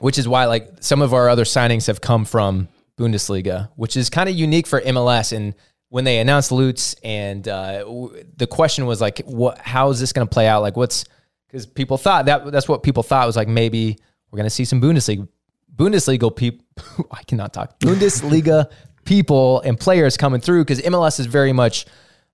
which 0.00 0.18
is 0.18 0.28
why 0.28 0.44
like 0.46 0.68
some 0.80 1.02
of 1.02 1.12
our 1.12 1.28
other 1.28 1.44
signings 1.44 1.86
have 1.86 2.00
come 2.00 2.24
from 2.24 2.68
Bundesliga, 2.96 3.70
which 3.76 3.96
is 3.96 4.10
kind 4.10 4.28
of 4.28 4.34
unique 4.34 4.66
for 4.66 4.80
MLS. 4.80 5.32
And 5.32 5.54
when 5.88 6.04
they 6.04 6.18
announced 6.18 6.52
Lutz, 6.52 6.94
and 7.02 7.46
uh, 7.46 7.84
the 8.36 8.46
question 8.48 8.86
was 8.86 9.00
like, 9.00 9.20
what? 9.20 9.58
How 9.58 9.90
is 9.90 10.00
this 10.00 10.12
going 10.12 10.26
to 10.26 10.32
play 10.32 10.46
out? 10.46 10.62
Like, 10.62 10.76
what's 10.76 11.04
because 11.48 11.66
people 11.66 11.96
thought 11.96 12.26
that 12.26 12.50
that's 12.52 12.68
what 12.68 12.82
people 12.82 13.02
thought 13.02 13.26
was 13.26 13.36
like 13.36 13.48
maybe 13.48 13.96
we're 14.30 14.36
going 14.36 14.44
to 14.44 14.50
see 14.50 14.64
some 14.64 14.80
Bundesliga 14.80 15.26
Bundesliga 15.78 16.34
people. 16.34 16.64
I 17.10 17.22
cannot 17.22 17.52
talk 17.52 17.78
Bundesliga 17.78 18.70
people 19.04 19.60
and 19.62 19.78
players 19.78 20.16
coming 20.16 20.40
through 20.40 20.64
because 20.64 20.82
MLS 20.82 21.18
is 21.18 21.26
very 21.26 21.52
much 21.52 21.86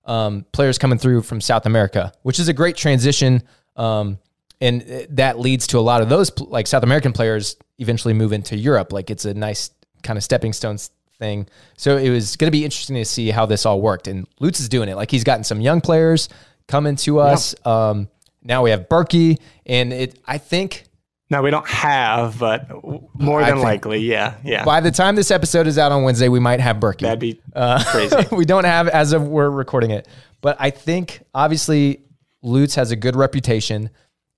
um, 0.05 0.45
players 0.51 0.77
coming 0.77 0.97
through 0.97 1.21
from 1.21 1.39
South 1.41 1.65
America, 1.65 2.11
which 2.23 2.39
is 2.39 2.47
a 2.47 2.53
great 2.53 2.75
transition. 2.75 3.43
Um, 3.75 4.19
and 4.61 5.07
that 5.11 5.39
leads 5.39 5.67
to 5.67 5.79
a 5.79 5.81
lot 5.81 6.01
of 6.01 6.09
those 6.09 6.37
like 6.39 6.67
South 6.67 6.83
American 6.83 7.13
players 7.13 7.57
eventually 7.77 8.13
move 8.13 8.33
into 8.33 8.57
Europe. 8.57 8.93
Like 8.93 9.09
it's 9.09 9.25
a 9.25 9.33
nice 9.33 9.71
kind 10.03 10.17
of 10.17 10.23
stepping 10.23 10.53
stones 10.53 10.91
thing. 11.17 11.47
So 11.77 11.97
it 11.97 12.09
was 12.09 12.35
going 12.35 12.47
to 12.47 12.51
be 12.51 12.63
interesting 12.63 12.95
to 12.95 13.05
see 13.05 13.29
how 13.29 13.45
this 13.45 13.65
all 13.65 13.81
worked. 13.81 14.07
And 14.07 14.27
Lutz 14.39 14.59
is 14.59 14.69
doing 14.69 14.89
it. 14.89 14.95
Like 14.95 15.11
he's 15.11 15.23
gotten 15.23 15.43
some 15.43 15.61
young 15.61 15.81
players 15.81 16.29
coming 16.67 16.95
to 16.97 17.19
us. 17.19 17.55
Yeah. 17.65 17.89
Um, 17.89 18.09
now 18.43 18.63
we 18.63 18.69
have 18.69 18.87
Bürki, 18.87 19.39
and 19.65 19.91
it. 19.91 20.19
I 20.25 20.37
think. 20.37 20.85
No, 21.29 21.41
we 21.41 21.49
don't 21.49 21.67
have, 21.67 22.37
but 22.37 22.69
more 23.15 23.43
than 23.43 23.59
likely, 23.59 23.99
yeah, 23.99 24.35
yeah. 24.43 24.63
By 24.63 24.79
the 24.79 24.91
time 24.91 25.15
this 25.15 25.31
episode 25.31 25.65
is 25.65 25.77
out 25.79 25.91
on 25.91 26.03
Wednesday, 26.03 26.29
we 26.29 26.39
might 26.39 26.59
have 26.59 26.77
Bürki. 26.77 27.01
That'd 27.01 27.19
be 27.19 27.41
uh, 27.55 27.83
crazy. 27.87 28.15
we 28.31 28.45
don't 28.45 28.65
have 28.65 28.87
as 28.87 29.11
of 29.11 29.27
we're 29.27 29.49
recording 29.49 29.89
it, 29.89 30.07
but 30.41 30.55
I 30.59 30.69
think 30.69 31.23
obviously 31.33 32.03
Lutz 32.43 32.75
has 32.75 32.91
a 32.91 32.95
good 32.95 33.15
reputation 33.15 33.89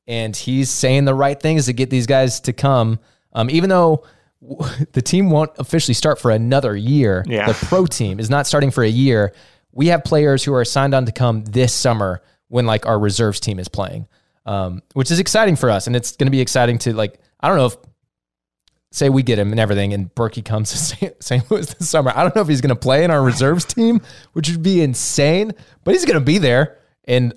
and 0.07 0.35
he's 0.35 0.69
saying 0.69 1.05
the 1.05 1.13
right 1.13 1.39
things 1.39 1.65
to 1.65 1.73
get 1.73 1.89
these 1.89 2.07
guys 2.07 2.39
to 2.41 2.53
come. 2.53 2.99
Um, 3.33 3.49
even 3.49 3.69
though 3.69 4.05
the 4.93 5.01
team 5.01 5.29
won't 5.29 5.51
officially 5.57 5.93
start 5.93 6.19
for 6.19 6.31
another 6.31 6.75
year, 6.75 7.23
yeah. 7.27 7.47
the 7.47 7.53
pro 7.53 7.85
team 7.85 8.19
is 8.19 8.29
not 8.29 8.47
starting 8.47 8.71
for 8.71 8.83
a 8.83 8.89
year. 8.89 9.33
We 9.73 9.87
have 9.87 10.03
players 10.03 10.43
who 10.43 10.53
are 10.53 10.65
signed 10.65 10.95
on 10.95 11.05
to 11.05 11.11
come 11.11 11.43
this 11.43 11.73
summer 11.73 12.23
when 12.47 12.65
like 12.65 12.85
our 12.85 12.97
reserves 12.97 13.39
team 13.39 13.59
is 13.59 13.67
playing, 13.67 14.07
um, 14.47 14.81
which 14.93 15.11
is 15.11 15.19
exciting 15.19 15.55
for 15.55 15.69
us, 15.69 15.85
and 15.85 15.95
it's 15.95 16.15
going 16.15 16.27
to 16.27 16.31
be 16.31 16.41
exciting 16.41 16.79
to 16.79 16.93
like 16.93 17.19
I 17.39 17.47
don't 17.47 17.57
know 17.57 17.67
if 17.67 17.77
say 18.91 19.09
we 19.09 19.21
get 19.21 19.37
him 19.37 19.51
and 19.51 19.59
everything, 19.59 19.93
and 19.93 20.13
Bürki 20.15 20.43
comes 20.43 20.71
to 20.99 21.13
St. 21.19 21.51
Louis 21.51 21.73
this 21.73 21.89
summer. 21.89 22.11
I 22.15 22.23
don't 22.23 22.35
know 22.35 22.41
if 22.41 22.47
he's 22.47 22.61
going 22.61 22.69
to 22.69 22.75
play 22.75 23.03
in 23.03 23.11
our 23.11 23.21
reserves 23.21 23.65
team, 23.65 24.01
which 24.33 24.49
would 24.49 24.63
be 24.63 24.81
insane, 24.81 25.51
but 25.83 25.93
he's 25.93 26.05
going 26.05 26.19
to 26.19 26.25
be 26.25 26.37
there. 26.37 26.79
And 27.05 27.33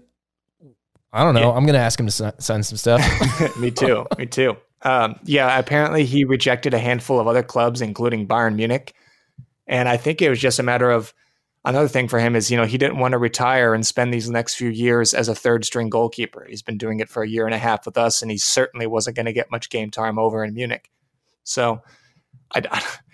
I 1.13 1.25
don't 1.25 1.35
know. 1.35 1.51
Yeah. 1.51 1.51
I'm 1.51 1.65
going 1.65 1.75
to 1.75 1.81
ask 1.81 1.99
him 1.99 2.07
to 2.07 2.35
sign 2.39 2.63
some 2.63 2.79
stuff. 2.79 3.57
Me 3.59 3.71
too. 3.71 4.07
Me 4.17 4.27
too. 4.27 4.57
Um, 4.83 5.19
yeah, 5.25 5.59
apparently 5.59 6.05
he 6.05 6.25
rejected 6.25 6.73
a 6.73 6.79
handful 6.79 7.21
of 7.21 7.27
other 7.27 7.43
clubs, 7.43 7.83
including 7.83 8.27
Bayern 8.27 8.55
Munich. 8.55 8.95
And 9.67 9.89
I 9.89 9.97
think 9.97 10.23
it 10.23 10.31
was 10.31 10.41
just 10.41 10.59
a 10.59 10.63
matter 10.63 10.91
of 10.91 11.13
another 11.65 11.89
thing 11.89 12.09
for 12.09 12.19
him 12.19 12.37
is, 12.37 12.51
you 12.51 12.57
know, 12.57 12.65
he 12.65 12.79
didn't 12.79 12.99
want 12.99 13.13
to 13.13 13.19
retire 13.19 13.75
and 13.75 13.87
spend 13.87 14.13
these 14.13 14.31
next 14.31 14.55
few 14.55 14.69
years 14.69 15.15
as 15.15 15.29
a 15.29 15.35
third 15.35 15.65
string 15.65 15.91
goalkeeper. 15.91 16.47
He's 16.49 16.63
been 16.63 16.79
doing 16.79 17.01
it 17.01 17.09
for 17.09 17.23
a 17.23 17.29
year 17.29 17.47
and 17.47 17.55
a 17.55 17.59
half 17.59 17.87
with 17.87 17.99
us, 17.99 18.23
and 18.23 18.31
he 18.31 18.39
certainly 18.39 18.87
wasn't 18.87 19.17
going 19.17 19.27
to 19.27 19.33
get 19.33 19.51
much 19.51 19.71
game 19.71 19.91
time 19.91 20.19
over 20.19 20.43
in 20.45 20.55
Munich. 20.55 20.91
So 21.45 21.83
I, 22.55 22.63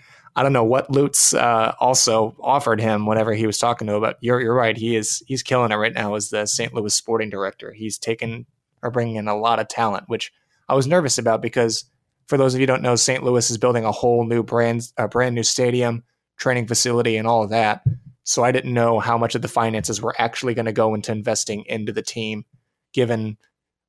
I 0.35 0.43
don't 0.43 0.53
know 0.53 0.63
what 0.63 0.91
Lutz 0.91 1.33
uh, 1.33 1.73
also 1.79 2.35
offered 2.39 2.79
him 2.79 3.05
whenever 3.05 3.33
he 3.33 3.47
was 3.47 3.57
talking 3.57 3.87
to 3.87 3.95
him, 3.95 4.01
but 4.01 4.17
you're, 4.21 4.39
you're 4.39 4.53
right. 4.53 4.77
He 4.77 4.95
is, 4.95 5.23
he's 5.25 5.43
killing 5.43 5.71
it 5.71 5.75
right 5.75 5.93
now 5.93 6.13
as 6.15 6.29
the 6.29 6.45
St. 6.45 6.73
Louis 6.73 6.93
sporting 6.93 7.29
director. 7.29 7.73
He's 7.73 7.97
taken 7.97 8.45
or 8.83 8.91
bringing 8.91 9.15
in 9.15 9.27
a 9.27 9.35
lot 9.35 9.59
of 9.59 9.67
talent, 9.67 10.03
which 10.07 10.31
I 10.69 10.75
was 10.75 10.85
nervous 10.85 11.17
about 11.17 11.41
because 11.41 11.85
for 12.27 12.37
those 12.37 12.53
of 12.53 12.61
you 12.61 12.67
don't 12.67 12.81
know, 12.81 12.95
St. 12.95 13.23
Louis 13.23 13.49
is 13.49 13.57
building 13.57 13.85
a 13.85 13.91
whole 13.91 14.25
new 14.25 14.43
brand, 14.43 14.91
a 14.97 15.07
brand 15.07 15.33
new 15.33 15.43
stadium, 15.43 16.03
training 16.37 16.67
facility, 16.67 17.17
and 17.17 17.27
all 17.27 17.43
of 17.43 17.49
that. 17.49 17.81
So 18.27 18.43
I 18.43 18.51
didn't 18.51 18.73
know 18.73 18.99
how 18.99 19.17
much 19.17 19.35
of 19.35 19.41
the 19.41 19.47
finances 19.47 20.01
were 20.01 20.13
actually 20.19 20.53
going 20.53 20.65
to 20.65 20.73
go 20.73 20.93
into 20.93 21.13
investing 21.13 21.63
into 21.65 21.93
the 21.93 22.01
team, 22.01 22.43
given 22.93 23.37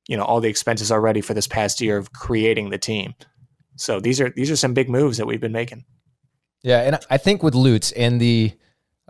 you 0.07 0.15
know 0.15 0.23
all 0.23 0.39
the 0.39 0.47
expenses 0.47 0.93
already 0.93 1.19
for 1.19 1.33
this 1.33 1.45
past 1.45 1.81
year 1.81 1.97
of 1.97 2.13
creating 2.13 2.69
the 2.69 2.77
team. 2.77 3.15
So 3.75 3.99
these 3.99 4.21
are 4.21 4.29
these 4.29 4.49
are 4.49 4.55
some 4.55 4.73
big 4.73 4.89
moves 4.89 5.17
that 5.17 5.25
we've 5.25 5.41
been 5.41 5.51
making. 5.51 5.83
Yeah, 6.63 6.83
and 6.83 6.97
I 7.09 7.17
think 7.17 7.43
with 7.43 7.53
Lutz 7.53 7.91
and 7.91 8.21
the 8.21 8.53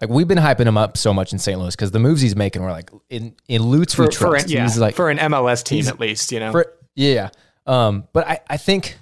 like 0.01 0.09
we've 0.09 0.27
been 0.27 0.39
hyping 0.39 0.65
him 0.65 0.79
up 0.79 0.97
so 0.97 1.13
much 1.13 1.31
in 1.31 1.37
St. 1.37 1.59
Louis 1.59 1.75
because 1.75 1.91
the 1.91 1.99
moves 1.99 2.21
he's 2.21 2.35
making 2.35 2.63
were 2.63 2.71
like 2.71 2.89
in 3.11 3.35
in 3.47 3.61
Lutz 3.61 3.93
for, 3.93 4.05
we 4.05 4.07
trust. 4.07 4.17
For 4.17 4.35
an, 4.35 4.49
yeah, 4.51 4.63
he's 4.63 4.79
like 4.79 4.95
for 4.95 5.11
an 5.11 5.19
MLS 5.19 5.63
team 5.63 5.87
at 5.87 5.99
least, 5.99 6.31
you 6.31 6.39
know. 6.39 6.51
For, 6.51 6.73
yeah, 6.95 7.29
um, 7.67 8.07
but 8.13 8.27
I 8.27 8.39
I 8.49 8.57
think 8.57 8.97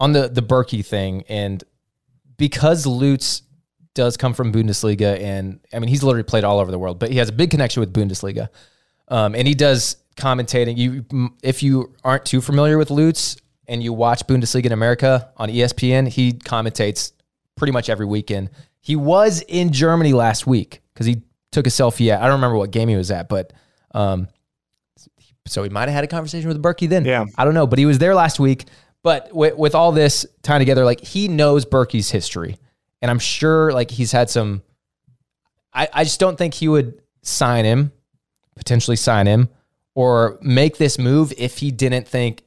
on 0.00 0.10
the 0.10 0.26
the 0.26 0.42
Bürki 0.42 0.84
thing 0.84 1.22
and 1.28 1.62
because 2.36 2.86
Lutz 2.86 3.42
does 3.96 4.16
come 4.16 4.34
from 4.34 4.52
Bundesliga, 4.52 5.18
and 5.20 5.58
I 5.72 5.80
mean 5.80 5.88
he's 5.88 6.04
literally 6.04 6.22
played 6.22 6.44
all 6.44 6.60
over 6.60 6.70
the 6.70 6.78
world, 6.78 7.00
but 7.00 7.10
he 7.10 7.16
has 7.16 7.30
a 7.30 7.32
big 7.32 7.50
connection 7.50 7.80
with 7.80 7.92
Bundesliga, 7.92 8.48
um, 9.08 9.34
and 9.34 9.48
he 9.48 9.54
does 9.54 9.96
commentating. 10.16 10.76
You, 10.76 11.32
if 11.42 11.64
you 11.64 11.92
aren't 12.04 12.24
too 12.24 12.40
familiar 12.40 12.78
with 12.78 12.90
Lutz 12.90 13.36
and 13.66 13.82
you 13.82 13.92
watch 13.92 14.24
Bundesliga 14.26 14.66
in 14.66 14.72
America 14.72 15.30
on 15.36 15.48
ESPN, 15.48 16.06
he 16.06 16.32
commentates 16.32 17.12
pretty 17.56 17.72
much 17.72 17.88
every 17.88 18.06
weekend. 18.06 18.50
He 18.80 18.94
was 18.94 19.42
in 19.48 19.72
Germany 19.72 20.12
last 20.12 20.46
week 20.46 20.82
because 20.94 21.06
he 21.06 21.22
took 21.50 21.66
a 21.66 21.70
selfie 21.70 22.10
at. 22.10 22.20
I 22.20 22.26
don't 22.26 22.36
remember 22.36 22.56
what 22.56 22.70
game 22.70 22.88
he 22.88 22.96
was 22.96 23.10
at, 23.10 23.28
but 23.28 23.52
um, 23.92 24.28
so 25.46 25.62
he 25.64 25.70
might 25.70 25.88
have 25.88 25.94
had 25.94 26.04
a 26.04 26.08
conversation 26.08 26.48
with 26.48 26.62
Bürki 26.62 26.88
then. 26.88 27.04
Yeah, 27.04 27.24
I 27.36 27.44
don't 27.44 27.54
know, 27.54 27.66
but 27.66 27.78
he 27.78 27.86
was 27.86 27.98
there 27.98 28.14
last 28.14 28.38
week. 28.38 28.66
But 29.02 29.32
with, 29.32 29.56
with 29.56 29.74
all 29.76 29.92
this 29.92 30.26
tying 30.42 30.58
together, 30.58 30.84
like 30.84 31.00
he 31.00 31.28
knows 31.28 31.64
Bürki's 31.64 32.10
history 32.10 32.56
and 33.02 33.10
I'm 33.10 33.18
sure 33.18 33.72
like 33.72 33.90
he's 33.90 34.12
had 34.12 34.30
some. 34.30 34.62
I, 35.72 35.88
I 35.92 36.04
just 36.04 36.20
don't 36.20 36.36
think 36.36 36.54
he 36.54 36.68
would 36.68 37.02
sign 37.22 37.64
him, 37.64 37.92
potentially 38.56 38.96
sign 38.96 39.26
him, 39.26 39.48
or 39.94 40.38
make 40.40 40.78
this 40.78 40.98
move 40.98 41.32
if 41.36 41.58
he 41.58 41.70
didn't 41.70 42.08
think 42.08 42.42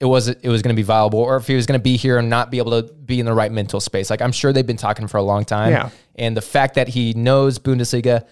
it 0.00 0.06
was 0.06 0.28
it 0.28 0.48
was 0.48 0.62
going 0.62 0.74
to 0.74 0.80
be 0.80 0.84
viable, 0.84 1.20
or 1.20 1.36
if 1.36 1.46
he 1.46 1.54
was 1.54 1.66
going 1.66 1.78
to 1.78 1.82
be 1.82 1.96
here 1.96 2.18
and 2.18 2.28
not 2.28 2.50
be 2.50 2.58
able 2.58 2.82
to 2.82 2.92
be 2.92 3.20
in 3.20 3.26
the 3.26 3.34
right 3.34 3.52
mental 3.52 3.80
space. 3.80 4.10
Like 4.10 4.20
I'm 4.20 4.32
sure 4.32 4.52
they've 4.52 4.66
been 4.66 4.76
talking 4.76 5.06
for 5.06 5.18
a 5.18 5.22
long 5.22 5.44
time, 5.44 5.72
yeah. 5.72 5.90
and 6.16 6.36
the 6.36 6.42
fact 6.42 6.74
that 6.74 6.88
he 6.88 7.12
knows 7.14 7.58
Bundesliga 7.58 8.26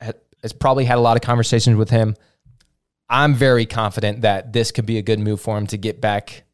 has 0.00 0.52
probably 0.52 0.84
had 0.84 0.96
a 0.96 1.00
lot 1.00 1.16
of 1.16 1.22
conversations 1.22 1.76
with 1.76 1.90
him. 1.90 2.14
I'm 3.08 3.34
very 3.34 3.66
confident 3.66 4.22
that 4.22 4.52
this 4.52 4.72
could 4.72 4.86
be 4.86 4.98
a 4.98 5.02
good 5.02 5.20
move 5.20 5.40
for 5.40 5.56
him 5.56 5.66
to 5.68 5.76
get 5.76 6.00
back 6.00 6.44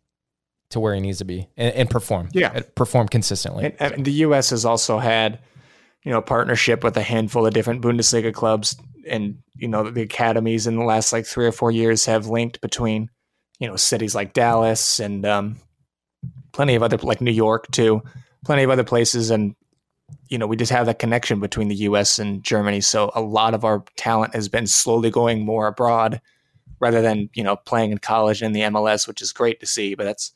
to 0.73 0.81
where 0.81 0.95
he 0.95 1.01
needs 1.01 1.19
to 1.19 1.25
be 1.25 1.49
and, 1.57 1.75
and 1.75 1.91
perform. 1.91 2.29
Yeah, 2.33 2.61
perform 2.75 3.09
consistently. 3.09 3.65
And, 3.79 3.93
and, 3.93 4.05
the 4.05 4.13
U.S. 4.13 4.51
has 4.51 4.65
also 4.65 4.99
had, 4.99 5.39
you 6.03 6.11
know, 6.11 6.19
a 6.19 6.23
partnership 6.23 6.83
with 6.83 6.97
a 6.97 7.03
handful 7.03 7.47
of 7.47 7.55
different 7.55 7.83
Bundesliga 7.83 8.33
clubs, 8.33 8.77
and 9.07 9.39
you 9.57 9.69
know 9.69 9.91
the 9.91 10.03
academies 10.03 10.67
in 10.67 10.77
the 10.77 10.85
last 10.85 11.13
like 11.13 11.27
three 11.27 11.47
or 11.47 11.53
four 11.53 11.71
years 11.71 12.07
have 12.07 12.27
linked 12.27 12.61
between, 12.61 13.11
you 13.59 13.69
know, 13.69 13.77
cities 13.77 14.15
like 14.15 14.33
Dallas 14.33 14.99
and 14.99 15.25
um, 15.27 15.57
plenty 16.53 16.75
of 16.75 16.83
other 16.83 16.97
like 16.99 17.21
New 17.21 17.33
York 17.33 17.71
too, 17.71 18.03
plenty 18.45 18.63
of 18.63 18.71
other 18.71 18.85
places, 18.85 19.31
and 19.31 19.55
you 20.29 20.39
know 20.39 20.47
we 20.47 20.57
just 20.57 20.73
have 20.73 20.87
that 20.87 20.99
connection 20.99 21.39
between 21.39 21.69
the 21.69 21.77
U.S. 21.77 22.19
and 22.19 22.43
Germany. 22.43 22.81
So 22.81 23.11
a 23.15 23.21
lot 23.21 23.55
of 23.55 23.65
our 23.65 23.85
talent 23.97 24.35
has 24.35 24.49
been 24.49 24.67
slowly 24.67 25.11
going 25.11 25.45
more 25.45 25.67
abroad 25.67 26.21
rather 26.81 27.03
than 27.03 27.29
you 27.35 27.45
know 27.45 27.57
playing 27.57 27.93
in 27.93 27.99
college 27.99 28.43
in 28.43 28.53
the 28.53 28.61
MLS, 28.63 29.07
which 29.07 29.23
is 29.23 29.33
great 29.33 29.61
to 29.61 29.67
see. 29.67 29.95
But 29.95 30.05
that's 30.05 30.33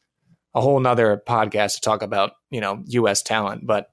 a 0.57 0.61
whole 0.61 0.81
nother 0.81 1.23
podcast 1.25 1.75
to 1.75 1.81
talk 1.83 2.03
about, 2.03 2.33
you 2.51 2.63
know, 2.63 2.83
U.S. 2.87 3.23
talent. 3.23 3.67
But 3.67 3.91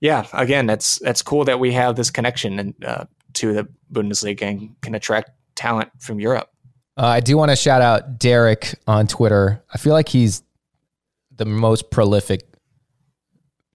yeah, 0.00 0.26
again, 0.32 0.66
that's 0.66 0.98
that's 1.00 1.20
cool 1.22 1.44
that 1.44 1.60
we 1.60 1.72
have 1.72 1.94
this 1.94 2.10
connection 2.10 2.58
and 2.58 2.84
uh, 2.84 3.04
to 3.34 3.52
the 3.52 3.68
Bundesliga 3.92 4.42
and 4.42 4.80
can 4.80 4.94
attract 4.94 5.30
talent 5.54 5.90
from 6.00 6.18
Europe. 6.18 6.48
Uh, 6.96 7.06
I 7.06 7.20
do 7.20 7.36
want 7.36 7.50
to 7.50 7.56
shout 7.56 7.82
out 7.82 8.18
Derek 8.18 8.74
on 8.86 9.06
Twitter. 9.06 9.62
I 9.72 9.78
feel 9.78 9.92
like 9.92 10.08
he's 10.08 10.42
the 11.36 11.44
most 11.44 11.90
prolific 11.90 12.48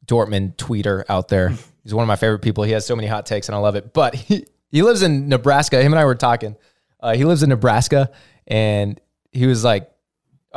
Dortmund 0.05 0.55
tweeter 0.57 1.03
out 1.09 1.27
there. 1.27 1.53
He's 1.83 1.93
one 1.93 2.03
of 2.03 2.07
my 2.09 2.17
favorite 2.17 2.39
people. 2.39 2.65
He 2.65 2.73
has 2.73 2.85
so 2.85 2.97
many 2.97 3.07
hot 3.07 3.25
takes, 3.25 3.47
and 3.47 3.55
I 3.55 3.59
love 3.59 3.75
it. 3.75 3.93
But 3.93 4.13
he, 4.13 4.45
he 4.69 4.81
lives 4.81 5.03
in 5.03 5.29
Nebraska. 5.29 5.81
Him 5.81 5.93
and 5.93 5.99
I 5.99 6.03
were 6.03 6.15
talking. 6.15 6.57
Uh, 6.99 7.15
he 7.15 7.23
lives 7.23 7.43
in 7.43 7.49
Nebraska, 7.49 8.11
and 8.45 8.99
he 9.31 9.45
was 9.47 9.63
like, 9.63 9.89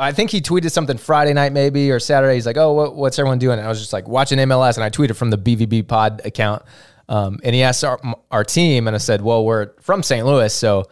I 0.01 0.11
think 0.11 0.31
he 0.31 0.41
tweeted 0.41 0.71
something 0.71 0.97
Friday 0.97 1.33
night, 1.33 1.53
maybe 1.53 1.91
or 1.91 1.99
Saturday. 1.99 2.33
He's 2.33 2.47
like, 2.47 2.57
"Oh, 2.57 2.73
what, 2.73 2.95
what's 2.95 3.19
everyone 3.19 3.37
doing?" 3.37 3.59
And 3.59 3.65
I 3.65 3.69
was 3.69 3.79
just 3.79 3.93
like 3.93 4.07
watching 4.07 4.39
MLS, 4.39 4.75
and 4.75 4.83
I 4.83 4.89
tweeted 4.89 5.15
from 5.15 5.29
the 5.29 5.37
BVB 5.37 5.87
Pod 5.87 6.21
account. 6.25 6.63
Um, 7.07 7.39
and 7.43 7.53
he 7.53 7.61
asked 7.61 7.83
our, 7.83 7.99
our 8.31 8.43
team, 8.43 8.87
and 8.87 8.95
I 8.95 8.99
said, 8.99 9.21
"Well, 9.21 9.45
we're 9.45 9.73
from 9.79 10.03
St. 10.03 10.25
Louis, 10.25 10.53
so." 10.53 10.85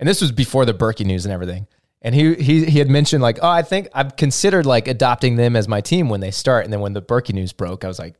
And 0.00 0.08
this 0.08 0.20
was 0.20 0.30
before 0.30 0.64
the 0.64 0.74
Bürki 0.74 1.04
news 1.04 1.24
and 1.24 1.32
everything. 1.32 1.66
And 2.02 2.14
he 2.14 2.34
he 2.34 2.64
he 2.64 2.78
had 2.78 2.88
mentioned 2.88 3.22
like, 3.22 3.38
"Oh, 3.42 3.48
I 3.48 3.62
think 3.62 3.88
I've 3.92 4.16
considered 4.16 4.66
like 4.66 4.86
adopting 4.88 5.36
them 5.36 5.56
as 5.56 5.68
my 5.68 5.80
team 5.80 6.08
when 6.08 6.20
they 6.20 6.30
start." 6.30 6.64
And 6.64 6.72
then 6.72 6.80
when 6.80 6.92
the 6.92 7.02
Bürki 7.02 7.34
news 7.34 7.52
broke, 7.52 7.84
I 7.84 7.88
was 7.88 7.98
like, 7.98 8.14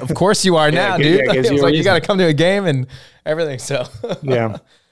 "Of 0.00 0.14
course 0.14 0.44
you 0.44 0.56
are 0.56 0.70
now, 0.82 0.96
dude!" 0.96 1.20
Yeah, 1.26 1.32
I 1.48 1.52
was 1.52 1.62
like, 1.62 1.74
"You 1.74 1.84
got 1.84 1.94
to 1.94 2.00
come 2.00 2.18
to 2.18 2.26
a 2.26 2.32
game 2.32 2.66
and 2.66 2.86
everything." 3.26 3.58
So 3.58 3.86
yeah. 4.22 4.58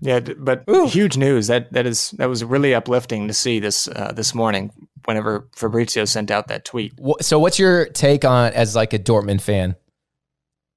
Yeah, 0.00 0.20
but 0.20 0.64
Ooh. 0.68 0.86
huge 0.86 1.16
news. 1.16 1.48
That 1.48 1.72
that 1.72 1.86
is 1.86 2.12
that 2.12 2.28
was 2.28 2.42
really 2.42 2.74
uplifting 2.74 3.28
to 3.28 3.34
see 3.34 3.60
this 3.60 3.86
uh, 3.88 4.12
this 4.14 4.34
morning. 4.34 4.72
Whenever 5.04 5.48
Fabrizio 5.56 6.04
sent 6.04 6.30
out 6.30 6.48
that 6.48 6.64
tweet. 6.64 6.92
So, 7.20 7.38
what's 7.38 7.58
your 7.58 7.86
take 7.86 8.24
on 8.24 8.52
as 8.52 8.76
like 8.76 8.92
a 8.92 8.98
Dortmund 8.98 9.40
fan 9.40 9.76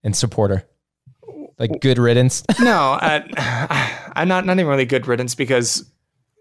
and 0.04 0.16
supporter? 0.16 0.68
Like 1.58 1.80
good 1.82 1.98
riddance? 1.98 2.44
no, 2.60 2.98
I, 3.00 4.12
I'm 4.16 4.28
not 4.28 4.46
not 4.46 4.58
even 4.58 4.68
really 4.68 4.86
good 4.86 5.08
riddance 5.08 5.36
because 5.36 5.90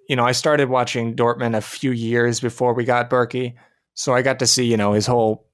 you 0.08 0.16
know 0.16 0.24
I 0.24 0.32
started 0.32 0.68
watching 0.68 1.14
Dortmund 1.14 1.56
a 1.56 1.60
few 1.60 1.92
years 1.92 2.40
before 2.40 2.74
we 2.74 2.84
got 2.84 3.10
Bürki, 3.10 3.54
so 3.94 4.14
I 4.14 4.22
got 4.22 4.40
to 4.40 4.46
see 4.46 4.64
you 4.64 4.76
know 4.76 4.92
his 4.92 5.06
whole 5.06 5.46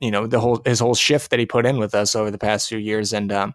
you 0.00 0.10
know 0.10 0.26
the 0.26 0.40
whole 0.40 0.60
his 0.64 0.80
whole 0.80 0.94
shift 0.94 1.30
that 1.30 1.38
he 1.38 1.46
put 1.46 1.66
in 1.66 1.78
with 1.78 1.94
us 1.94 2.16
over 2.16 2.30
the 2.30 2.38
past 2.38 2.68
few 2.68 2.78
years, 2.78 3.12
and 3.12 3.30
um, 3.30 3.54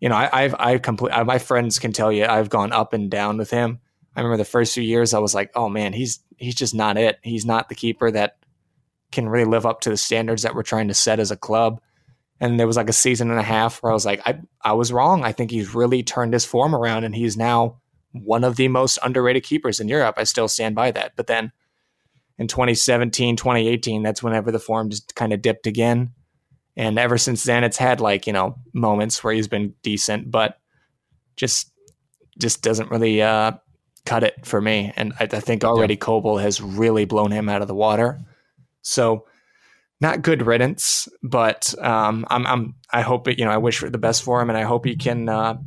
you 0.00 0.08
know, 0.08 0.14
I, 0.14 0.44
I've 0.44 0.54
I 0.58 0.78
complete 0.78 1.12
uh, 1.12 1.24
my 1.24 1.38
friends 1.38 1.78
can 1.78 1.92
tell 1.92 2.12
you 2.12 2.24
I've 2.24 2.50
gone 2.50 2.72
up 2.72 2.92
and 2.92 3.10
down 3.10 3.36
with 3.38 3.50
him. 3.50 3.80
I 4.14 4.20
remember 4.20 4.36
the 4.36 4.44
first 4.44 4.74
few 4.74 4.82
years 4.82 5.14
I 5.14 5.18
was 5.18 5.34
like, 5.34 5.50
oh 5.54 5.68
man, 5.68 5.92
he's 5.92 6.20
he's 6.36 6.54
just 6.54 6.74
not 6.74 6.96
it. 6.96 7.18
He's 7.22 7.44
not 7.44 7.68
the 7.68 7.74
keeper 7.74 8.10
that 8.10 8.36
can 9.10 9.28
really 9.28 9.44
live 9.44 9.66
up 9.66 9.80
to 9.82 9.90
the 9.90 9.96
standards 9.96 10.42
that 10.42 10.54
we're 10.54 10.62
trying 10.62 10.88
to 10.88 10.94
set 10.94 11.18
as 11.18 11.30
a 11.30 11.36
club. 11.36 11.80
And 12.40 12.58
there 12.58 12.66
was 12.66 12.76
like 12.76 12.88
a 12.88 12.92
season 12.92 13.30
and 13.30 13.40
a 13.40 13.44
half 13.44 13.82
where 13.82 13.90
I 13.90 13.94
was 13.94 14.06
like, 14.06 14.20
I 14.26 14.40
I 14.62 14.72
was 14.72 14.92
wrong. 14.92 15.24
I 15.24 15.32
think 15.32 15.50
he's 15.50 15.74
really 15.74 16.02
turned 16.02 16.32
his 16.32 16.44
form 16.44 16.74
around 16.74 17.04
and 17.04 17.14
he's 17.14 17.36
now 17.36 17.80
one 18.12 18.44
of 18.44 18.56
the 18.56 18.68
most 18.68 18.98
underrated 19.02 19.42
keepers 19.42 19.80
in 19.80 19.88
Europe. 19.88 20.14
I 20.18 20.24
still 20.24 20.48
stand 20.48 20.74
by 20.74 20.90
that. 20.92 21.12
But 21.16 21.26
then 21.26 21.52
in 22.38 22.46
2017, 22.46 23.36
2018, 23.36 24.02
that's 24.02 24.22
whenever 24.22 24.52
the 24.52 24.60
form 24.60 24.90
just 24.90 25.14
kind 25.14 25.32
of 25.32 25.42
dipped 25.42 25.66
again. 25.66 26.12
And 26.78 26.96
ever 26.96 27.18
since 27.18 27.42
then, 27.42 27.64
it's 27.64 27.76
had 27.76 28.00
like, 28.00 28.28
you 28.28 28.32
know, 28.32 28.56
moments 28.72 29.22
where 29.22 29.34
he's 29.34 29.48
been 29.48 29.74
decent, 29.82 30.30
but 30.30 30.58
just 31.36 31.72
just 32.38 32.62
doesn't 32.62 32.92
really 32.92 33.20
uh, 33.20 33.52
cut 34.06 34.22
it 34.22 34.46
for 34.46 34.60
me. 34.60 34.92
And 34.94 35.12
I, 35.18 35.24
I 35.24 35.40
think 35.40 35.64
already 35.64 35.94
yeah. 35.94 36.00
Kobel 36.00 36.38
has 36.38 36.60
really 36.60 37.04
blown 37.04 37.32
him 37.32 37.48
out 37.48 37.62
of 37.62 37.68
the 37.68 37.74
water. 37.74 38.20
So 38.82 39.26
not 40.00 40.22
good 40.22 40.46
riddance, 40.46 41.08
but 41.20 41.74
um, 41.82 42.24
I'm, 42.30 42.46
I'm, 42.46 42.74
I 42.92 43.00
hope 43.00 43.26
it, 43.26 43.40
you 43.40 43.44
know, 43.44 43.50
I 43.50 43.56
wish 43.56 43.78
for 43.78 43.90
the 43.90 43.98
best 43.98 44.22
for 44.22 44.40
him 44.40 44.48
and 44.48 44.56
I 44.56 44.62
hope 44.62 44.84
he 44.84 44.94
can 44.94 45.28
uh, 45.28 45.58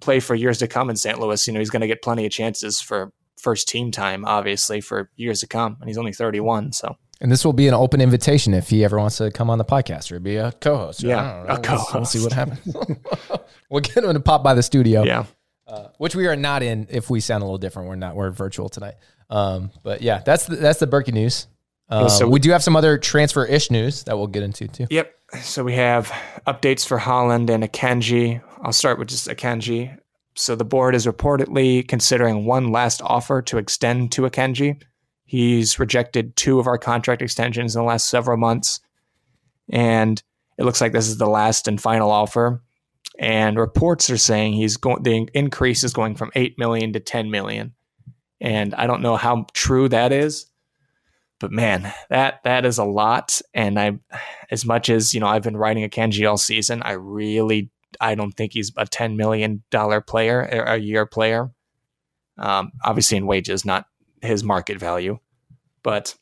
play 0.00 0.20
for 0.20 0.36
years 0.36 0.58
to 0.58 0.68
come 0.68 0.90
in 0.90 0.94
St. 0.94 1.18
Louis. 1.18 1.44
You 1.44 1.54
know, 1.54 1.58
he's 1.58 1.70
going 1.70 1.80
to 1.80 1.88
get 1.88 2.02
plenty 2.02 2.24
of 2.24 2.30
chances 2.30 2.80
for 2.80 3.12
first 3.36 3.68
team 3.68 3.90
time, 3.90 4.24
obviously, 4.24 4.80
for 4.80 5.10
years 5.16 5.40
to 5.40 5.48
come. 5.48 5.76
And 5.80 5.88
he's 5.88 5.98
only 5.98 6.12
31. 6.12 6.72
So 6.72 6.96
And 7.22 7.30
this 7.32 7.44
will 7.44 7.52
be 7.54 7.68
an 7.68 7.74
open 7.74 8.00
invitation 8.00 8.52
if 8.52 8.68
he 8.68 8.84
ever 8.84 8.98
wants 8.98 9.16
to 9.18 9.30
come 9.30 9.48
on 9.48 9.56
the 9.56 9.64
podcast 9.64 10.10
or 10.12 10.18
be 10.20 10.36
a 10.36 10.50
co-host. 10.52 11.02
Yeah, 11.04 11.18
I 11.18 11.22
don't 11.22 11.46
know. 11.46 11.54
a 11.54 11.76
We'll- 11.76 11.86
We'll 11.94 12.04
see 12.04 12.20
what 12.22 12.32
happens. 12.32 12.76
we'll 13.70 13.80
get 13.80 14.04
him 14.04 14.12
to 14.12 14.20
pop 14.20 14.42
by 14.42 14.54
the 14.54 14.62
studio. 14.62 15.04
Yeah. 15.04 15.24
which 15.98 16.14
we 16.16 16.26
are 16.26 16.36
not 16.36 16.62
in. 16.62 16.86
If 16.90 17.08
we 17.08 17.20
sound 17.20 17.42
a 17.42 17.46
little 17.46 17.58
different, 17.58 17.88
we're 17.88 17.94
not. 17.96 18.14
We're 18.16 18.30
virtual 18.32 18.68
tonight. 18.68 18.94
Um, 19.30 19.70
but 19.82 20.02
yeah, 20.02 20.18
that's 20.26 20.46
the, 20.46 20.56
that's 20.56 20.80
the 20.80 20.86
Bürki 20.86 21.12
news. 21.14 21.46
Um, 21.88 22.08
so- 22.08 22.28
we 22.28 22.40
do 22.40 22.50
have 22.50 22.62
some 22.62 22.74
other 22.76 22.98
transfer 22.98 23.44
ish 23.46 23.70
news 23.70 24.02
that 24.04 24.18
we'll 24.18 24.26
get 24.26 24.42
into 24.42 24.66
too. 24.68 24.86
Yep. 24.90 25.14
So 25.42 25.64
we 25.64 25.74
have 25.76 26.12
updates 26.46 26.84
for 26.86 26.98
Haaland 26.98 27.48
and 27.50 27.62
Akanji. 27.64 28.42
I'll 28.62 28.72
start 28.72 28.98
with 28.98 29.08
just 29.08 29.28
Akanji. 29.28 29.96
So 30.34 30.56
the 30.56 30.64
board 30.64 30.94
is 30.94 31.06
reportedly 31.06 31.86
considering 31.86 32.46
one 32.46 32.72
last 32.72 33.00
offer 33.02 33.40
to 33.42 33.58
extend 33.58 34.10
to 34.12 34.22
Akanji. 34.22 34.82
He's 35.32 35.78
rejected 35.78 36.36
two 36.36 36.60
of 36.60 36.66
our 36.66 36.76
contract 36.76 37.22
extensions 37.22 37.74
in 37.74 37.80
the 37.80 37.88
last 37.88 38.08
several 38.08 38.36
months. 38.36 38.80
And 39.70 40.22
it 40.58 40.64
looks 40.64 40.82
like 40.82 40.92
this 40.92 41.08
is 41.08 41.16
the 41.16 41.26
last 41.26 41.66
and 41.66 41.80
final 41.80 42.10
offer. 42.10 42.60
And 43.18 43.58
reports 43.58 44.10
are 44.10 44.18
saying 44.18 44.52
he's 44.52 44.76
going 44.76 45.04
the 45.04 45.26
increase 45.32 45.84
is 45.84 45.94
going 45.94 46.16
from 46.16 46.32
8 46.34 46.58
million 46.58 46.92
to 46.92 47.00
10 47.00 47.30
million. 47.30 47.72
And 48.42 48.74
I 48.74 48.86
don't 48.86 49.00
know 49.00 49.16
how 49.16 49.46
true 49.54 49.88
that 49.88 50.12
is. 50.12 50.50
But 51.40 51.50
man, 51.50 51.90
that 52.10 52.42
that 52.44 52.66
is 52.66 52.76
a 52.76 52.84
lot. 52.84 53.40
And 53.54 53.80
I 53.80 53.92
as 54.50 54.66
much 54.66 54.90
as 54.90 55.14
you 55.14 55.20
know 55.20 55.28
I've 55.28 55.44
been 55.44 55.56
writing 55.56 55.88
Akanji 55.88 56.28
all 56.28 56.36
season, 56.36 56.82
I 56.82 56.92
really 56.92 57.70
I 58.02 58.16
don't 58.16 58.32
think 58.32 58.52
he's 58.52 58.70
a 58.76 58.84
ten 58.84 59.16
million 59.16 59.62
dollar 59.70 60.02
player 60.02 60.46
or 60.52 60.74
a 60.74 60.76
year 60.76 61.06
player. 61.06 61.50
Um, 62.36 62.72
obviously 62.84 63.16
in 63.16 63.26
wages, 63.26 63.64
not 63.64 63.86
his 64.22 64.42
market 64.44 64.78
value, 64.78 65.18
but 65.82 66.14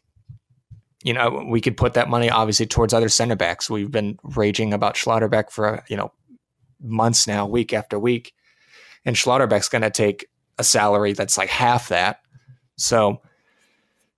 you 1.02 1.12
know 1.12 1.46
we 1.48 1.60
could 1.60 1.76
put 1.76 1.94
that 1.94 2.08
money 2.08 2.28
obviously 2.28 2.66
towards 2.66 2.92
other 2.92 3.08
center 3.08 3.36
backs. 3.36 3.70
We've 3.70 3.90
been 3.90 4.18
raging 4.22 4.72
about 4.72 4.96
Schlotterbeck 4.96 5.50
for 5.50 5.84
you 5.88 5.96
know 5.96 6.12
months 6.80 7.26
now, 7.26 7.46
week 7.46 7.72
after 7.72 7.98
week, 7.98 8.34
and 9.04 9.16
Schlotterbeck's 9.16 9.68
going 9.68 9.82
to 9.82 9.90
take 9.90 10.26
a 10.58 10.64
salary 10.64 11.12
that's 11.12 11.38
like 11.38 11.48
half 11.48 11.88
that. 11.88 12.20
So 12.76 13.20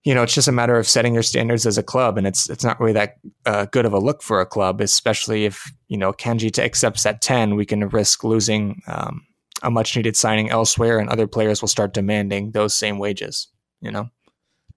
you 0.04 0.14
know, 0.14 0.22
it's 0.22 0.34
just 0.34 0.48
a 0.48 0.52
matter 0.52 0.78
of 0.78 0.88
setting 0.88 1.14
your 1.14 1.22
standards 1.22 1.64
as 1.64 1.78
a 1.78 1.82
club, 1.82 2.18
and 2.18 2.26
it's 2.26 2.50
it's 2.50 2.64
not 2.64 2.80
really 2.80 2.92
that 2.94 3.18
uh, 3.46 3.66
good 3.66 3.86
of 3.86 3.92
a 3.92 4.00
look 4.00 4.22
for 4.22 4.40
a 4.40 4.46
club, 4.46 4.80
especially 4.80 5.44
if 5.44 5.72
you 5.88 5.96
know 5.96 6.12
Kenji 6.12 6.56
accepts 6.58 7.04
that 7.04 7.20
ten, 7.22 7.54
we 7.54 7.64
can 7.64 7.88
risk 7.88 8.24
losing 8.24 8.82
um, 8.88 9.24
a 9.62 9.70
much 9.70 9.96
needed 9.96 10.16
signing 10.16 10.50
elsewhere, 10.50 10.98
and 10.98 11.08
other 11.08 11.28
players 11.28 11.60
will 11.60 11.68
start 11.68 11.94
demanding 11.94 12.50
those 12.50 12.74
same 12.74 12.98
wages. 12.98 13.46
You 13.82 13.90
know, 13.90 14.10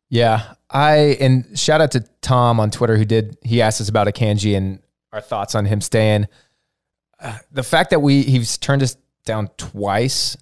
Yeah, 0.09 0.55
I 0.69 1.17
and 1.21 1.57
shout 1.57 1.79
out 1.79 1.91
to 1.91 2.01
Tom 2.21 2.59
on 2.59 2.71
Twitter 2.71 2.97
who 2.97 3.05
did 3.05 3.37
he 3.43 3.61
asked 3.61 3.79
us 3.79 3.87
about 3.87 4.07
Akanji 4.07 4.57
and 4.57 4.79
our 5.13 5.21
thoughts 5.21 5.55
on 5.55 5.65
him 5.65 5.79
staying. 5.79 6.27
Uh, 7.19 7.37
the 7.51 7.63
fact 7.63 7.91
that 7.91 8.01
we 8.01 8.23
he's 8.23 8.57
turned 8.57 8.83
us 8.83 8.97
down 9.23 9.49
twice, 9.57 10.35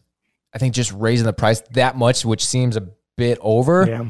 I 0.53 0.57
think 0.57 0.74
just 0.74 0.91
raising 0.93 1.26
the 1.26 1.34
price 1.34 1.61
that 1.72 1.97
much, 1.97 2.26
which 2.26 2.45
seems 2.45 2.78
a 2.78 2.88
bit 3.18 3.38
over, 3.41 3.86
yeah, 3.86 4.05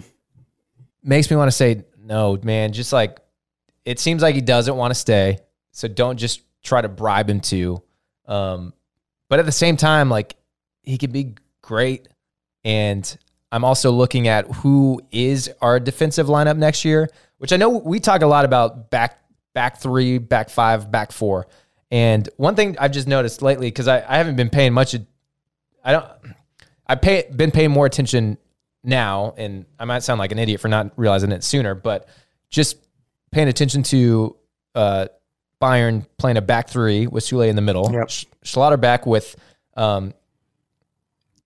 makes 1.03 1.29
me 1.29 1.35
want 1.35 1.47
to 1.47 1.51
say 1.51 1.83
no, 1.97 2.37
man. 2.43 2.71
Just 2.71 2.93
like 2.93 3.19
it 3.83 3.99
seems 3.99 4.21
like 4.21 4.35
he 4.35 4.41
doesn't 4.41 4.75
want 4.75 4.91
to 4.91 4.95
stay, 4.95 5.39
so 5.71 5.87
don't 5.87 6.17
just 6.17 6.41
try 6.61 6.79
to 6.79 6.89
bribe 6.89 7.29
him 7.29 7.41
to. 7.41 7.81
Um, 8.27 8.73
but 9.29 9.39
at 9.39 9.45
the 9.45 9.51
same 9.51 9.77
time, 9.77 10.09
like 10.09 10.35
he 10.83 10.97
could 10.97 11.11
be 11.11 11.35
great, 11.61 12.07
and 12.63 13.17
I'm 13.53 13.63
also 13.63 13.91
looking 13.91 14.27
at 14.27 14.47
who 14.47 14.99
is 15.11 15.47
our 15.61 15.79
defensive 15.79 16.25
lineup 16.25 16.57
next 16.57 16.83
year, 16.83 17.07
which 17.37 17.53
I 17.53 17.57
know 17.57 17.69
we 17.69 17.99
talk 17.99 18.23
a 18.23 18.27
lot 18.27 18.45
about 18.45 18.89
back 18.89 19.19
back 19.53 19.79
three, 19.79 20.17
back 20.17 20.49
five, 20.49 20.91
back 20.91 21.11
four. 21.11 21.45
And 21.91 22.27
one 22.37 22.55
thing 22.55 22.75
I've 22.79 22.91
just 22.91 23.07
noticed 23.07 23.43
lately, 23.43 23.67
because 23.67 23.87
I, 23.87 23.97
I 23.99 24.17
haven't 24.17 24.37
been 24.37 24.49
paying 24.49 24.73
much, 24.73 24.95
I 25.85 25.91
don't, 25.91 26.05
I 26.87 26.95
pay 26.95 27.25
been 27.35 27.51
paying 27.51 27.69
more 27.69 27.85
attention 27.85 28.39
now, 28.83 29.35
and 29.37 29.67
I 29.77 29.85
might 29.85 30.01
sound 30.01 30.17
like 30.17 30.31
an 30.31 30.39
idiot 30.39 30.59
for 30.59 30.67
not 30.67 30.91
realizing 30.95 31.31
it 31.31 31.43
sooner, 31.43 31.75
but 31.75 32.09
just 32.49 32.77
paying 33.29 33.49
attention 33.49 33.83
to 33.83 34.35
uh, 34.73 35.05
Bayern 35.61 36.07
playing 36.17 36.37
a 36.37 36.41
back 36.41 36.69
three 36.69 37.05
with 37.05 37.23
Sule 37.23 37.47
in 37.47 37.55
the 37.55 37.61
middle, 37.61 37.91
Yep. 37.93 38.09
Sch- 38.09 38.25
with, 39.05 39.35
um, 39.77 40.15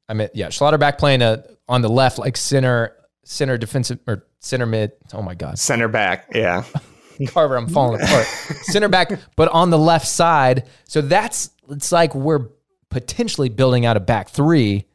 I 0.10 0.14
mean, 0.14 0.30
yeah, 0.34 0.48
Schlotterbeck 0.48 0.98
playing 0.98 1.22
a 1.22 1.44
on 1.68 1.82
the 1.82 1.90
left 1.90 2.18
like 2.18 2.38
center 2.38 2.96
center 3.24 3.58
defensive 3.58 4.00
or 4.08 4.26
center 4.40 4.66
mid. 4.66 4.92
Oh 5.14 5.22
my 5.22 5.36
god, 5.36 5.60
center 5.60 5.88
back. 5.88 6.28
Yeah, 6.34 6.64
Carver, 7.28 7.56
I'm 7.58 7.68
falling 7.68 8.02
apart. 8.02 8.26
Center 8.26 8.88
back, 8.90 9.12
but 9.36 9.50
on 9.50 9.70
the 9.70 9.78
left 9.78 10.08
side. 10.08 10.68
So 10.86 11.02
that's 11.02 11.50
it's 11.70 11.92
like 11.92 12.16
we're 12.16 12.48
potentially 12.90 13.50
building 13.50 13.86
out 13.86 13.98
a 13.98 14.00
back 14.00 14.30
three 14.30 14.86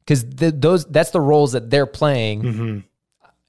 because 0.00 0.24
those 0.28 0.84
that's 0.86 1.10
the 1.10 1.20
roles 1.20 1.52
that 1.52 1.70
they're 1.70 1.86
playing. 1.86 2.42
Mhm. 2.42 2.84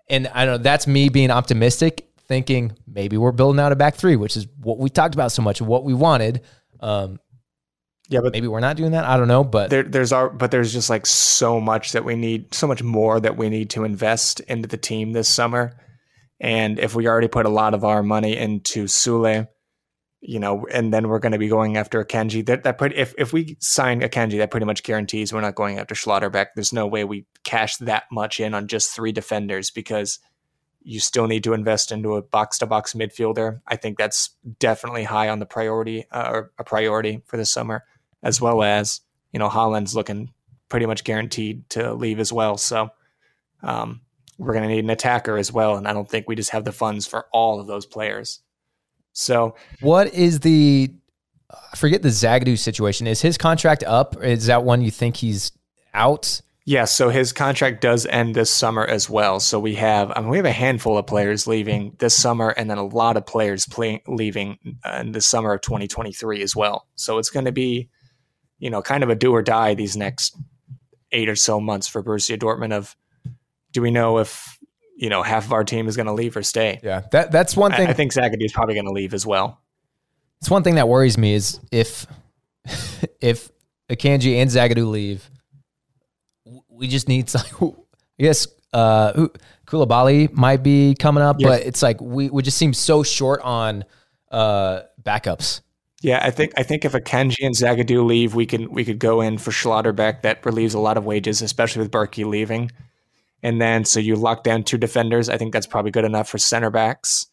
And 0.10 0.28
I 0.28 0.46
don't 0.46 0.56
know 0.60 0.64
that's 0.64 0.88
me 0.88 1.10
being 1.10 1.30
optimistic, 1.30 2.08
thinking 2.28 2.72
maybe 2.88 3.18
we're 3.18 3.32
building 3.34 3.60
out 3.60 3.72
a 3.72 3.76
back 3.76 3.96
three, 3.96 4.16
which 4.16 4.38
is 4.38 4.48
what 4.62 4.78
we 4.78 4.90
talked 4.90 5.14
about 5.14 5.32
so 5.34 5.42
much, 5.42 5.62
what 5.62 5.84
we 5.84 5.94
wanted. 5.94 6.42
Um, 6.80 7.20
yeah, 8.10 8.22
but 8.22 8.34
maybe 8.34 8.48
we're 8.48 8.60
not 8.60 8.76
doing 8.76 8.92
that. 8.92 9.06
I 9.06 9.18
don't 9.18 9.28
know, 9.28 9.44
but 9.44 9.70
there, 9.70 9.84
there's 9.84 10.12
our, 10.12 10.30
but 10.30 10.52
there's 10.52 10.74
just 10.74 10.90
like 10.90 11.06
so 11.06 11.62
much 11.62 11.92
that 11.92 12.04
we 12.04 12.16
need, 12.16 12.54
so 12.54 12.68
much 12.68 12.82
more 12.82 13.20
that 13.20 13.38
we 13.38 13.50
need 13.50 13.70
to 13.72 13.84
invest 13.84 14.40
into 14.42 14.68
the 14.68 14.78
team 14.78 15.14
this 15.14 15.30
summer. 15.30 15.80
And 16.40 16.80
if 16.80 16.96
we 16.96 17.08
already 17.08 17.28
put 17.28 17.46
a 17.46 17.50
lot 17.50 17.74
of 17.74 17.84
our 17.84 18.02
money 18.02 18.36
into 18.36 18.86
Sule, 18.86 19.48
you 20.22 20.40
know, 20.40 20.66
and 20.72 20.92
then 20.92 21.08
we're 21.08 21.20
going 21.20 21.32
to 21.34 21.38
be 21.38 21.48
going 21.48 21.78
after 21.78 22.04
Akanji. 22.04 22.46
That 22.46 22.64
that 22.64 22.78
put 22.78 22.94
if 22.94 23.14
if 23.18 23.32
we 23.32 23.58
sign 23.60 24.02
Akanji, 24.02 24.40
that 24.40 24.52
pretty 24.52 24.66
much 24.66 24.84
guarantees 24.84 25.32
we're 25.32 25.42
not 25.42 25.56
going 25.56 25.80
after 25.80 25.96
Schlotterbeck. 25.96 26.48
There's 26.56 26.74
no 26.74 26.88
way 26.88 27.04
we 27.04 27.26
cash 27.44 27.78
that 27.78 28.04
much 28.12 28.40
in 28.40 28.54
on 28.54 28.68
just 28.68 28.92
three 28.92 29.12
defenders 29.12 29.72
because 29.72 30.20
you 30.82 31.00
still 31.00 31.28
need 31.28 31.44
to 31.44 31.54
invest 31.54 31.92
into 31.92 32.16
a 32.16 32.22
box 32.22 32.58
to 32.60 32.66
box 32.66 32.94
midfielder. 32.94 33.62
I 33.68 33.76
think 33.76 33.98
that's 33.98 34.36
definitely 34.60 35.04
high 35.04 35.30
on 35.30 35.40
the 35.40 35.46
priority 35.46 36.06
uh, 36.12 36.30
or 36.32 36.52
a 36.58 36.64
priority 36.64 37.22
for 37.26 37.38
the 37.38 37.46
summer, 37.46 37.84
as 38.24 38.42
well 38.42 38.64
as 38.64 39.02
you 39.32 39.40
know 39.40 39.50
Haaland's 39.50 39.96
looking 39.96 40.34
pretty 40.70 40.86
much 40.86 41.04
guaranteed 41.04 41.70
to 41.72 41.94
leave 41.94 42.20
as 42.20 42.32
well. 42.32 42.58
So 42.58 42.90
um, 43.64 44.02
we're 44.38 44.54
going 44.54 44.68
to 44.68 44.74
need 44.74 44.84
an 44.84 44.90
attacker 44.90 45.38
as 45.38 45.52
well, 45.52 45.76
and 45.76 45.88
I 45.88 45.94
don't 45.94 46.10
think 46.10 46.28
we 46.28 46.36
just 46.36 46.52
have 46.52 46.64
the 46.64 46.72
funds 46.72 47.08
for 47.08 47.26
all 47.34 47.60
of 47.60 47.68
those 47.68 47.86
players. 47.86 48.42
So 49.14 49.56
what 49.82 50.14
is 50.14 50.42
the 50.42 50.92
I 51.50 51.76
forget 51.76 52.02
the 52.02 52.10
Zagadou 52.10 52.58
situation? 52.58 53.08
Is 53.08 53.22
his 53.22 53.38
contract 53.38 53.84
up? 53.86 54.22
Is 54.24 54.46
that 54.46 54.64
one 54.64 54.82
you 54.82 54.92
think 54.92 55.18
he's 55.18 55.52
out? 55.94 56.42
Yeah, 56.66 56.86
so 56.86 57.10
his 57.10 57.34
contract 57.34 57.82
does 57.82 58.06
end 58.06 58.36
this 58.36 58.52
summer 58.52 58.86
as 58.86 59.10
well. 59.10 59.40
So 59.40 59.60
we 59.60 59.74
have, 59.76 60.12
I 60.16 60.22
mean, 60.22 60.30
we 60.30 60.38
have 60.38 60.46
a 60.46 60.52
handful 60.52 61.00
of 61.00 61.08
players 61.08 61.48
leaving 61.48 61.96
this 61.98 62.16
summer, 62.16 62.50
and 62.50 62.70
then 62.70 62.78
a 62.78 62.86
lot 62.86 63.18
of 63.18 63.26
players 63.26 63.66
play, 63.66 64.04
leaving 64.08 64.78
uh, 64.86 64.98
in 65.02 65.12
the 65.12 65.22
summer 65.22 65.54
of 65.54 65.62
2023 65.62 66.44
as 66.44 66.56
well. 66.56 66.86
So 66.94 67.18
it's 67.18 67.32
going 67.32 67.46
to 67.46 67.52
be, 67.52 67.90
you 68.60 68.70
know, 68.70 68.82
kind 68.82 69.04
of 69.04 69.10
a 69.10 69.16
do 69.16 69.34
or 69.34 69.42
die 69.42 69.74
these 69.74 69.98
next 69.98 70.36
eight 71.12 71.28
or 71.30 71.36
so 71.36 71.60
months 71.60 71.88
for 71.88 72.04
Borussia 72.04 72.38
Dortmund. 72.38 72.74
Of 72.74 72.96
do 73.72 73.82
we 73.82 73.92
know 73.92 74.20
if 74.20 74.58
you 74.96 75.10
know 75.10 75.24
half 75.24 75.46
of 75.46 75.54
our 75.54 75.64
team 75.64 75.88
is 75.88 75.96
going 75.96 76.06
to 76.08 76.14
leave 76.14 76.36
or 76.38 76.44
stay? 76.44 76.80
Yeah, 76.84 77.02
that 77.12 77.32
that's 77.32 77.56
one 77.58 77.72
thing. 77.72 77.88
I 77.88 77.94
think 77.94 78.14
Zagadou 78.14 78.44
is 78.44 78.52
probably 78.52 78.76
going 78.76 78.86
to 78.86 78.92
leave 78.92 79.14
as 79.14 79.26
well. 79.26 79.62
It's 80.42 80.50
one 80.50 80.64
thing 80.64 80.76
that 80.76 80.88
worries 80.88 81.18
me 81.18 81.34
is 81.34 81.60
if 81.72 82.06
if 83.22 83.50
Akanji 83.90 84.36
and 84.42 84.50
Zagadou 84.50 84.90
leave, 84.90 85.30
we 86.70 86.88
just 86.88 87.08
need 87.08 87.30
some. 87.30 87.76
I 88.20 88.24
guess 88.24 88.48
uh, 88.74 89.28
Coulibaly 89.66 90.32
might 90.34 90.62
be 90.62 90.94
coming 90.96 91.24
up, 91.24 91.38
Yeah. 91.40 91.48
but 91.50 91.62
it's 91.62 91.82
like 91.82 92.02
we 92.02 92.30
we 92.30 92.44
just 92.44 92.58
seem 92.58 92.74
so 92.74 93.04
short 93.04 93.42
on 93.42 93.86
uh, 94.32 94.82
backups. 95.02 95.62
Yeah, 96.02 96.20
I 96.24 96.32
think 96.32 96.54
I 96.58 96.64
think 96.64 96.86
if 96.86 96.94
Akanji 96.94 97.46
and 97.46 97.54
Zagadou 97.56 98.06
leave, 98.06 98.34
we 98.34 98.46
can 98.46 98.72
we 98.72 98.86
could 98.86 99.00
go 99.00 99.20
in 99.22 99.38
for 99.38 99.52
Schlotterbeck. 99.52 100.22
That 100.22 100.46
relieves 100.46 100.74
a 100.74 100.80
lot 100.80 100.98
of 100.98 101.04
wages, 101.06 101.42
especially 101.42 101.82
with 101.82 101.92
Bürki 101.92 102.26
leaving. 102.26 102.72
And 103.44 103.62
then 103.62 103.84
so 103.86 104.00
you 104.00 104.16
lock 104.16 104.44
down 104.44 104.64
two 104.64 104.78
defenders. 104.78 105.28
I 105.30 105.38
think 105.38 105.52
that's 105.54 105.68
probably 105.68 105.92
good 105.92 106.06
enough 106.06 106.30
for 106.30 106.38
center 106.38 106.70
backs. 106.70 107.28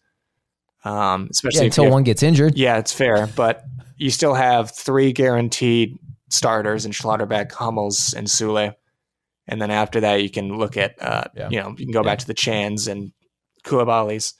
Um, 0.84 1.28
especially 1.30 1.60
Yeah, 1.60 1.66
until 1.66 1.90
one 1.90 2.04
gets 2.04 2.22
injured. 2.22 2.56
yeah, 2.56 2.78
it's 2.78 2.92
fair, 2.92 3.26
but 3.36 3.64
you 3.96 4.10
still 4.10 4.34
have 4.34 4.70
three 4.70 5.12
guaranteed 5.12 5.98
starters 6.28 6.84
in 6.86 6.92
Schlotterbeck, 6.92 7.50
Hummels, 7.52 8.14
and 8.16 8.26
Sule. 8.28 8.74
And 9.48 9.60
then 9.62 9.70
after 9.70 10.00
that, 10.00 10.22
you 10.22 10.30
can 10.30 10.56
look 10.58 10.76
at, 10.76 11.00
uh, 11.02 11.24
Yeah. 11.36 11.48
you 11.50 11.60
know, 11.60 11.70
you 11.70 11.86
can 11.86 11.92
go 11.92 12.02
back 12.04 12.18
to 12.18 12.26
the 12.26 12.34
Cans 12.34 12.86
and 12.88 13.12
Coulibaly's. 13.64 14.34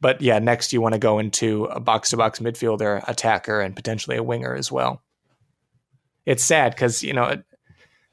But 0.00 0.20
yeah, 0.20 0.38
next 0.38 0.72
you 0.72 0.80
want 0.80 0.94
to 0.94 0.98
go 0.98 1.18
into 1.18 1.64
a 1.64 1.80
box 1.80 2.10
to 2.10 2.16
box 2.16 2.38
midfielder, 2.38 3.02
attacker, 3.08 3.60
and 3.60 3.74
potentially 3.74 4.16
a 4.16 4.22
winger 4.22 4.54
as 4.54 4.70
well. 4.70 5.02
It's 6.24 6.44
sad 6.44 6.74
because, 6.74 7.02
you 7.02 7.12
know, 7.12 7.42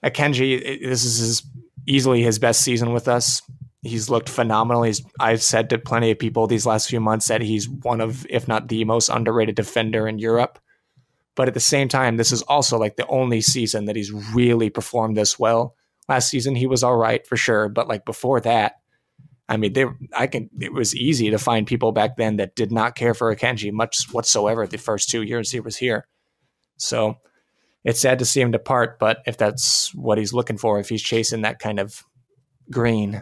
Akanji, 0.04 0.82
this 0.82 1.04
is 1.04 1.18
his, 1.20 1.44
easily 1.88 2.24
his 2.24 2.40
best 2.40 2.62
season 2.62 2.94
with 2.94 3.08
us. 3.08 3.42
He's 3.82 4.10
looked 4.10 4.30
phenomenal. 4.30 4.84
He's 4.84 5.04
I've 5.20 5.44
said 5.44 5.70
to 5.70 5.78
plenty 5.78 6.10
of 6.10 6.18
people 6.18 6.48
these 6.48 6.66
last 6.66 6.90
few 6.90 7.00
months 7.00 7.28
that 7.28 7.42
he's 7.42 7.70
one 7.70 8.02
of, 8.02 8.26
if 8.30 8.48
not 8.48 8.68
the 8.68 8.84
most 8.84 9.10
underrated 9.10 9.56
defender 9.56 10.08
in 10.08 10.18
Europe. 10.18 10.58
But 11.36 11.50
at 11.50 11.54
the 11.54 11.60
same 11.60 11.88
time, 11.88 12.18
this 12.18 12.32
is 12.32 12.42
also 12.44 12.80
like 12.80 12.96
the 12.96 13.08
only 13.08 13.42
season 13.42 13.86
that 13.86 13.96
he's 13.96 14.12
really 14.12 14.70
performed 14.70 15.18
this 15.18 15.38
well. 15.38 15.76
Last 16.08 16.30
season 16.30 16.56
he 16.56 16.66
was 16.66 16.82
all 16.82 16.96
right 16.96 17.28
for 17.28 17.36
sure, 17.38 17.70
but 17.70 17.88
like 17.88 18.06
before 18.06 18.40
that, 18.42 18.78
I 19.48 19.58
mean, 19.58 19.74
they 19.74 19.86
I 20.16 20.28
can 20.28 20.50
it 20.60 20.74
was 20.74 20.96
easy 20.96 21.30
to 21.30 21.38
find 21.38 21.68
people 21.68 21.92
back 21.92 22.18
then 22.18 22.38
that 22.38 22.56
did 22.56 22.72
not 22.72 22.96
care 22.96 23.14
for 23.14 23.34
Akanji 23.36 23.72
much 23.72 24.08
whatsoever 24.12 24.66
the 24.66 24.78
first 24.78 25.10
two 25.10 25.22
years 25.22 25.52
he 25.52 25.60
was 25.60 25.78
here. 25.78 26.08
So 26.78 27.18
it's 27.84 28.00
sad 28.00 28.20
to 28.20 28.26
see 28.26 28.42
him 28.42 28.50
depart, 28.52 28.98
but 29.00 29.20
if 29.28 29.38
that's 29.38 29.94
what 29.94 30.18
he's 30.18 30.34
looking 30.34 30.58
for, 30.58 30.80
if 30.80 30.90
he's 30.90 31.04
chasing 31.04 31.44
that 31.44 31.60
kind 31.60 31.80
of 31.80 32.04
green, 32.72 33.22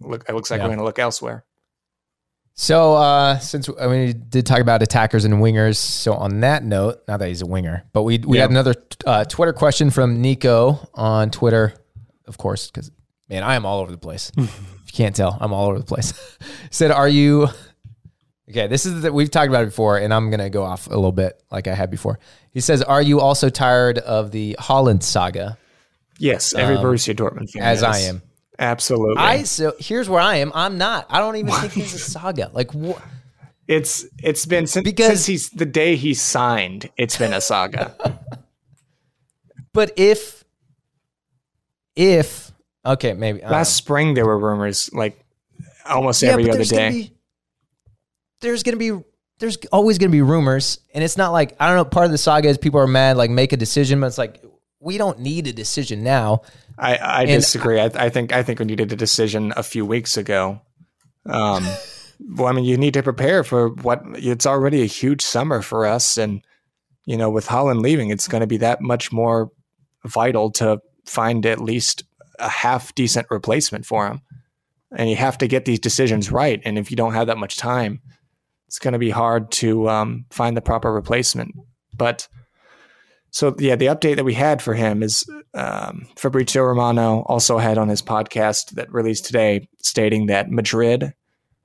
look, 0.00 0.28
it 0.28 0.34
looks 0.34 0.50
like 0.50 0.58
Yeah. 0.58 0.64
we're 0.64 0.68
going 0.70 0.78
to 0.80 0.84
look 0.84 0.98
elsewhere. 0.98 1.44
So 2.58 2.94
uh, 2.94 3.38
since 3.38 3.68
I 3.80 3.86
mean, 3.86 4.06
we 4.06 4.12
did 4.14 4.46
talk 4.46 4.60
about 4.60 4.82
attackers 4.82 5.24
and 5.24 5.34
wingers, 5.34 5.76
so 5.76 6.14
on 6.14 6.40
that 6.40 6.64
note, 6.64 7.00
not 7.06 7.18
that 7.18 7.28
he's 7.28 7.42
a 7.42 7.46
winger, 7.46 7.84
but 7.92 8.02
we 8.02 8.18
we 8.18 8.36
Yeah. 8.36 8.42
had 8.42 8.50
another 8.50 8.74
uh, 9.06 9.24
Twitter 9.24 9.52
question 9.52 9.90
from 9.90 10.20
Nico 10.22 10.88
on 10.94 11.30
Twitter, 11.30 11.74
of 12.26 12.38
course, 12.38 12.70
because 12.70 12.90
man, 13.28 13.42
I 13.42 13.54
am 13.54 13.64
all 13.66 13.80
over 13.80 13.90
the 13.90 13.98
place. 13.98 14.30
if 14.36 14.58
you 14.86 14.92
can't 14.92 15.14
tell, 15.16 15.36
I'm 15.40 15.52
all 15.52 15.66
over 15.68 15.78
the 15.78 15.84
place. 15.84 16.12
Said, 16.70 16.90
"Are 16.90 17.08
you?" 17.08 17.48
Okay, 18.48 18.68
this 18.68 18.86
is 18.86 19.02
that 19.02 19.12
we've 19.12 19.30
talked 19.30 19.48
about 19.48 19.62
it 19.64 19.66
before, 19.66 19.98
and 19.98 20.14
I'm 20.14 20.30
gonna 20.30 20.50
go 20.50 20.62
off 20.62 20.86
a 20.86 20.90
little 20.90 21.10
bit 21.12 21.42
like 21.50 21.66
I 21.66 21.74
had 21.74 21.90
before. 21.90 22.18
He 22.52 22.60
says, 22.60 22.80
"Are 22.82 23.02
you 23.02 23.20
also 23.20 23.48
tired 23.48 23.98
of 23.98 24.30
the 24.30 24.56
Haaland 24.60 25.02
saga?" 25.02 25.58
Yes, 26.18 26.54
every 26.54 26.76
Borussia 26.76 27.14
Dortmund 27.14 27.50
fan 27.50 27.62
Um, 27.62 27.68
as 27.68 27.82
I 27.82 27.98
am. 28.00 28.22
Absolutely. 28.58 29.16
I 29.22 29.42
so 29.42 29.74
here's 29.78 30.08
where 30.08 30.20
I 30.20 30.36
am. 30.36 30.50
I'm 30.54 30.78
not. 30.78 31.06
I 31.10 31.18
don't 31.18 31.36
even 31.36 31.52
think 31.52 31.72
he's 31.72 31.92
a 31.92 31.98
saga. 32.12 32.50
Like 32.54 32.72
what? 32.72 33.02
it's 33.68 34.06
it's 34.22 34.46
been 34.46 34.66
since, 34.66 34.84
Because- 34.84 35.08
since 35.08 35.26
he's 35.26 35.50
the 35.50 35.66
day 35.66 35.96
he 35.96 36.14
signed. 36.14 36.88
It's 36.96 37.18
been 37.18 37.32
a 37.34 37.40
saga. 37.40 37.94
But 39.72 39.92
if, 39.98 40.42
if 41.96 42.45
okay, 42.92 43.12
maybe 43.12 43.42
I 43.42 43.48
don't 43.48 43.52
Last 43.52 43.76
spring 43.76 44.14
there 44.14 44.26
were 44.26 44.38
rumors 44.38 44.90
like 44.92 45.18
almost 45.84 46.22
every 46.22 46.44
but 46.44 46.50
other 46.50 46.58
there's 46.58 46.70
gonna 46.70 46.90
day. 46.90 47.02
be- 47.02 47.12
there's 48.40 48.62
gonna 48.62 48.76
be 48.76 48.92
there's 49.38 49.58
always 49.72 49.98
gonna 49.98 50.10
be 50.10 50.22
rumors, 50.22 50.80
and 50.94 51.04
it's 51.04 51.16
not 51.16 51.32
like 51.32 51.56
I 51.60 51.68
don't 51.68 51.76
know. 51.76 51.84
Part 51.84 52.06
of 52.06 52.12
the 52.12 52.18
saga 52.18 52.48
is 52.48 52.58
people 52.58 52.80
are 52.80 52.86
mad, 52.86 53.16
like 53.16 53.30
make 53.30 53.52
a 53.52 53.56
decision, 53.56 54.00
but 54.00 54.06
it's 54.06 54.18
like 54.18 54.42
we 54.80 54.98
don't 54.98 55.20
need 55.20 55.46
a 55.46 55.52
decision 55.52 56.02
now. 56.02 56.42
I, 56.78 57.22
I 57.22 57.24
disagree. 57.26 57.80
I, 57.80 57.86
I 57.86 58.08
think 58.10 58.32
I 58.32 58.42
think 58.42 58.58
we 58.58 58.66
needed 58.66 58.92
a 58.92 58.96
decision 58.96 59.52
a 59.56 59.62
few 59.62 59.84
weeks 59.86 60.16
ago. 60.16 60.60
Um, 61.24 61.66
well, 62.34 62.48
I 62.48 62.52
mean, 62.52 62.64
you 62.64 62.76
need 62.76 62.94
to 62.94 63.02
prepare 63.02 63.44
for 63.44 63.70
what 63.70 64.02
it's 64.14 64.46
already 64.46 64.82
a 64.82 64.86
huge 64.86 65.22
summer 65.22 65.62
for 65.62 65.86
us, 65.86 66.18
and 66.18 66.42
you 67.04 67.16
know, 67.16 67.30
with 67.30 67.46
Haaland 67.46 67.80
leaving, 67.80 68.10
it's 68.10 68.28
going 68.28 68.42
to 68.42 68.46
be 68.46 68.58
that 68.58 68.80
much 68.80 69.12
more 69.12 69.50
vital 70.04 70.50
to 70.52 70.80
find 71.06 71.46
at 71.46 71.60
least 71.60 72.04
a 72.38 72.48
half 72.48 72.94
decent 72.94 73.26
replacement 73.30 73.86
for 73.86 74.06
him. 74.06 74.20
And 74.96 75.10
you 75.10 75.16
have 75.16 75.38
to 75.38 75.48
get 75.48 75.64
these 75.64 75.80
decisions 75.80 76.30
right. 76.30 76.60
And 76.64 76.78
if 76.78 76.90
you 76.90 76.96
don't 76.96 77.14
have 77.14 77.26
that 77.26 77.38
much 77.38 77.56
time, 77.56 78.00
it's 78.68 78.78
going 78.78 78.92
to 78.92 78.98
be 78.98 79.10
hard 79.10 79.50
to 79.52 79.88
um, 79.88 80.26
find 80.30 80.56
the 80.56 80.62
proper 80.62 80.92
replacement. 80.92 81.54
But 81.94 82.28
so 83.30 83.54
yeah, 83.58 83.76
the 83.76 83.86
update 83.86 84.16
that 84.16 84.24
we 84.24 84.34
had 84.34 84.62
for 84.62 84.74
him 84.74 85.02
is 85.02 85.24
um, 85.54 86.08
Fabrizio 86.16 86.62
Romano 86.62 87.22
also 87.26 87.58
had 87.58 87.78
on 87.78 87.88
his 87.88 88.02
podcast 88.02 88.70
that 88.72 88.92
released 88.92 89.26
today 89.26 89.68
stating 89.82 90.26
that 90.26 90.50
Madrid, 90.50 91.12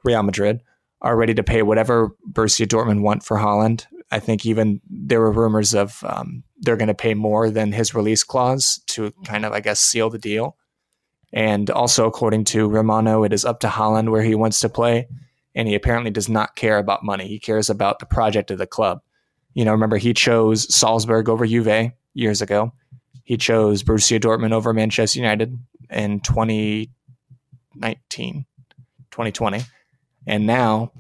Real 0.03 0.24
Madrid, 0.24 0.61
are 1.01 1.15
ready 1.15 1.34
to 1.34 1.43
pay 1.43 1.61
whatever 1.63 2.09
Borussia 2.32 2.67
Dortmund 2.67 3.01
want 3.01 3.24
for 3.24 3.38
Haaland. 3.38 3.86
I 4.11 4.19
think 4.19 4.45
even 4.45 4.82
there 4.89 5.22
were 5.22 5.32
rumors 5.32 5.74
of 5.74 6.03
um, 6.05 6.43
they're 6.59 6.76
going 6.76 6.89
to 6.89 6.93
pay 6.93 7.13
more 7.13 7.49
than 7.49 7.72
his 7.72 7.95
release 7.95 8.24
clause 8.24 8.82
to 8.88 9.11
kind 9.26 9.45
of, 9.45 9.53
I 9.53 9.61
guess, 9.61 9.80
seal 9.80 10.09
the 10.09 10.19
deal. 10.19 10.57
And 11.34 11.70
also, 11.70 12.08
according 12.08 12.46
to 12.46 12.68
Romano, 12.68 13.24
it 13.24 13.34
is 13.34 13.46
up 13.46 13.60
to 13.62 13.68
Haaland 13.68 14.10
where 14.10 14.24
he 14.24 14.36
wants 14.36 14.60
to 14.62 14.70
play. 14.70 15.08
And 15.56 15.68
he 15.68 15.76
apparently 15.76 16.12
does 16.12 16.30
not 16.30 16.56
care 16.56 16.78
about 16.78 17.04
money. 17.04 17.28
He 17.28 17.40
cares 17.40 17.70
about 17.70 18.00
the 18.00 18.06
project 18.06 18.52
of 18.52 18.58
the 18.58 18.68
club. 18.68 19.02
You 19.54 19.66
know, 19.66 19.72
remember 19.72 19.98
he 19.98 20.14
chose 20.14 20.74
Salzburg 20.74 21.28
over 21.28 21.46
Juve 21.46 21.92
years 22.14 22.42
ago. 22.42 22.74
He 23.24 23.38
chose 23.38 23.84
Borussia 23.84 24.20
Dortmund 24.20 24.54
over 24.54 24.74
Manchester 24.74 25.20
United 25.20 25.58
in 25.90 26.22
2019, 26.22 28.46
2020. 29.12 29.62
And 30.28 30.46
now, 30.46 30.92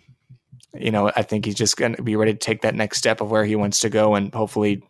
you 0.73 0.91
know, 0.91 1.11
I 1.15 1.23
think 1.23 1.45
he's 1.45 1.55
just 1.55 1.77
going 1.77 1.95
to 1.95 2.03
be 2.03 2.15
ready 2.15 2.33
to 2.33 2.37
take 2.37 2.61
that 2.61 2.75
next 2.75 2.97
step 2.97 3.21
of 3.21 3.31
where 3.31 3.45
he 3.45 3.55
wants 3.55 3.79
to 3.81 3.89
go 3.89 4.15
and 4.15 4.33
hopefully 4.33 4.83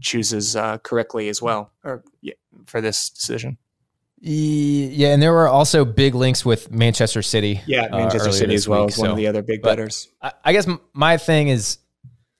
chooses 0.00 0.56
uh, 0.56 0.78
correctly 0.78 1.28
as 1.28 1.40
well 1.40 1.72
or 1.82 2.04
yeah, 2.20 2.34
for 2.66 2.80
this 2.80 3.10
decision. 3.10 3.58
Ye- 4.26 4.86
Yeah, 4.88 5.08
and 5.08 5.22
there 5.22 5.32
were 5.32 5.48
also 5.48 5.84
big 5.84 6.14
links 6.14 6.44
with 6.44 6.70
Manchester 6.70 7.20
City. 7.22 7.60
Yeah, 7.66 7.82
uh, 7.86 7.98
Manchester 7.98 8.28
earlier 8.28 8.32
City 8.38 8.54
as 8.54 8.66
well 8.68 8.82
week, 8.86 8.92
as 8.92 8.98
one 8.98 9.06
so- 9.08 9.10
of 9.12 9.16
the 9.18 9.26
other 9.26 9.42
big 9.42 9.60
betters. 9.62 10.08
I, 10.22 10.32
I 10.44 10.52
guess 10.52 10.66
my 10.94 11.16
thing 11.18 11.48
is, 11.48 11.78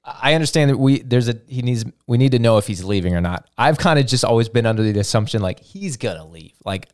I 0.02 0.34
understand 0.34 0.70
that 0.70 0.78
we 0.78 1.00
there's 1.02 1.28
a 1.28 1.38
he 1.46 1.62
needs 1.62 1.84
we 2.06 2.18
need 2.18 2.32
to 2.32 2.38
know 2.38 2.58
if 2.58 2.66
he's 2.66 2.84
leaving 2.84 3.14
or 3.14 3.20
not. 3.20 3.48
I've 3.58 3.78
kind 3.78 3.98
of 3.98 4.06
just 4.06 4.24
always 4.24 4.48
been 4.48 4.66
under 4.66 4.82
the 4.82 4.98
assumption 5.00 5.40
like 5.42 5.60
he's 5.60 5.96
gonna 5.96 6.26
leave. 6.26 6.52
Like, 6.64 6.88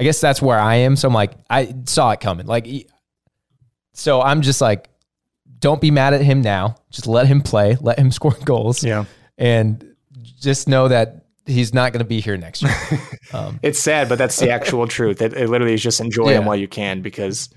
I 0.00 0.04
guess 0.04 0.20
that's 0.20 0.40
where 0.42 0.58
I 0.58 0.76
am. 0.76 0.96
So 0.96 1.08
I'm 1.08 1.14
like, 1.14 1.32
I 1.48 1.74
saw 1.86 2.10
it 2.10 2.20
coming. 2.20 2.46
Like, 2.46 2.66
so 3.94 4.20
I'm 4.22 4.42
just 4.42 4.60
like, 4.60 4.88
don't 5.58 5.80
be 5.80 5.90
mad 5.90 6.14
at 6.14 6.20
him 6.22 6.40
now. 6.42 6.76
Just 6.90 7.06
let 7.06 7.26
him 7.26 7.40
play. 7.42 7.76
Let 7.80 7.98
him 7.98 8.10
score 8.18 8.36
goals. 8.44 8.82
Yeah. 8.84 9.04
and 9.38 9.94
just 10.40 10.68
know 10.68 10.88
that 10.88 11.21
he's 11.46 11.74
not 11.74 11.92
gonna 11.92 12.04
be 12.04 12.20
here 12.20 12.36
next 12.36 12.62
year. 12.62 12.74
It's 13.62 13.78
sad, 13.78 14.08
but 14.08 14.18
that's 14.18 14.38
the 14.38 14.50
actual 14.58 14.86
truth. 14.86 15.22
It, 15.22 15.32
it 15.32 15.48
literally 15.48 15.74
is 15.74 15.82
just 15.82 16.00
enjoy 16.00 16.28
him 16.28 16.44
while 16.44 16.56
you 16.56 16.68
can 16.68 17.00
because, 17.00 17.48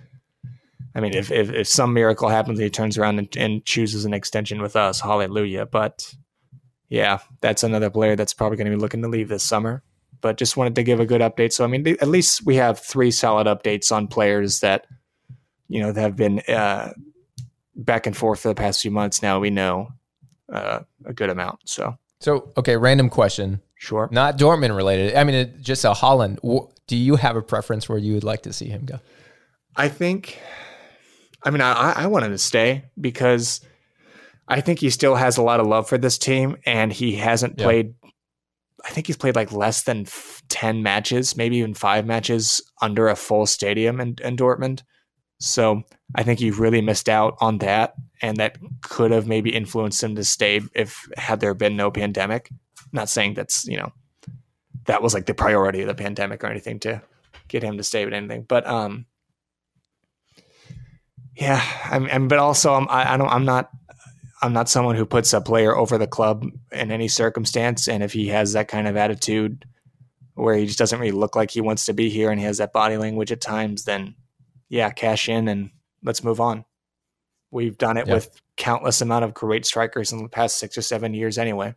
I 0.95 1.01
mean, 1.01 1.13
if, 1.13 1.31
if, 1.31 1.49
if 1.51 1.67
some 1.67 1.93
miracle 1.93 2.29
happens, 2.29 2.59
he 2.59 2.69
turns 2.69 2.97
around 2.97 3.19
and, 3.19 3.37
and 3.37 3.65
chooses 3.65 4.05
an 4.05 4.13
extension 4.13 4.61
with 4.61 4.75
us, 4.75 5.01
hallelujah. 5.01 5.65
But 5.65 6.13
yeah, 6.89 7.19
that's 7.41 7.63
another 7.63 7.89
player 7.89 8.15
that's 8.15 8.33
probably 8.33 8.57
going 8.57 8.71
to 8.71 8.77
be 8.77 8.81
looking 8.81 9.01
to 9.01 9.07
leave 9.07 9.27
this 9.27 9.43
summer. 9.43 9.83
But 10.21 10.37
just 10.37 10.57
wanted 10.57 10.75
to 10.75 10.83
give 10.83 10.99
a 10.99 11.05
good 11.05 11.21
update. 11.21 11.51
So, 11.51 11.63
I 11.63 11.67
mean, 11.67 11.85
at 11.87 12.07
least 12.07 12.45
we 12.45 12.55
have 12.55 12.79
three 12.79 13.11
solid 13.11 13.47
updates 13.47 13.91
on 13.91 14.07
players 14.07 14.61
that, 14.61 14.87
you 15.67 15.81
know, 15.81 15.91
that 15.91 16.01
have 16.01 16.15
been 16.15 16.39
uh, 16.47 16.93
back 17.75 18.07
and 18.07 18.15
forth 18.15 18.39
for 18.39 18.47
the 18.47 18.55
past 18.55 18.81
few 18.81 18.91
months. 18.91 19.21
Now 19.21 19.39
we 19.39 19.49
know 19.49 19.89
uh, 20.51 20.79
a 21.05 21.13
good 21.13 21.29
amount. 21.29 21.59
So, 21.65 21.97
so 22.25 22.51
okay, 22.57 22.75
random 22.75 23.09
question. 23.09 23.61
sure. 23.75 24.09
Not 24.11 24.37
Dortmund 24.39 24.75
related. 24.75 25.15
I 25.15 25.23
mean, 25.23 25.35
it, 25.35 25.61
just 25.61 25.85
a 25.85 25.91
Haaland. 25.91 26.39
Do 26.87 26.95
you 26.95 27.15
have 27.17 27.35
a 27.35 27.41
preference 27.43 27.87
where 27.87 27.99
you 27.99 28.13
would 28.15 28.23
like 28.23 28.41
to 28.43 28.51
see 28.53 28.65
him 28.65 28.85
go? 28.85 28.99
I 29.75 29.89
think, 29.89 30.39
I 31.43 31.51
mean, 31.51 31.61
I, 31.61 31.91
I 31.95 32.07
want 32.07 32.25
him 32.25 32.31
to 32.31 32.37
stay 32.37 32.85
because 32.99 33.61
I 34.47 34.61
think 34.61 34.79
he 34.79 34.89
still 34.89 35.15
has 35.15 35.37
a 35.37 35.43
lot 35.43 35.59
of 35.59 35.67
love 35.67 35.87
for 35.87 35.97
this 35.99 36.17
team 36.17 36.57
and 36.65 36.91
he 36.91 37.15
hasn't 37.15 37.59
Yeah. 37.59 37.65
played, 37.65 37.93
I 38.83 38.89
think 38.89 39.05
he's 39.07 39.17
played 39.17 39.35
like 39.35 39.51
less 39.51 39.83
than 39.83 40.01
f- 40.01 40.41
10 40.49 40.81
matches, 40.83 41.35
maybe 41.37 41.57
even 41.57 41.73
five 41.73 42.05
matches 42.05 42.61
under 42.81 43.07
a 43.07 43.15
full 43.15 43.45
stadium 43.45 43.99
in, 43.99 44.15
in 44.23 44.35
Dortmund. 44.37 44.81
So 45.39 45.83
I 46.15 46.23
think 46.23 46.39
he 46.39 46.51
really 46.51 46.81
missed 46.81 47.09
out 47.09 47.37
on 47.39 47.59
that. 47.59 47.95
And 48.21 48.37
that 48.37 48.57
could 48.81 49.11
have 49.11 49.27
maybe 49.27 49.53
influenced 49.53 50.01
him 50.01 50.15
to 50.15 50.23
stay 50.23 50.61
if 50.73 51.07
had 51.17 51.39
there 51.39 51.53
been 51.53 51.75
no 51.75 51.91
pandemic. 51.91 52.49
Not 52.91 53.09
saying 53.09 53.33
that's, 53.33 53.67
you 53.67 53.77
know, 53.77 53.91
that 54.85 55.01
was 55.01 55.13
like 55.13 55.25
the 55.25 55.33
priority 55.33 55.81
of 55.81 55.87
the 55.87 55.95
pandemic 55.95 56.43
or 56.43 56.47
anything 56.47 56.79
to 56.79 57.01
get 57.47 57.63
him 57.63 57.77
to 57.77 57.83
stay 57.83 58.05
with 58.05 58.13
anything. 58.13 58.45
But 58.47 58.65
um 58.65 59.05
yeah, 61.35 61.61
I'm, 61.83 62.29
but 62.29 62.39
also 62.39 62.73
I'm 62.73 62.87
I, 62.89 63.13
I 63.13 63.17
don't 63.17 63.29
I'm 63.29 63.45
not 63.45 63.69
I'm 64.41 64.53
not 64.53 64.69
someone 64.69 64.95
who 64.95 65.05
puts 65.05 65.33
a 65.33 65.41
player 65.41 65.75
over 65.75 65.97
the 65.97 66.07
club 66.07 66.45
in 66.71 66.91
any 66.91 67.07
circumstance. 67.07 67.87
And 67.87 68.03
if 68.03 68.13
he 68.13 68.27
has 68.27 68.53
that 68.53 68.67
kind 68.67 68.87
of 68.87 68.95
attitude 68.95 69.65
where 70.35 70.55
he 70.55 70.65
just 70.65 70.77
doesn't 70.77 70.99
really 70.99 71.11
look 71.11 71.35
like 71.35 71.51
he 71.51 71.61
wants 71.61 71.85
to 71.85 71.93
be 71.93 72.09
here 72.09 72.29
and 72.29 72.39
he 72.39 72.45
has 72.45 72.59
that 72.59 72.73
body 72.73 72.97
language 72.97 73.31
at 73.31 73.41
times, 73.41 73.85
then 73.85 74.15
yeah, 74.69 74.89
cash 74.91 75.29
in 75.29 75.47
and 75.47 75.69
let's 76.03 76.23
move 76.23 76.39
on. 76.39 76.65
We've 77.51 77.77
done 77.77 77.97
it 77.97 78.07
Yeah. 78.07 78.15
with 78.15 78.29
countless 78.57 79.01
amount 79.01 79.25
of 79.25 79.33
great 79.33 79.65
strikers 79.65 80.11
in 80.11 80.21
the 80.23 80.29
past 80.29 80.57
six 80.57 80.77
or 80.77 80.81
seven 80.81 81.13
years 81.13 81.37
anyway. 81.37 81.75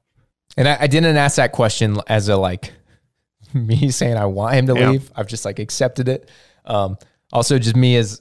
And 0.56 0.66
I, 0.68 0.78
I 0.80 0.86
didn't 0.86 1.16
ask 1.16 1.36
that 1.36 1.52
question 1.52 1.98
as 2.06 2.28
a 2.28 2.36
like 2.36 2.72
me 3.54 3.90
saying 3.90 4.16
I 4.16 4.26
want 4.26 4.54
him 4.54 4.66
to 4.68 4.74
Yeah. 4.74 4.90
leave. 4.90 5.10
I've 5.14 5.26
just 5.28 5.44
like 5.44 5.58
accepted 5.58 6.08
it. 6.08 6.30
Um, 6.64 6.96
also, 7.32 7.58
just 7.58 7.76
me 7.76 7.96
as 7.96 8.20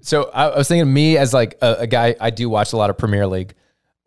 so 0.00 0.30
I, 0.32 0.46
I 0.48 0.58
was 0.58 0.68
thinking 0.68 0.82
of 0.82 0.88
me 0.88 1.16
as 1.18 1.34
like 1.34 1.58
a, 1.60 1.76
a 1.80 1.86
guy. 1.86 2.14
I 2.20 2.30
do 2.30 2.48
watch 2.48 2.72
a 2.72 2.76
lot 2.76 2.90
of 2.90 2.96
Premier 2.98 3.26
League, 3.26 3.54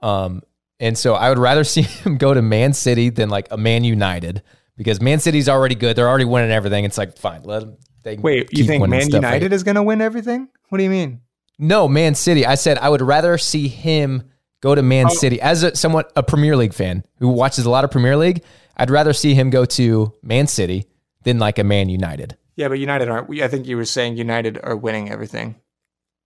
um, 0.02 0.42
and 0.80 0.98
so 0.98 1.14
I 1.14 1.30
would 1.30 1.38
rather 1.40 1.64
see 1.66 1.82
him 1.84 2.18
go 2.18 2.34
to 2.34 2.42
Man 2.42 2.74
City 2.74 3.10
than 3.10 3.30
like 3.30 3.48
a 3.52 3.58
Man 3.58 3.84
United 3.84 4.42
because 4.78 5.02
Man 5.02 5.20
City's 5.20 5.50
already 5.50 5.76
good. 5.76 5.96
They're 5.96 6.08
already 6.10 6.26
winning 6.26 6.52
everything. 6.52 6.86
It's 6.86 6.98
like 6.98 7.18
fine, 7.18 7.44
let 7.44 7.64
him 7.64 7.78
they 8.04 8.18
Wait, 8.18 8.50
you 8.58 8.64
think 8.66 8.88
Man. 8.88 9.10
United 9.10 9.54
is 9.54 9.64
going 9.64 9.76
to 9.76 9.84
win 9.84 10.02
everything? 10.02 10.48
What 10.70 10.78
do 10.78 10.84
you 10.84 10.90
mean? 10.90 11.22
No, 11.60 11.88
Man 11.88 12.16
City. 12.16 12.46
I 12.46 12.56
said 12.56 12.78
I 12.80 12.90
would 12.90 13.02
rather 13.02 13.38
see 13.38 13.68
him 13.68 14.24
go 14.62 14.74
to 14.76 14.82
Man 14.82 15.08
Oh. 15.10 15.14
City 15.14 15.40
as 15.42 15.64
a 15.64 15.76
somewhat 15.76 16.12
a 16.16 16.24
Premier 16.24 16.56
League 16.56 16.74
fan 16.74 17.04
who 17.20 17.30
watches 17.30 17.66
a 17.66 17.70
lot 17.70 17.84
of 17.84 17.92
Premier 17.92 18.18
League. 18.18 18.44
I'd 18.78 18.90
rather 18.90 19.14
see 19.14 19.34
him 19.36 19.50
go 19.50 19.66
to 19.66 20.14
Man 20.24 20.48
City 20.48 20.86
than 21.24 21.38
like 21.40 21.60
a 21.60 21.64
Man 21.64 21.90
United. 21.90 22.38
Yeah, 22.56 22.68
but 22.68 22.80
United 22.80 23.10
aren't. 23.10 23.30
I 23.42 23.48
think 23.48 23.68
you 23.68 23.78
were 23.78 23.86
saying 23.86 24.18
United 24.18 24.60
are 24.64 24.76
winning 24.76 25.10
everything. 25.12 25.56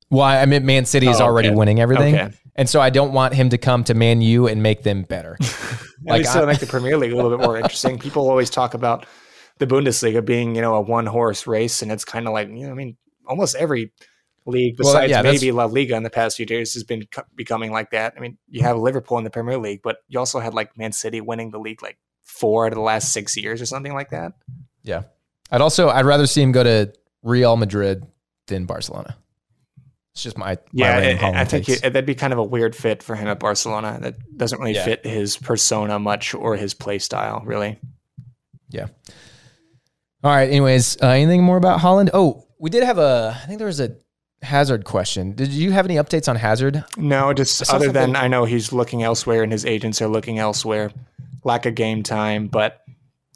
Why? 0.09 0.39
I 0.41 0.45
mean, 0.45 0.65
Man 0.65 0.85
City 0.85 1.07
is 1.07 1.19
Oh, 1.19 1.25
already 1.25 1.49
okay. 1.49 1.55
winning 1.57 1.79
everything, 1.81 2.15
Okay. 2.15 2.29
and 2.55 2.69
so 2.69 2.79
I 2.79 2.89
don't 2.91 3.11
want 3.13 3.33
him 3.33 3.49
to 3.49 3.57
come 3.57 3.83
to 3.85 3.93
Man 3.93 4.21
U 4.21 4.47
and 4.47 4.61
make 4.63 4.83
them 4.83 5.03
better. 5.03 5.37
Like, 6.07 6.19
Like, 6.19 6.27
I 6.27 6.29
still 6.29 6.43
I- 6.43 6.45
make 6.45 6.59
the 6.59 6.67
Premier 6.67 6.97
League 6.97 7.11
a 7.13 7.15
little 7.15 7.35
bit 7.35 7.39
more 7.43 7.57
interesting. 7.57 7.97
People 7.97 8.29
always 8.29 8.51
talk 8.51 8.75
about 8.75 9.07
the 9.57 9.67
Bundesliga 9.67 10.23
being, 10.23 10.55
you 10.55 10.61
know, 10.61 10.75
a 10.75 10.81
one 10.81 11.05
horse 11.05 11.47
race, 11.47 11.81
and 11.81 11.91
it's 11.91 12.05
kind 12.05 12.27
of 12.27 12.33
like, 12.33 12.49
you 12.49 12.65
know, 12.67 12.71
I 12.71 12.75
mean, 12.75 12.97
almost 13.27 13.55
every 13.55 13.91
league 14.45 14.75
Well, 14.79 14.93
besides 14.93 15.09
yeah, 15.11 15.21
maybe 15.21 15.51
La 15.51 15.65
Liga 15.65 15.95
in 15.95 16.03
the 16.03 16.09
past 16.09 16.37
few 16.37 16.45
years 16.47 16.73
has 16.73 16.83
been 16.83 17.03
co- 17.11 17.23
becoming 17.35 17.71
like 17.71 17.91
that. 17.91 18.13
I 18.15 18.19
mean, 18.19 18.37
you 18.47 18.61
have 18.63 18.77
Liverpool 18.77 19.17
in 19.17 19.23
the 19.23 19.29
Premier 19.29 19.57
League, 19.57 19.81
but 19.83 19.97
you 20.07 20.19
also 20.19 20.39
had 20.39 20.53
like 20.53 20.77
Man 20.77 20.91
City 20.91 21.21
winning 21.21 21.51
the 21.51 21.59
league 21.59 21.81
like 21.81 21.97
four 22.23 22.65
out 22.65 22.71
of 22.71 22.75
the 22.75 22.81
last 22.81 23.11
six 23.13 23.35
years 23.37 23.61
or 23.61 23.65
something 23.65 23.93
like 23.93 24.09
that. 24.09 24.33
yeah, 24.83 25.03
I'd 25.51 25.61
also 25.61 25.89
I'd 25.89 26.05
rather 26.05 26.27
see 26.27 26.41
him 26.41 26.51
go 26.51 26.63
to 26.63 26.93
Real 27.23 27.55
Madrid 27.57 28.05
than 28.47 28.65
Barcelona. 28.65 29.17
It's 30.13 30.23
just 30.23 30.37
my, 30.37 30.55
my 30.55 30.57
Yeah, 30.71 30.97
random 30.97 31.35
I, 31.35 31.43
think 31.43 31.67
it, 31.67 31.81
that'd 31.81 32.05
be 32.05 32.15
kind 32.15 32.31
of 32.31 32.39
a 32.39 32.43
weird 32.43 32.73
fit 32.75 33.03
for 33.03 33.15
him 33.15 33.27
at 33.27 33.37
Barcelona. 33.39 33.97
That 34.01 34.15
doesn't 34.37 34.59
really 34.59 34.73
Yeah. 34.75 34.85
fit 34.85 35.05
his 35.05 35.35
persona 35.35 35.99
much 35.99 36.33
or 36.33 36.55
his 36.55 36.73
play 36.73 36.99
style, 36.99 37.41
really. 37.45 37.79
Yeah. 38.69 38.87
All 40.25 40.31
right. 40.31 40.49
Anyways, 40.49 40.99
uh, 41.03 41.09
anything 41.09 41.43
more 41.43 41.55
about 41.55 41.81
Haaland? 41.81 42.09
Oh, 42.11 42.47
we 42.57 42.71
did 42.71 42.81
have 42.81 42.97
a. 42.97 43.39
I 43.43 43.45
think 43.45 43.59
there 43.59 43.67
was 43.67 43.79
a 43.79 43.95
Hazard 44.41 44.83
question. 44.83 45.33
Did 45.33 45.49
you 45.49 45.71
have 45.71 45.85
any 45.85 45.97
updates 45.97 46.27
on 46.27 46.35
Hazard? 46.35 46.83
No, 46.97 47.31
just 47.31 47.71
other 47.71 47.91
than 47.91 48.15
I 48.15 48.27
know 48.27 48.43
he's 48.43 48.73
looking 48.73 49.03
elsewhere 49.03 49.43
and 49.43 49.51
his 49.51 49.65
agents 49.67 50.01
are 50.01 50.07
looking 50.07 50.39
elsewhere. 50.39 50.91
Lack 51.43 51.67
of 51.67 51.75
game 51.75 52.01
time, 52.01 52.47
but 52.47 52.81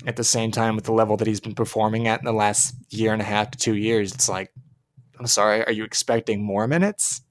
at 0.07 0.15
the 0.15 0.23
same 0.23 0.49
time, 0.49 0.75
with 0.75 0.85
the 0.85 0.91
level 0.91 1.15
that 1.17 1.27
he's 1.27 1.39
been 1.39 1.53
performing 1.53 2.07
at 2.07 2.21
in 2.21 2.25
the 2.25 2.33
last 2.33 2.73
year 2.89 3.13
and 3.13 3.21
a 3.21 3.25
half 3.25 3.51
to 3.51 3.59
two 3.59 3.75
years, 3.75 4.11
it's 4.11 4.27
like, 4.27 4.51
I'm 5.19 5.27
sorry, 5.27 5.63
are 5.65 5.71
you 5.71 5.83
expecting 5.83 6.41
more 6.41 6.67
minutes? 6.67 7.21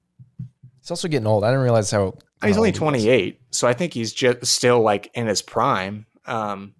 He's 0.79 0.89
also 0.89 1.09
getting 1.09 1.27
old. 1.27 1.43
I 1.43 1.49
didn't 1.49 1.63
realize 1.63 1.91
how. 1.91 2.17
He's 2.41 2.55
only 2.55 2.69
old 2.69 2.77
he 2.77 2.85
was. 2.85 3.03
28, 3.03 3.41
so 3.51 3.67
I 3.67 3.73
think 3.73 3.93
he's 3.93 4.13
just 4.13 4.45
still 4.45 4.79
like 4.79 5.11
in 5.15 5.27
his 5.27 5.41
prime. 5.41 6.05
Um, 6.25 6.75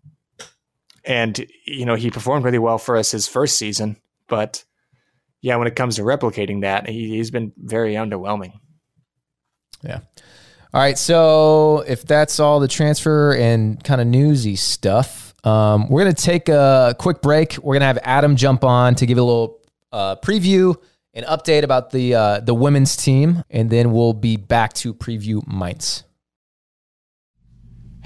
and 1.10 1.46
you 1.66 1.86
know 1.86 1.96
he 1.96 2.12
performed 2.12 2.46
really 2.46 2.60
well 2.60 2.78
for 2.78 2.96
us 2.96 3.12
his 3.12 3.28
first 3.28 3.58
season, 3.58 3.98
but 4.28 4.64
yeah, 5.42 5.56
when 5.56 5.68
it 5.68 5.76
comes 5.76 5.96
to 5.96 6.04
replicating 6.04 6.62
that, 6.62 6.88
he, 6.88 7.10
he's 7.10 7.32
been 7.32 7.52
very 7.58 7.96
underwhelming. 7.96 8.54
Yeah. 9.84 10.02
All 10.72 10.82
right. 10.82 10.98
So 10.98 11.84
if 11.88 12.06
that's 12.06 12.40
all 12.40 12.60
the 12.60 12.68
transfer 12.68 13.34
and 13.34 13.84
kind 13.84 14.02
of 14.02 14.08
newsy 14.08 14.56
stuff, 14.56 15.34
um, 15.44 15.90
we're 15.90 16.02
gonna 16.02 16.14
take 16.14 16.48
a 16.48 16.96
quick 17.00 17.22
break. 17.22 17.58
We're 17.58 17.76
gonna 17.76 17.86
have 17.86 18.00
Adam 18.04 18.36
jump 18.36 18.64
on 18.64 18.96
to 18.96 19.06
give 19.06 19.18
a 19.18 19.24
little 19.24 19.62
uh, 19.92 20.18
preview, 20.18 20.76
an 21.16 21.24
update 21.24 21.64
about 21.64 21.90
the 21.90 22.14
uh, 22.14 22.40
the 22.42 22.54
women's 22.54 22.96
team, 22.96 23.44
and 23.50 23.72
then 23.72 23.92
we'll 23.92 24.14
be 24.14 24.38
back 24.38 24.74
to 24.74 24.94
preview 24.94 25.42
Mainz. 25.48 26.04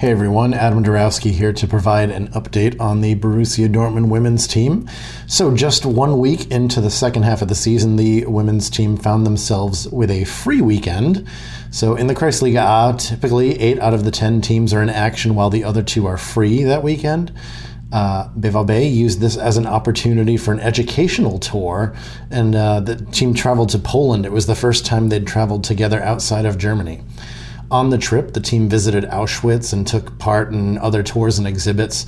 Hey 0.03 0.11
everyone, 0.11 0.53
Adam 0.53 0.83
Darowski 0.83 1.31
here 1.31 1.53
to 1.53 1.65
provide 1.65 2.09
an 2.09 2.27
update 2.33 2.77
on 2.77 2.99
the 2.99 3.15
Borussia 3.15 3.69
Dortmund 3.69 4.09
women's 4.09 4.45
team. 4.47 4.89
So, 5.27 5.55
just 5.55 5.85
one 5.85 6.19
week 6.19 6.51
into 6.51 6.81
the 6.81 6.89
second 6.89 7.23
half 7.23 7.41
of 7.41 7.47
the 7.47 7.55
season, 7.55 7.95
the 7.95 8.25
women's 8.25 8.69
team 8.69 8.97
found 8.97 9.25
themselves 9.25 9.87
with 9.87 10.11
a 10.11 10.25
free 10.25 10.59
weekend. 10.59 11.25
So, 11.71 11.95
in 11.95 12.07
the 12.07 12.15
Kreisliga 12.15 12.93
A, 12.93 12.97
typically 12.97 13.57
8 13.57 13.79
out 13.79 13.93
of 13.93 14.03
the 14.03 14.11
10 14.11 14.41
teams 14.41 14.73
are 14.73 14.81
in 14.81 14.89
action 14.89 15.35
while 15.35 15.49
the 15.49 15.63
other 15.63 15.81
two 15.81 16.05
are 16.05 16.17
free 16.17 16.63
that 16.63 16.83
weekend. 16.83 17.31
Uh, 17.93 18.27
BVB 18.37 18.93
used 18.93 19.21
this 19.21 19.37
as 19.37 19.55
an 19.55 19.65
opportunity 19.65 20.35
for 20.35 20.51
an 20.51 20.59
educational 20.59 21.39
tour, 21.39 21.95
and 22.29 22.55
uh, 22.55 22.81
the 22.81 22.97
team 22.97 23.33
traveled 23.33 23.69
to 23.69 23.79
Poland. 23.79 24.25
It 24.25 24.33
was 24.33 24.47
the 24.47 24.55
first 24.55 24.85
time 24.85 25.07
they'd 25.07 25.25
traveled 25.25 25.63
together 25.63 26.03
outside 26.03 26.45
of 26.45 26.57
Germany. 26.57 26.99
On 27.71 27.89
the 27.89 27.97
trip, 27.97 28.33
the 28.33 28.39
team 28.39 28.69
visited 28.69 29.05
Auschwitz 29.05 29.73
and 29.73 29.85
took 29.85 30.17
part 30.19 30.51
in 30.51 30.77
other 30.77 31.03
tours 31.03 31.37
and 31.37 31.47
exhibits. 31.47 32.05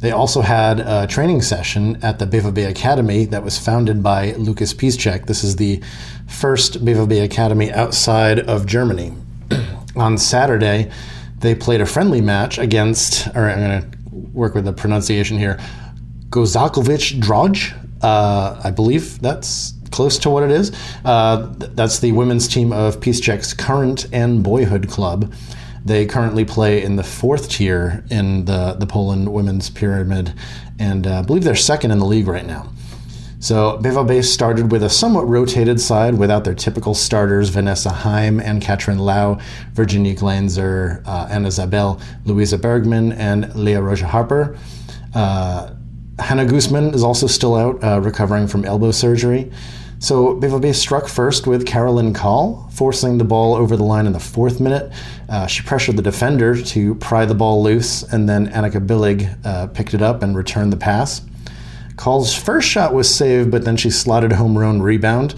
They 0.00 0.10
also 0.10 0.40
had 0.40 0.80
a 0.80 1.06
training 1.06 1.42
session 1.42 1.96
at 2.02 2.18
the 2.18 2.26
BVB 2.26 2.68
Academy 2.68 3.24
that 3.26 3.44
was 3.44 3.56
founded 3.56 4.02
by 4.02 4.32
Lucas 4.32 4.74
Piszczek. 4.74 5.26
This 5.26 5.44
is 5.44 5.56
the 5.56 5.80
first 6.26 6.84
BVB 6.84 7.22
Academy 7.22 7.70
outside 7.70 8.40
of 8.40 8.66
Germany. 8.66 9.14
On 9.96 10.18
Saturday, 10.18 10.90
they 11.38 11.54
played 11.54 11.80
a 11.80 11.86
friendly 11.86 12.20
match 12.20 12.58
against, 12.58 13.28
or 13.36 13.48
I'm 13.48 13.58
going 13.60 13.82
to 13.82 13.98
work 14.32 14.54
with 14.54 14.64
the 14.64 14.72
pronunciation 14.72 15.38
here, 15.38 15.60
Gozakovic 16.30 17.20
Droj. 17.20 17.72
Uh, 18.02 18.60
I 18.64 18.70
believe 18.70 19.20
that's 19.20 19.72
close 19.92 20.18
to 20.18 20.30
what 20.30 20.42
it 20.42 20.50
is. 20.50 20.72
Uh, 21.04 21.52
that's 21.56 22.00
the 22.00 22.12
women's 22.12 22.48
team 22.48 22.72
of 22.72 22.98
Piszczek's 23.00 23.54
current 23.54 24.06
and 24.12 24.42
boyhood 24.42 24.88
club. 24.88 25.32
They 25.84 26.06
currently 26.06 26.44
play 26.44 26.82
in 26.82 26.96
the 26.96 27.02
fourth 27.02 27.48
tier 27.48 28.04
in 28.10 28.44
the, 28.44 28.74
the 28.74 28.86
Poland 28.86 29.32
women's 29.32 29.68
pyramid, 29.68 30.32
and 30.78 31.06
uh, 31.06 31.20
I 31.20 31.22
believe 31.22 31.44
they're 31.44 31.56
second 31.56 31.90
in 31.90 31.98
the 31.98 32.06
league 32.06 32.28
right 32.28 32.46
now. 32.46 32.72
So 33.42 33.76
BVB 33.82 34.22
started 34.24 34.70
with 34.70 34.84
a 34.84 34.88
somewhat 34.88 35.26
rotated 35.26 35.80
side 35.80 36.14
without 36.14 36.44
their 36.44 36.54
typical 36.54 36.94
starters 36.94 37.48
Vanessa 37.48 37.90
Heim 37.90 38.38
and 38.38 38.62
Katrin 38.62 39.00
Lau, 39.00 39.40
Virginie 39.72 40.14
Glanzer, 40.14 41.02
uh, 41.08 41.26
Anna 41.28 41.50
Zabel, 41.50 42.00
Louisa 42.24 42.56
Bergman, 42.56 43.10
and 43.10 43.52
Leah 43.56 43.80
Roja 43.80 44.04
Harper. 44.04 44.56
Uh, 45.12 45.72
Hannah 46.32 46.46
Guzman 46.46 46.94
is 46.94 47.04
also 47.04 47.26
still 47.26 47.54
out, 47.54 47.84
uh, 47.84 48.00
recovering 48.00 48.46
from 48.46 48.64
elbow 48.64 48.90
surgery. 48.90 49.52
So 49.98 50.34
BVB 50.40 50.74
struck 50.74 51.06
first 51.06 51.46
with 51.46 51.66
Carolyn 51.66 52.14
Call, 52.14 52.70
forcing 52.72 53.18
the 53.18 53.24
ball 53.24 53.54
over 53.54 53.76
the 53.76 53.84
line 53.84 54.06
in 54.06 54.14
the 54.14 54.18
fourth 54.18 54.58
minute. 54.58 54.90
Uh, 55.28 55.46
she 55.46 55.62
pressured 55.62 55.96
the 55.96 56.02
defender 56.02 56.56
to 56.56 56.94
pry 56.94 57.26
the 57.26 57.34
ball 57.34 57.62
loose, 57.62 58.02
and 58.02 58.26
then 58.26 58.46
Annika 58.46 58.80
Billig 58.80 59.28
uh, 59.44 59.66
picked 59.66 59.92
it 59.92 60.00
up 60.00 60.22
and 60.22 60.34
returned 60.34 60.72
the 60.72 60.78
pass. 60.78 61.20
Call's 61.96 62.34
first 62.34 62.66
shot 62.66 62.94
was 62.94 63.14
saved, 63.14 63.50
but 63.50 63.66
then 63.66 63.76
she 63.76 63.90
slotted 63.90 64.32
home 64.32 64.54
her 64.54 64.64
own 64.64 64.80
rebound. 64.80 65.34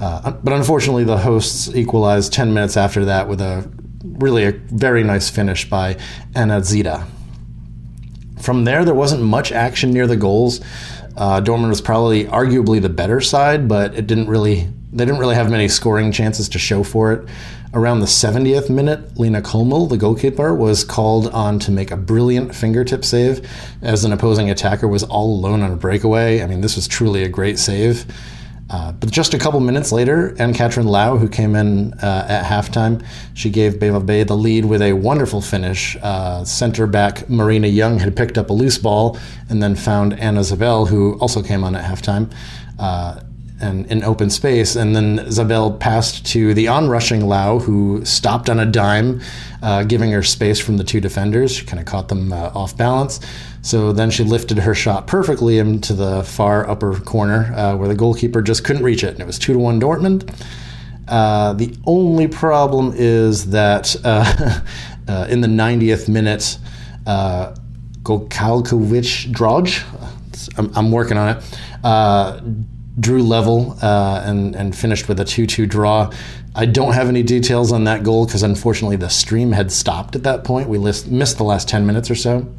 Uh, 0.00 0.32
but 0.32 0.52
unfortunately, 0.52 1.04
the 1.04 1.18
hosts 1.18 1.72
equalized 1.72 2.32
10 2.32 2.52
minutes 2.52 2.76
after 2.76 3.04
that 3.04 3.28
with 3.28 3.40
a 3.40 3.70
really 4.02 4.42
a 4.42 4.50
very 4.50 5.04
nice 5.04 5.30
finish 5.30 5.70
by 5.70 5.96
Anna 6.34 6.64
Zita. 6.64 7.06
From 8.42 8.64
there, 8.64 8.84
there 8.84 8.94
wasn't 8.94 9.22
much 9.22 9.52
action 9.52 9.92
near 9.92 10.08
the 10.08 10.16
goals. 10.16 10.60
Uh, 11.16 11.40
Dortmund 11.40 11.68
was 11.68 11.80
probably 11.80 12.24
arguably 12.24 12.82
the 12.82 12.88
better 12.88 13.20
side, 13.20 13.68
but 13.68 13.94
it 13.94 14.06
didn't 14.06 14.28
really 14.28 14.68
they 14.92 15.06
didn't 15.06 15.20
really 15.20 15.36
have 15.36 15.50
many 15.50 15.68
scoring 15.68 16.12
chances 16.12 16.50
to 16.50 16.58
show 16.58 16.82
for 16.82 17.12
it. 17.12 17.28
Around 17.72 18.00
the 18.00 18.06
70th 18.06 18.68
minute, 18.68 19.18
Lena 19.18 19.40
Kolmel, 19.40 19.88
the 19.88 19.96
goalkeeper, 19.96 20.54
was 20.54 20.84
called 20.84 21.28
on 21.28 21.58
to 21.60 21.70
make 21.70 21.90
a 21.90 21.96
brilliant 21.96 22.54
fingertip 22.54 23.02
save 23.02 23.48
as 23.80 24.04
an 24.04 24.12
opposing 24.12 24.50
attacker 24.50 24.86
was 24.86 25.02
all 25.02 25.34
alone 25.34 25.62
on 25.62 25.70
a 25.70 25.76
breakaway. 25.76 26.42
I 26.42 26.46
mean, 26.46 26.60
this 26.60 26.76
was 26.76 26.86
truly 26.86 27.22
a 27.22 27.30
great 27.30 27.58
save. 27.58 28.04
Uh, 28.72 28.90
but 28.92 29.10
just 29.10 29.34
a 29.34 29.38
couple 29.38 29.60
minutes 29.60 29.92
later, 29.92 30.34
Anne 30.38 30.54
Katrin 30.54 30.86
Lau, 30.86 31.18
who 31.18 31.28
came 31.28 31.54
in 31.54 31.92
uh, 31.94 32.26
at 32.26 32.44
halftime, 32.44 33.04
she 33.34 33.50
gave 33.50 33.74
BVB 33.74 34.26
the 34.26 34.36
lead 34.36 34.64
with 34.64 34.80
a 34.80 34.94
wonderful 34.94 35.42
finish. 35.42 35.96
Uh, 36.02 36.42
center 36.44 36.86
back 36.86 37.28
Marina 37.28 37.68
Young 37.68 37.98
had 37.98 38.16
picked 38.16 38.38
up 38.38 38.48
a 38.48 38.52
loose 38.52 38.78
ball 38.78 39.18
and 39.50 39.62
then 39.62 39.76
found 39.76 40.18
Anna 40.18 40.42
Zabel, 40.42 40.86
who 40.86 41.18
also 41.18 41.42
came 41.42 41.62
on 41.64 41.76
at 41.76 41.84
halftime, 41.84 42.32
uh, 42.78 43.20
and 43.62 43.86
in 43.86 44.02
open 44.02 44.28
space. 44.28 44.76
And 44.76 44.94
then 44.94 45.30
Zabel 45.30 45.72
passed 45.72 46.26
to 46.26 46.52
the 46.52 46.66
onrushing 46.66 47.26
Lau, 47.26 47.58
who 47.58 48.04
stopped 48.04 48.50
on 48.50 48.58
a 48.58 48.66
dime, 48.66 49.20
uh, 49.62 49.84
giving 49.84 50.10
her 50.10 50.22
space 50.22 50.58
from 50.58 50.76
the 50.76 50.84
two 50.84 51.00
defenders. 51.00 51.54
She 51.56 51.64
kind 51.64 51.80
of 51.80 51.86
caught 51.86 52.08
them 52.08 52.32
uh, 52.32 52.50
off 52.54 52.76
balance. 52.76 53.20
So 53.62 53.92
then 53.92 54.10
she 54.10 54.24
lifted 54.24 54.58
her 54.58 54.74
shot 54.74 55.06
perfectly 55.06 55.58
into 55.58 55.94
the 55.94 56.24
far 56.24 56.68
upper 56.68 56.98
corner 57.00 57.52
uh, 57.54 57.76
where 57.76 57.88
the 57.88 57.94
goalkeeper 57.94 58.42
just 58.42 58.64
couldn't 58.64 58.82
reach 58.82 59.04
it. 59.04 59.10
And 59.10 59.20
it 59.20 59.26
was 59.26 59.38
2 59.38 59.52
to 59.52 59.58
1 59.58 59.80
Dortmund. 59.80 60.28
Uh, 61.08 61.52
the 61.52 61.76
only 61.86 62.26
problem 62.26 62.92
is 62.94 63.50
that 63.50 63.94
uh, 64.04 64.60
uh, 65.08 65.26
in 65.28 65.40
the 65.40 65.48
90th 65.48 66.08
minute, 66.08 66.58
uh, 67.06 67.54
Gokalkovic 68.02 69.32
Droj, 69.32 69.84
I'm, 70.58 70.72
I'm 70.74 70.90
working 70.90 71.16
on 71.16 71.36
it, 71.36 71.44
drew 73.00 73.22
level 73.22 73.76
uh, 73.82 74.22
and, 74.24 74.54
and 74.54 74.76
finished 74.76 75.08
with 75.08 75.18
a 75.20 75.24
2 75.24 75.46
2 75.46 75.66
draw. 75.66 76.10
I 76.54 76.66
don't 76.66 76.92
have 76.92 77.08
any 77.08 77.22
details 77.22 77.72
on 77.72 77.84
that 77.84 78.02
goal 78.02 78.26
because 78.26 78.42
unfortunately 78.42 78.96
the 78.96 79.08
stream 79.08 79.52
had 79.52 79.72
stopped 79.72 80.14
at 80.14 80.24
that 80.24 80.44
point. 80.44 80.68
We 80.68 80.78
list, 80.78 81.10
missed 81.10 81.38
the 81.38 81.44
last 81.44 81.68
10 81.68 81.86
minutes 81.86 82.10
or 82.10 82.14
so. 82.14 82.52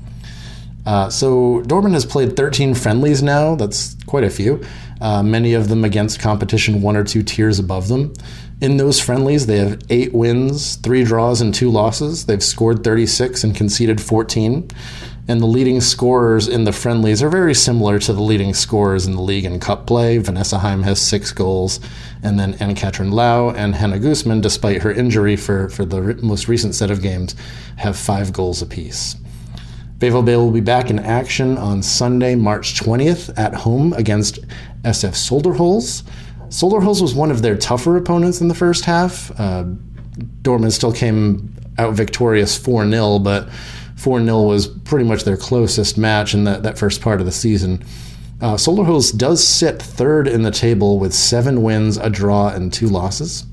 Uh, 0.86 1.09
so 1.09 1.61
Dortmund 1.61 1.93
has 1.93 2.05
played 2.05 2.36
13 2.36 2.73
friendlies 2.73 3.23
now. 3.23 3.55
That's 3.55 3.95
quite 4.05 4.23
a 4.23 4.29
few. 4.29 4.63
Uh, 4.99 5.23
many 5.23 5.53
of 5.53 5.69
them 5.69 5.84
against 5.84 6.19
competition 6.19 6.81
one 6.81 6.95
or 6.95 7.03
two 7.03 7.23
tiers 7.23 7.59
above 7.59 7.88
them. 7.88 8.13
In 8.61 8.77
those 8.77 8.99
friendlies, 8.99 9.45
they 9.45 9.57
have 9.57 9.81
eight 9.89 10.13
wins, 10.13 10.75
three 10.77 11.03
draws, 11.03 11.41
and 11.41 11.53
two 11.53 11.69
losses. 11.69 12.25
They've 12.25 12.43
scored 12.43 12.84
36 12.84 13.43
and 13.43 13.55
conceded 13.55 14.01
14. 14.01 14.69
And 15.28 15.39
the 15.39 15.45
leading 15.45 15.80
scorers 15.80 16.49
in 16.49 16.65
the 16.65 16.74
friendlies 16.74 17.24
are 17.24 17.30
very 17.30 17.55
similar 17.55 17.97
to 17.99 18.11
the 18.11 18.21
leading 18.21 18.53
scorers 18.53 19.05
in 19.05 19.13
the 19.13 19.21
league 19.21 19.45
and 19.45 19.61
cup 19.61 19.88
play. 19.88 20.17
Vanessa 20.17 20.59
Heim 20.59 20.84
has 20.84 21.01
six 21.01 21.32
goals, 21.32 21.80
and 22.21 22.38
then 22.38 22.55
Ann-Katrin 22.55 23.11
Lau 23.11 23.51
and 23.51 23.76
Hannah 23.76 23.99
Guzman, 23.99 24.41
despite 24.41 24.82
her 24.82 24.91
injury 24.91 25.38
for, 25.38 25.69
for 25.69 25.86
the 25.86 26.15
most 26.21 26.49
recent 26.49 26.76
set 26.76 26.91
of 26.91 27.01
games, 27.01 27.36
have 27.78 27.97
five 27.97 28.34
goals 28.34 28.61
apiece. 28.61 29.15
BVB 29.99 30.36
will 30.36 30.51
be 30.51 30.59
back 30.59 30.89
in 30.89 30.99
action 30.99 31.57
on 31.57 31.82
Sunday, 31.82 32.36
March 32.36 32.78
20th 32.78 33.34
at 33.38 33.55
home 33.55 33.93
against 33.93 34.41
SF 34.82 35.15
Solderholz. 35.15 36.03
Solderholz 36.49 37.01
was 37.01 37.15
one 37.15 37.32
of 37.32 37.41
their 37.41 37.55
tougher 37.55 37.95
opponents 37.95 38.41
in 38.41 38.49
the 38.49 38.53
first 38.53 38.84
half. 38.84 39.32
Uh, 39.39 39.63
Dortmund 40.41 40.74
still 40.74 40.91
came 40.91 41.55
out 41.78 41.93
victorious 41.93 42.57
4 42.57 42.89
0, 42.89 43.19
but 43.19 43.47
4 44.03 44.21
0 44.21 44.41
was 44.41 44.67
pretty 44.67 45.05
much 45.05 45.23
their 45.23 45.37
closest 45.37 45.97
match 45.97 46.33
in 46.33 46.43
that, 46.43 46.63
that 46.63 46.77
first 46.77 47.01
part 47.01 47.21
of 47.21 47.25
the 47.25 47.31
season. 47.31 47.81
Uh, 48.41 48.55
Solderholz 48.55 49.17
does 49.17 49.41
sit 49.41 49.81
third 49.81 50.27
in 50.27 50.41
the 50.41 50.51
table 50.51 50.99
with 50.99 51.13
seven 51.13 51.63
wins, 51.63 51.95
a 51.95 52.09
draw, 52.09 52.49
and 52.49 52.73
two 52.73 52.89
losses. 52.89 53.45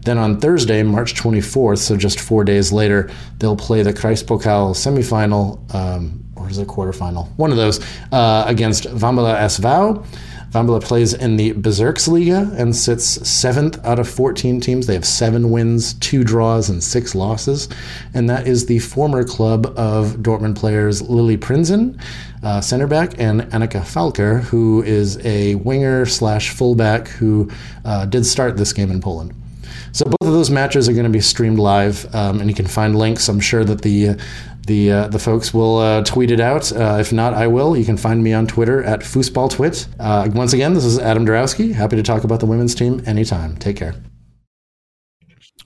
Then 0.00 0.16
on 0.16 0.40
Thursday, 0.40 0.82
March 0.82 1.14
24th, 1.14 1.78
so 1.78 1.98
just 1.98 2.18
four 2.18 2.44
days 2.44 2.72
later, 2.72 3.10
they'll 3.38 3.56
play 3.56 3.82
the 3.82 3.92
Kreispokal 3.92 4.72
semifinal, 4.74 5.74
um, 5.74 6.24
or 6.34 6.48
is 6.48 6.56
it 6.56 6.66
quarterfinal? 6.66 7.28
One 7.36 7.50
of 7.50 7.58
those, 7.58 7.84
uh, 8.10 8.44
against 8.46 8.84
Vambala 8.84 9.36
SV. 9.36 10.06
Vambala 10.54 10.80
plays 10.80 11.12
in 11.12 11.36
the 11.36 11.52
Bezirksliga 11.54 12.56
and 12.56 12.76
sits 12.76 13.04
seventh 13.28 13.84
out 13.84 13.98
of 13.98 14.08
14 14.08 14.60
teams. 14.60 14.86
They 14.86 14.94
have 14.94 15.04
seven 15.04 15.50
wins, 15.50 15.94
two 15.94 16.22
draws, 16.22 16.70
and 16.70 16.80
six 16.80 17.16
losses. 17.16 17.68
And 18.14 18.30
that 18.30 18.46
is 18.46 18.66
the 18.66 18.78
former 18.78 19.24
club 19.24 19.66
of 19.76 20.18
Dortmund 20.18 20.54
players 20.54 21.02
Lily 21.02 21.36
Prinzen, 21.36 22.00
uh, 22.44 22.60
center 22.60 22.86
back, 22.86 23.18
and 23.18 23.42
Annika 23.50 23.82
Falker, 23.82 24.42
who 24.42 24.84
is 24.84 25.18
a 25.26 25.56
winger 25.56 26.06
slash 26.06 26.50
fullback 26.50 27.08
who 27.08 27.50
uh, 27.84 28.06
did 28.06 28.24
start 28.24 28.56
this 28.56 28.72
game 28.72 28.92
in 28.92 29.00
Poland. 29.00 29.34
So 29.90 30.04
both 30.04 30.28
of 30.28 30.34
those 30.34 30.50
matches 30.50 30.88
are 30.88 30.92
going 30.92 31.04
to 31.04 31.10
be 31.10 31.20
streamed 31.20 31.58
live, 31.58 32.12
um, 32.14 32.40
and 32.40 32.48
you 32.48 32.54
can 32.54 32.68
find 32.68 32.96
links. 32.96 33.28
I'm 33.28 33.40
sure 33.40 33.64
that 33.64 33.82
the 33.82 34.20
the 34.66 34.90
uh, 34.90 35.08
the 35.08 35.18
folks 35.18 35.52
will 35.52 35.78
uh, 35.78 36.02
tweet 36.02 36.30
it 36.30 36.40
out. 36.40 36.72
Uh, 36.72 36.98
if 37.00 37.12
not, 37.12 37.34
I 37.34 37.46
will. 37.46 37.76
You 37.76 37.84
can 37.84 37.96
find 37.96 38.22
me 38.22 38.32
on 38.32 38.46
Twitter 38.46 38.82
at 38.82 39.00
fussballtwit. 39.00 39.88
Uh, 39.98 40.28
once 40.32 40.52
again, 40.52 40.74
this 40.74 40.84
is 40.84 40.98
Adam 40.98 41.26
Darowski. 41.26 41.72
Happy 41.72 41.96
to 41.96 42.02
talk 42.02 42.24
about 42.24 42.40
the 42.40 42.46
women's 42.46 42.74
team 42.74 43.02
anytime. 43.06 43.56
Take 43.56 43.76
care. 43.76 43.94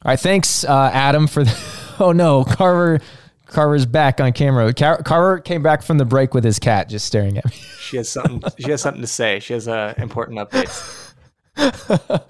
All 0.04 0.12
right, 0.12 0.20
thanks, 0.20 0.64
uh, 0.64 0.90
Adam, 0.92 1.26
for. 1.26 1.44
The, 1.44 1.94
oh 2.00 2.12
no, 2.12 2.44
Carver. 2.44 3.00
Carver's 3.46 3.86
back 3.86 4.20
on 4.20 4.34
camera. 4.34 4.74
Car- 4.74 5.02
Carver 5.02 5.40
came 5.40 5.62
back 5.62 5.82
from 5.82 5.96
the 5.96 6.04
break 6.04 6.34
with 6.34 6.44
his 6.44 6.58
cat, 6.58 6.90
just 6.90 7.06
staring 7.06 7.38
at 7.38 7.46
me. 7.46 7.52
She 7.52 7.96
has 7.96 8.10
something. 8.10 8.42
she 8.58 8.70
has 8.70 8.82
something 8.82 9.00
to 9.00 9.06
say. 9.08 9.40
She 9.40 9.54
has 9.54 9.66
uh, 9.66 9.94
important 9.96 10.38
updates. 10.38 11.14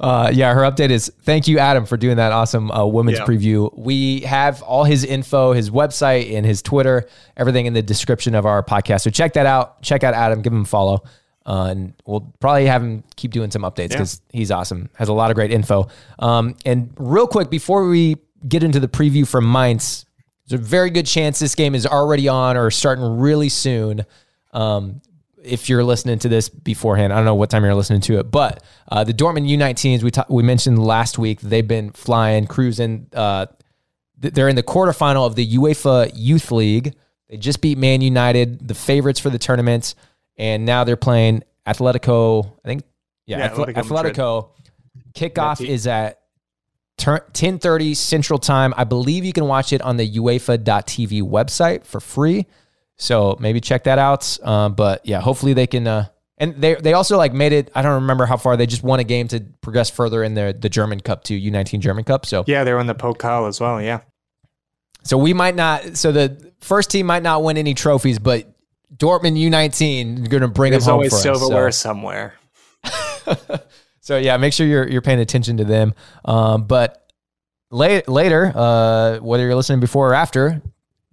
Uh, 0.00 0.30
yeah, 0.32 0.54
her 0.54 0.60
update 0.60 0.90
is 0.90 1.10
thank 1.22 1.48
you, 1.48 1.58
Adam, 1.58 1.84
for 1.84 1.96
doing 1.96 2.16
that 2.18 2.30
awesome 2.30 2.70
uh, 2.70 2.84
women's 2.86 3.18
Yeah. 3.18 3.24
preview. 3.24 3.76
We 3.76 4.20
have 4.20 4.62
all 4.62 4.84
his 4.84 5.04
info, 5.04 5.52
his 5.52 5.70
website, 5.70 6.32
and 6.36 6.46
his 6.46 6.62
Twitter, 6.62 7.08
everything 7.36 7.66
in 7.66 7.72
the 7.72 7.82
description 7.82 8.34
of 8.36 8.46
our 8.46 8.62
podcast. 8.62 9.00
So 9.00 9.10
check 9.10 9.32
that 9.32 9.46
out. 9.46 9.82
Check 9.82 10.04
out 10.04 10.14
Adam, 10.14 10.40
give 10.42 10.52
him 10.52 10.62
a 10.62 10.66
follow. 10.66 11.02
Uh, 11.44 11.68
and 11.70 11.94
we'll 12.06 12.32
probably 12.40 12.66
have 12.66 12.82
him 12.82 13.02
keep 13.16 13.30
doing 13.32 13.50
some 13.50 13.62
updates 13.62 13.88
because 13.88 14.20
he's 14.32 14.50
awesome. 14.50 14.90
Has 14.96 15.08
a 15.08 15.12
lot 15.14 15.30
of 15.30 15.34
great 15.34 15.50
info. 15.50 15.88
Um, 16.18 16.54
and 16.66 16.92
real 16.98 17.26
quick, 17.26 17.48
before 17.50 17.88
we 17.88 18.16
get 18.46 18.62
into 18.62 18.78
the 18.78 18.88
preview 18.88 19.26
from 19.26 19.50
Mainz, 19.50 20.04
there's 20.46 20.60
a 20.60 20.64
very 20.64 20.90
good 20.90 21.06
chance 21.06 21.38
this 21.38 21.54
game 21.54 21.74
is 21.74 21.86
already 21.86 22.28
on 22.28 22.56
or 22.56 22.70
starting 22.70 23.18
really 23.18 23.48
soon. 23.48 24.04
Um, 24.52 25.00
if 25.48 25.68
you're 25.68 25.82
listening 25.84 26.18
to 26.20 26.28
this 26.28 26.48
beforehand, 26.48 27.12
I 27.12 27.16
don't 27.16 27.24
know 27.24 27.34
what 27.34 27.50
time 27.50 27.64
you're 27.64 27.74
listening 27.74 28.00
to 28.02 28.18
it, 28.18 28.30
but 28.30 28.62
uh, 28.90 29.04
the 29.04 29.12
Dortmund 29.14 29.48
U19s 29.50 30.02
we 30.02 30.10
ta- 30.10 30.26
we 30.28 30.42
mentioned 30.42 30.78
last 30.78 31.18
week 31.18 31.40
they've 31.40 31.66
been 31.66 31.90
flying, 31.90 32.46
cruising. 32.46 33.06
Uh, 33.12 33.46
they're 34.18 34.48
in 34.48 34.56
the 34.56 34.62
quarterfinal 34.62 35.26
of 35.26 35.34
the 35.36 35.56
UEFA 35.56 36.10
Youth 36.14 36.50
League. 36.50 36.94
They 37.28 37.36
just 37.36 37.60
beat 37.60 37.78
Man 37.78 38.00
United, 38.00 38.66
the 38.66 38.74
favorites 38.74 39.20
for 39.20 39.30
the 39.30 39.38
tournament, 39.38 39.94
and 40.36 40.64
now 40.64 40.84
they're 40.84 40.96
playing 40.96 41.44
Atletico. 41.66 42.52
I 42.64 42.68
think, 42.68 42.82
yeah, 43.26 43.38
Yeah, 43.38 43.44
Atle- 43.46 43.66
Atletico 43.66 43.82
Atletico. 44.14 44.48
Kickoff 45.14 45.66
is 45.66 45.86
at 45.86 46.20
10:30 46.98 47.94
Central 47.96 48.38
Time. 48.38 48.74
I 48.76 48.84
believe 48.84 49.24
you 49.24 49.32
can 49.32 49.46
watch 49.46 49.72
it 49.72 49.80
on 49.82 49.96
the 49.96 50.10
UEFA.tv 50.18 51.22
website 51.22 51.84
for 51.84 52.00
free. 52.00 52.46
So 52.98 53.36
maybe 53.40 53.60
check 53.60 53.84
that 53.84 53.98
out. 53.98 54.38
Um, 54.46 54.74
but 54.74 55.06
yeah, 55.06 55.20
hopefully 55.20 55.52
they 55.54 55.66
can. 55.66 55.86
Uh, 55.86 56.06
and 56.36 56.54
they 56.60 56.74
they 56.74 56.92
also 56.92 57.16
like 57.16 57.32
made 57.32 57.52
it. 57.52 57.70
I 57.74 57.82
don't 57.82 58.02
remember 58.02 58.26
how 58.26 58.36
far 58.36 58.56
they 58.56 58.66
just 58.66 58.82
won 58.82 59.00
a 59.00 59.04
game 59.04 59.28
to 59.28 59.40
progress 59.60 59.90
further 59.90 60.22
in 60.22 60.34
the 60.34 60.56
the 60.58 60.68
German 60.68 61.00
Cup 61.00 61.24
too, 61.24 61.38
U19 61.38 61.80
German 61.80 62.04
Cup. 62.04 62.26
So 62.26 62.44
Yeah, 62.46 62.64
they 62.64 62.72
were 62.72 62.80
in 62.80 62.86
the 62.86 62.94
Pokal 62.94 63.48
as 63.48 63.60
well. 63.60 63.80
Yeah. 63.82 64.00
so 65.04 65.16
we 65.18 65.32
might 65.32 65.54
not. 65.56 65.96
So 65.96 66.12
the 66.12 66.52
first 66.60 66.90
team 66.90 67.06
might 67.06 67.22
not 67.22 67.42
win 67.42 67.56
any 67.56 67.74
trophies, 67.74 68.18
but 68.18 68.46
Dortmund 68.96 69.36
U19 69.38 70.28
going 70.28 70.40
to 70.42 70.48
bring 70.48 70.70
There's 70.72 70.84
them 70.84 70.92
home 70.92 70.98
always 70.98 71.10
for 71.12 71.16
us. 71.16 71.22
silverware 71.22 71.70
So- 71.72 71.88
somewhere. 71.88 72.34
So 74.00 74.16
yeah, 74.16 74.38
make 74.38 74.54
sure 74.54 74.66
you're 74.66 74.88
you're 74.88 75.02
paying 75.02 75.20
attention 75.20 75.58
to 75.58 75.64
them. 75.64 75.92
Um, 76.24 76.64
but 76.66 77.12
la- 77.70 78.00
later, 78.06 78.50
uh, 78.54 79.18
whether 79.18 79.44
you're 79.44 79.54
listening 79.54 79.80
before 79.80 80.08
or 80.08 80.14
after, 80.14 80.62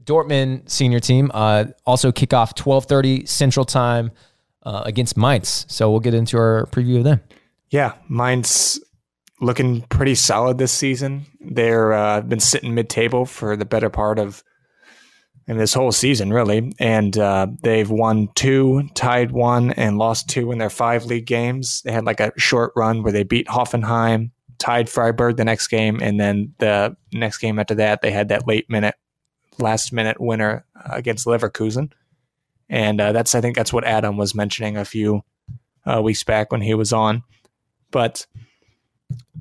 Dortmund 0.05 0.69
senior 0.69 0.99
team 0.99 1.31
uh, 1.33 1.65
also 1.85 2.11
kick 2.11 2.33
off 2.33 2.55
12:30 2.55 3.27
Central 3.27 3.65
Time 3.65 4.11
uh, 4.63 4.83
against 4.85 5.17
Mainz. 5.17 5.65
So 5.69 5.89
we'll 5.89 5.99
get 5.99 6.13
into 6.13 6.37
our 6.37 6.67
preview 6.71 6.97
of 6.97 7.03
them. 7.03 7.21
Yeah, 7.69 7.93
Mainz 8.09 8.79
looking 9.41 9.81
pretty 9.83 10.15
solid 10.15 10.57
this 10.57 10.71
season. 10.71 11.25
They're 11.41 11.93
uh, 11.93 12.21
been 12.21 12.39
sitting 12.39 12.73
mid-table 12.73 13.25
for 13.25 13.57
the 13.57 13.65
better 13.65 13.89
part 13.89 14.19
of 14.19 14.43
I 15.47 15.51
mean, 15.51 15.59
this 15.59 15.73
whole 15.73 15.91
season, 15.91 16.33
really, 16.33 16.71
and 16.79 17.15
uh, 17.17 17.47
they've 17.61 17.89
won 17.89 18.29
two, 18.33 18.89
tied 18.95 19.31
one, 19.31 19.71
and 19.73 19.97
lost 19.99 20.27
two 20.27 20.51
in 20.51 20.57
their 20.57 20.71
five 20.71 21.05
league 21.05 21.27
games. 21.27 21.83
They 21.83 21.91
had 21.91 22.05
like 22.05 22.19
a 22.19 22.31
short 22.35 22.71
run 22.75 23.03
where 23.03 23.11
they 23.11 23.23
beat 23.23 23.47
Hoffenheim, 23.47 24.31
tied 24.57 24.89
Freiburg 24.89 25.37
the 25.37 25.45
next 25.45 25.67
game, 25.67 25.99
and 26.01 26.19
then 26.19 26.53
the 26.57 26.97
next 27.13 27.37
game 27.37 27.59
after 27.59 27.75
that, 27.75 28.01
they 28.01 28.09
had 28.09 28.29
that 28.29 28.47
late 28.47 28.67
minute, 28.71 28.95
last 29.59 29.93
minute 29.93 30.19
winner 30.19 30.65
uh, 30.75 30.89
against 30.93 31.25
Leverkusen, 31.25 31.91
and 32.69 32.99
uh, 33.01 33.11
that's 33.11 33.35
I 33.35 33.41
think 33.41 33.55
that's 33.55 33.73
what 33.73 33.85
Adam 33.85 34.17
was 34.17 34.35
mentioning 34.35 34.77
a 34.77 34.85
few 34.85 35.23
uh, 35.85 36.01
weeks 36.01 36.23
back 36.23 36.51
when 36.51 36.61
he 36.61 36.73
was 36.73 36.93
on 36.93 37.23
but 37.95 38.27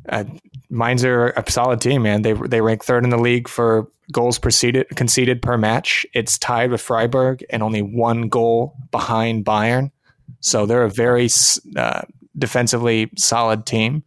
uh, 0.09 0.23
Mainz 0.71 1.05
are 1.05 1.31
a 1.31 1.51
solid 1.51 1.81
team, 1.81 2.03
man. 2.03 2.23
They 2.23 2.35
they 2.35 2.61
rank 2.61 2.85
third 2.85 3.03
in 3.03 3.11
the 3.11 3.19
league 3.19 3.49
for 3.49 3.89
goals 4.13 4.39
conceded 4.39 4.87
conceded 4.95 5.43
per 5.43 5.59
match. 5.59 6.07
It's 6.15 6.39
tied 6.39 6.71
with 6.71 6.81
Freiburg 6.81 7.45
and 7.51 7.65
only 7.65 7.83
one 7.83 8.29
goal 8.29 8.77
behind 8.93 9.45
Bayern. 9.45 9.91
So 10.39 10.67
they're 10.67 10.85
a 10.85 10.91
very 10.91 11.29
uh, 11.77 12.03
defensively 12.39 13.11
solid 13.17 13.67
team. 13.67 14.05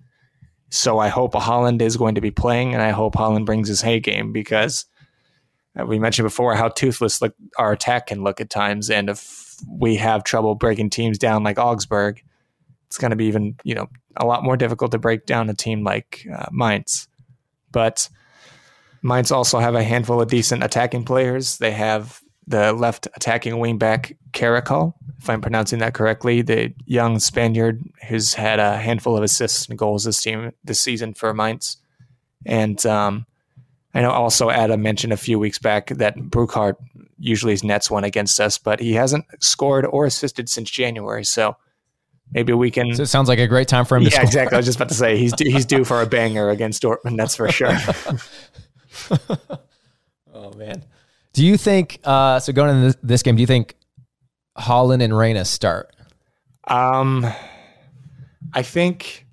So 0.70 0.98
I 0.98 1.10
hope 1.10 1.34
Haaland 1.34 1.82
is 1.82 1.98
going 1.98 2.16
to 2.16 2.22
be 2.22 2.32
playing, 2.32 2.74
and 2.74 2.82
I 2.82 2.92
hope 2.92 3.16
Haaland 3.16 3.46
brings 3.46 3.68
his 3.68 3.82
hay 3.82 4.00
game 4.00 4.32
because 4.32 4.86
we 5.86 6.00
mentioned 6.00 6.26
before 6.26 6.56
how 6.56 6.70
toothless 6.70 7.22
look, 7.22 7.36
our 7.58 7.72
attack 7.72 8.08
can 8.08 8.24
look 8.24 8.42
at 8.42 8.50
times, 8.50 8.90
and 8.90 9.10
if 9.10 9.56
we 9.68 9.96
have 9.96 10.24
trouble 10.24 10.56
breaking 10.56 10.90
teams 10.90 11.18
down 11.18 11.44
like 11.44 11.60
Augsburg, 11.60 12.24
it's 12.88 12.98
going 12.98 13.12
to 13.12 13.18
be 13.18 13.26
even 13.26 13.56
you 13.64 13.76
know 13.76 13.88
a 14.16 14.26
lot 14.26 14.44
more 14.44 14.58
difficult 14.58 14.92
to 14.92 14.98
break 14.98 15.26
down 15.26 15.50
a 15.50 15.54
team 15.54 15.84
like 15.84 16.26
uh, 16.34 16.48
Mainz. 16.52 17.08
But 17.72 18.10
Mainz 19.04 19.32
also 19.32 19.60
have 19.60 19.76
a 19.76 19.84
handful 19.84 20.22
of 20.22 20.30
decent 20.30 20.64
attacking 20.64 21.06
players. 21.06 21.58
They 21.58 21.72
have 21.72 22.22
the 22.48 22.72
left 22.72 23.08
attacking 23.16 23.56
wingback 23.56 24.16
Caracol, 24.32 24.94
if 25.20 25.30
I'm 25.30 25.42
pronouncing 25.42 25.80
that 25.80 25.94
correctly, 25.94 26.42
the 26.42 26.74
young 26.86 27.20
Spaniard 27.20 27.84
who's 28.08 28.34
had 28.34 28.60
a 28.60 28.78
handful 28.78 29.18
of 29.18 29.24
assists 29.24 29.68
and 29.68 29.78
goals 29.78 30.06
this 30.06 30.22
team 30.22 30.54
this 30.64 30.80
season 30.80 31.14
for 31.14 31.34
Mainz. 31.34 31.78
And 32.46 32.84
um, 32.86 33.26
I 33.98 34.02
know 34.02 34.12
also 34.12 34.52
Adam 34.52 34.84
mentioned 34.84 35.12
a 35.12 35.18
few 35.18 35.40
weeks 35.40 35.58
back 35.58 35.88
that 35.88 36.16
Burkardt 36.16 36.76
usually 37.18 37.54
his 37.54 37.64
nets 37.64 37.90
one 37.90 38.04
against 38.04 38.40
us, 38.40 38.60
but 38.60 38.80
he 38.80 38.94
hasn't 38.94 39.26
scored 39.40 39.88
or 39.88 40.06
assisted 40.06 40.50
since 40.50 40.70
January. 40.70 41.26
So 41.26 41.58
maybe 42.32 42.54
we 42.54 42.70
can. 42.70 42.94
So 42.94 43.02
it 43.02 43.08
sounds 43.08 43.28
like 43.28 43.40
a 43.40 43.48
great 43.48 43.68
time 43.68 43.86
for 43.86 43.98
him 43.98 44.04
to 44.04 44.12
yeah, 44.12 44.22
exactly. 44.22 44.56
I 44.56 44.60
was 44.60 44.68
just 44.68 44.76
about 44.76 44.90
to 44.90 44.94
say 44.94 45.18
he's 45.18 45.34
due, 45.34 45.50
he's 45.50 45.66
due 45.66 45.84
for 45.84 46.00
a 46.04 46.06
banger 46.06 46.50
against 46.52 46.84
Dortmund. 46.84 47.18
That's 47.18 47.36
for 47.36 47.52
sure. 47.52 47.76
Oh 50.38 50.54
man. 50.54 50.84
Do 51.34 51.44
you 51.44 51.58
think? 51.58 52.00
Uh, 52.04 52.40
so 52.40 52.54
going 52.54 52.70
into 52.70 52.86
this, 52.86 52.98
this 53.02 53.24
game, 53.24 53.36
do 53.36 53.42
you 53.42 53.48
think 53.48 53.76
Haaland 54.58 55.02
and 55.04 55.18
Reyna 55.18 55.46
start? 55.46 55.96
Um, 56.68 57.26
I 58.54 58.62
think. 58.62 59.27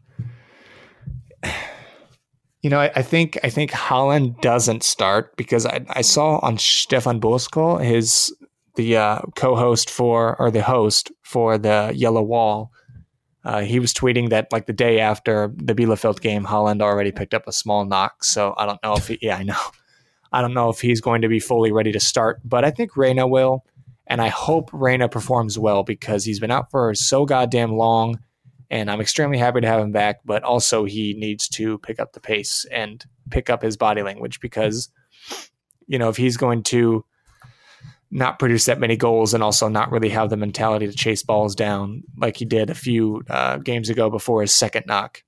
You 2.64 2.70
know, 2.70 2.80
I, 2.80 2.90
I 2.96 3.02
think 3.02 3.38
I 3.44 3.50
think 3.50 3.72
Haaland 3.72 4.40
doesn't 4.40 4.84
start 4.84 5.36
because 5.36 5.66
I, 5.66 5.84
I 5.90 6.00
saw 6.00 6.38
on 6.38 6.56
Stefan 6.56 7.20
Bosko, 7.20 7.84
his 7.84 8.34
the 8.76 8.96
uh, 8.96 9.20
co-host 9.36 9.90
for 9.90 10.34
or 10.40 10.50
the 10.50 10.62
host 10.62 11.12
for 11.20 11.58
the 11.58 11.92
Yellow 11.94 12.22
Wall, 12.22 12.72
uh, 13.44 13.60
he 13.60 13.78
was 13.78 13.92
tweeting 13.92 14.30
that 14.30 14.50
like 14.50 14.64
the 14.64 14.72
day 14.72 14.98
after 14.98 15.52
the 15.56 15.74
Bielefeld 15.74 16.22
game, 16.22 16.46
Haaland 16.46 16.80
already 16.80 17.12
picked 17.12 17.34
up 17.34 17.46
a 17.46 17.52
small 17.52 17.84
knock. 17.84 18.24
So 18.24 18.54
I 18.56 18.64
don't 18.64 18.82
know 18.82 18.94
if 18.94 19.08
he, 19.08 19.18
yeah, 19.20 19.36
I 19.36 19.42
know. 19.42 19.60
I 20.32 20.40
don't 20.40 20.54
know 20.54 20.70
if 20.70 20.80
he's 20.80 21.02
going 21.02 21.20
to 21.20 21.28
be 21.28 21.40
fully 21.40 21.70
ready 21.70 21.92
to 21.92 22.00
start, 22.00 22.40
but 22.46 22.64
I 22.64 22.70
think 22.70 22.96
Reyna 22.96 23.26
will. 23.28 23.62
And 24.06 24.22
I 24.22 24.28
hope 24.28 24.70
Reyna 24.72 25.10
performs 25.10 25.58
well 25.58 25.84
because 25.84 26.24
he's 26.24 26.40
been 26.40 26.50
out 26.50 26.70
for 26.70 26.94
so 26.94 27.26
goddamn 27.26 27.72
long. 27.72 28.20
And 28.70 28.90
I'm 28.90 29.00
extremely 29.00 29.38
happy 29.38 29.60
to 29.60 29.66
have 29.66 29.80
him 29.80 29.92
back, 29.92 30.20
but 30.24 30.42
also 30.42 30.84
he 30.84 31.14
needs 31.14 31.48
to 31.50 31.78
pick 31.78 32.00
up 32.00 32.12
the 32.12 32.20
pace 32.20 32.64
and 32.70 33.04
pick 33.30 33.50
up 33.50 33.62
his 33.62 33.76
body 33.76 34.02
language 34.02 34.40
because, 34.40 34.88
you 35.86 35.98
know, 35.98 36.08
if 36.08 36.16
he's 36.16 36.36
going 36.36 36.62
to 36.64 37.04
not 38.10 38.38
produce 38.38 38.64
that 38.66 38.80
many 38.80 38.96
goals 38.96 39.34
and 39.34 39.42
also 39.42 39.68
not 39.68 39.90
really 39.90 40.08
have 40.08 40.30
the 40.30 40.36
mentality 40.36 40.86
to 40.86 40.92
chase 40.92 41.22
balls 41.22 41.54
down 41.54 42.02
like 42.16 42.36
he 42.36 42.44
did 42.44 42.70
a 42.70 42.74
few 42.74 43.22
uh, 43.28 43.58
games 43.58 43.90
ago 43.90 44.08
before 44.08 44.40
his 44.40 44.52
second 44.52 44.84
knock, 44.86 45.22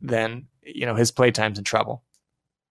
then, 0.00 0.46
you 0.62 0.86
know, 0.86 0.94
his 0.94 1.10
playtime's 1.10 1.58
in 1.58 1.64
trouble, 1.64 2.04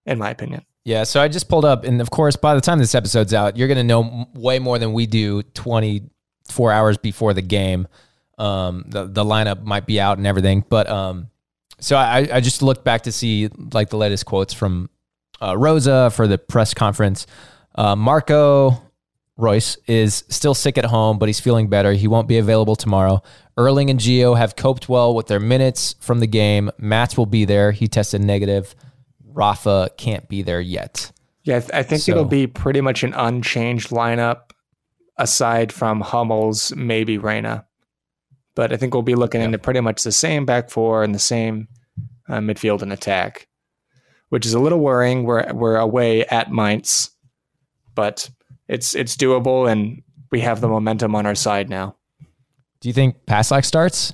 in 0.05 0.18
my 0.18 0.30
opinion. 0.30 0.65
Yeah, 0.86 1.03
so 1.03 1.22
I 1.22 1.28
just 1.28 1.49
pulled 1.49 1.65
up, 1.65 1.84
and 1.84 1.99
of 1.99 2.11
course, 2.11 2.38
by 2.38 2.55
the 2.55 2.61
time 2.61 2.80
this 2.80 2.95
episode's 2.95 3.34
out, 3.34 3.57
you're 3.57 3.68
going 3.68 3.78
to 3.78 3.84
know 3.84 4.26
way 4.34 4.57
more 4.57 4.80
than 4.80 4.93
we 4.93 5.05
do 5.05 5.43
24 5.43 6.72
hours 6.72 6.97
before 6.97 7.34
the 7.34 7.41
game. 7.41 7.89
Um, 8.38 8.85
the 8.88 9.05
the 9.05 9.23
lineup 9.23 9.63
might 9.63 9.85
be 9.85 9.99
out 9.99 10.17
and 10.17 10.27
everything, 10.27 10.63
but 10.69 10.89
um, 10.89 11.29
so 11.79 11.95
I 11.95 12.27
I 12.31 12.39
just 12.39 12.61
looked 12.61 12.83
back 12.83 13.03
to 13.03 13.11
see 13.11 13.49
like 13.73 13.89
the 13.89 13.97
latest 13.97 14.25
quotes 14.25 14.53
from 14.53 14.89
uh, 15.41 15.57
Rose 15.57 15.85
for 16.13 16.27
the 16.27 16.38
press 16.38 16.73
conference. 16.73 17.25
Uh, 17.75 17.95
Marco 17.95 18.81
Reus 19.38 19.77
is 19.85 20.23
still 20.29 20.55
sick 20.55 20.77
at 20.77 20.85
home, 20.85 21.19
but 21.19 21.29
he's 21.29 21.39
feeling 21.39 21.67
better. 21.67 21.93
He 21.93 22.07
won't 22.07 22.27
be 22.27 22.39
available 22.39 22.75
tomorrow. 22.75 23.21
Erling 23.55 23.89
and 23.89 23.99
Gio 23.99 24.35
have 24.35 24.55
coped 24.55 24.89
well 24.89 25.13
with 25.13 25.27
their 25.27 25.39
minutes 25.39 25.95
from 25.99 26.19
the 26.19 26.27
game. 26.27 26.71
Mats 26.79 27.17
will 27.17 27.27
be 27.27 27.45
there. 27.45 27.71
He 27.71 27.88
tested 27.88 28.21
negative. 28.21 28.75
Rafa 29.23 29.91
can't 29.97 30.27
be 30.27 30.41
there 30.41 30.59
yet. 30.59 31.11
Yeah, 31.43 31.61
I 31.73 31.83
think 31.83 32.01
so, 32.01 32.11
it'll 32.11 32.25
be 32.25 32.47
pretty 32.47 32.81
much 32.81 33.03
an 33.03 33.13
unchanged 33.13 33.89
lineup 33.89 34.51
aside 35.17 35.71
from 35.71 36.01
Hummels, 36.01 36.75
maybe 36.75 37.17
Reyna. 37.17 37.65
But 38.58 38.74
I 38.74 38.78
think 38.78 38.93
we'll 38.93 39.03
be 39.03 39.16
looking 39.16 39.39
into 39.39 39.60
pretty 39.60 39.82
much 39.82 40.01
the 40.01 40.12
same 40.12 40.45
back 40.45 40.72
four 40.72 41.03
and 41.03 41.14
the 41.14 41.20
same 41.20 41.68
uh, 42.28 42.39
midfield 42.39 42.82
and 42.82 42.91
attack, 42.91 43.47
which 44.30 44.47
is 44.47 44.53
a 44.53 44.60
little 44.60 44.80
worrying. 44.80 45.24
We're 45.24 45.53
we're 45.53 45.78
away 45.78 46.26
at 46.26 46.51
Mainz, 46.51 47.12
but 47.93 48.30
it's 48.68 48.95
it's 48.95 49.16
doable, 49.16 49.72
and 49.72 50.01
we 50.32 50.41
have 50.41 50.60
the 50.60 50.68
momentum 50.68 51.16
on 51.16 51.28
our 51.28 51.36
side 51.36 51.70
now. 51.70 51.97
Do 52.82 52.89
you 52.89 52.93
think 52.93 53.26
Passlack 53.28 53.64
starts, 53.64 54.14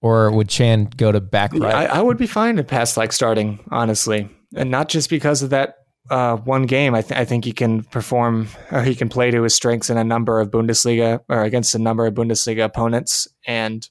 or 0.00 0.30
would 0.30 0.48
Can 0.48 0.84
go 0.96 1.10
to 1.10 1.20
back 1.20 1.52
right? 1.52 1.74
I, 1.74 1.98
I 1.98 2.00
would 2.00 2.16
be 2.16 2.28
fine 2.28 2.56
with 2.56 2.68
Passlack 2.68 3.12
starting, 3.12 3.58
honestly 3.70 4.30
and 4.54 4.70
not 4.70 4.88
just 4.88 5.10
because 5.10 5.42
of 5.42 5.50
that 5.50 5.81
uh, 6.10 6.36
one 6.36 6.64
game. 6.64 6.94
I, 6.94 7.02
th- 7.02 7.18
I, 7.18 7.24
think 7.24 7.44
he 7.44 7.52
can 7.52 7.84
perform 7.84 8.48
or 8.70 8.82
he 8.82 8.94
can 8.94 9.08
play 9.08 9.30
to 9.30 9.42
his 9.42 9.54
strengths 9.54 9.90
in 9.90 9.96
a 9.96 10.04
number 10.04 10.40
of 10.40 10.50
Bundesliga 10.50 11.20
or 11.28 11.42
against 11.42 11.74
a 11.74 11.78
number 11.78 12.06
of 12.06 12.14
Bundesliga 12.14 12.64
opponents. 12.64 13.28
And, 13.46 13.88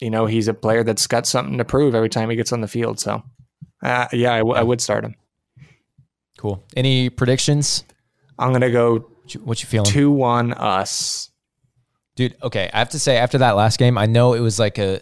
you 0.00 0.10
know, 0.10 0.26
he's 0.26 0.48
a 0.48 0.54
player 0.54 0.84
that's 0.84 1.06
got 1.06 1.26
something 1.26 1.58
to 1.58 1.64
prove 1.64 1.94
every 1.94 2.08
time 2.08 2.30
he 2.30 2.36
gets 2.36 2.52
on 2.52 2.60
the 2.60 2.68
field. 2.68 3.00
So, 3.00 3.22
uh, 3.82 4.06
yeah, 4.12 4.34
I, 4.34 4.38
w- 4.38 4.56
I 4.56 4.62
would 4.62 4.80
start 4.80 5.04
him. 5.04 5.14
Cool. 6.38 6.64
Any 6.76 7.10
predictions? 7.10 7.84
I'm 8.38 8.50
going 8.50 8.60
to 8.62 8.70
go. 8.70 9.10
What 9.42 9.62
you 9.62 9.68
feeling? 9.68 9.90
2 9.90 10.10
1 10.10 10.52
us. 10.54 11.30
Dude, 12.16 12.36
okay. 12.42 12.70
I 12.72 12.78
have 12.78 12.90
to 12.90 12.98
say, 12.98 13.16
after 13.16 13.38
that 13.38 13.52
last 13.52 13.78
game, 13.78 13.98
I 13.98 14.06
know 14.06 14.34
it 14.34 14.40
was 14.40 14.58
like 14.58 14.78
a 14.78 15.00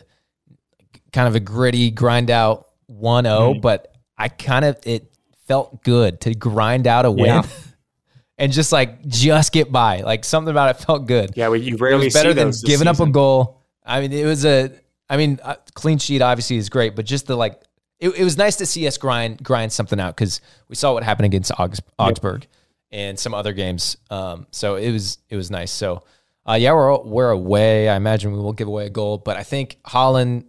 kind 1.12 1.28
of 1.28 1.34
a 1.34 1.40
gritty 1.40 1.90
grind 1.90 2.30
out 2.30 2.66
1 2.86 3.24
0, 3.24 3.36
mm-hmm. 3.36 3.60
but 3.60 3.94
I 4.16 4.28
kind 4.28 4.64
of 4.64 4.78
it 4.84 5.11
felt 5.52 5.84
good 5.84 6.18
to 6.22 6.34
grind 6.34 6.86
out 6.86 7.04
a 7.04 7.10
win. 7.10 7.26
Yeah. 7.26 7.42
and 8.38 8.52
just 8.52 8.72
like 8.72 9.06
just 9.06 9.52
get 9.52 9.70
by. 9.70 10.00
Like 10.00 10.24
something 10.24 10.50
about 10.50 10.74
it 10.74 10.82
felt 10.82 11.06
good. 11.06 11.32
Yeah, 11.36 11.48
well, 11.48 11.60
you 11.60 11.76
rarely 11.76 12.06
it 12.06 12.14
better 12.14 12.32
than 12.32 12.52
giving 12.64 12.88
up 12.88 13.00
a 13.00 13.06
goal. 13.06 13.60
I 13.84 14.00
mean, 14.00 14.12
it 14.12 14.24
was 14.24 14.44
a. 14.46 14.72
I 15.10 15.18
mean, 15.18 15.40
a 15.44 15.58
clean 15.74 15.98
sheet 15.98 16.22
obviously 16.22 16.56
is 16.56 16.70
great, 16.70 16.96
but 16.96 17.04
just 17.04 17.26
the 17.26 17.36
like, 17.36 17.60
it, 18.00 18.08
it 18.16 18.24
was 18.24 18.38
nice 18.38 18.56
to 18.56 18.66
see 18.66 18.86
us 18.86 18.96
grind 18.96 19.42
grind 19.42 19.72
something 19.72 20.00
out 20.00 20.16
because 20.16 20.40
we 20.68 20.74
saw 20.74 20.94
what 20.94 21.02
happened 21.02 21.26
against 21.26 21.52
Augsburg 21.98 22.42
yep. 22.42 22.50
and 22.90 23.18
some 23.18 23.34
other 23.34 23.52
games. 23.52 23.98
Um, 24.10 24.46
so 24.52 24.76
it 24.76 24.90
was 24.90 25.18
it 25.28 25.36
was 25.36 25.50
nice. 25.50 25.70
So, 25.70 26.02
uh, 26.48 26.54
yeah, 26.54 26.72
we're 26.72 26.98
we're 27.02 27.30
away. 27.30 27.90
I 27.90 27.96
imagine 27.96 28.32
we 28.32 28.38
will 28.38 28.54
give 28.54 28.68
away 28.68 28.86
a 28.86 28.90
goal, 28.90 29.18
but 29.18 29.36
I 29.36 29.42
think 29.42 29.78
Haaland 29.84 30.46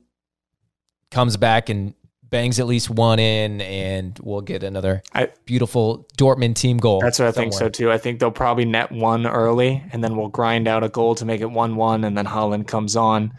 comes 1.11 1.35
back 1.35 1.67
and 1.67 1.93
bangs 2.33 2.59
at 2.59 2.65
least 2.65 2.89
one 2.89 3.19
in, 3.19 3.61
and 3.61 4.19
we'll 4.21 4.41
get 4.41 4.63
another 4.63 5.03
I, 5.13 5.29
beautiful 5.45 6.07
Dortmund 6.17 6.55
team 6.55 6.77
goal. 6.77 6.99
That's 6.99 7.19
what 7.19 7.27
I 7.27 7.31
somewhere. 7.31 7.51
think 7.51 7.53
so 7.53 7.69
too. 7.69 7.91
I 7.91 7.99
think 7.99 8.19
they'll 8.19 8.31
probably 8.31 8.65
net 8.65 8.91
one 8.91 9.27
early, 9.27 9.83
and 9.93 10.03
then 10.03 10.17
we'll 10.17 10.29
grind 10.29 10.67
out 10.67 10.83
a 10.83 10.89
goal 10.89 11.13
to 11.15 11.25
make 11.25 11.41
it 11.41 11.51
one-one, 11.51 12.03
and 12.03 12.17
then 12.17 12.25
Haaland 12.25 12.67
comes 12.67 12.95
on 12.95 13.33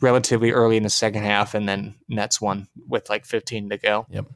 relatively 0.00 0.52
early 0.52 0.76
in 0.76 0.84
the 0.84 0.90
second 0.90 1.24
half, 1.24 1.54
and 1.54 1.68
then 1.68 1.96
nets 2.08 2.40
one 2.40 2.68
with 2.86 3.10
like 3.10 3.26
15 3.26 3.70
to 3.70 3.78
go. 3.78 4.06
Yep. 4.10 4.26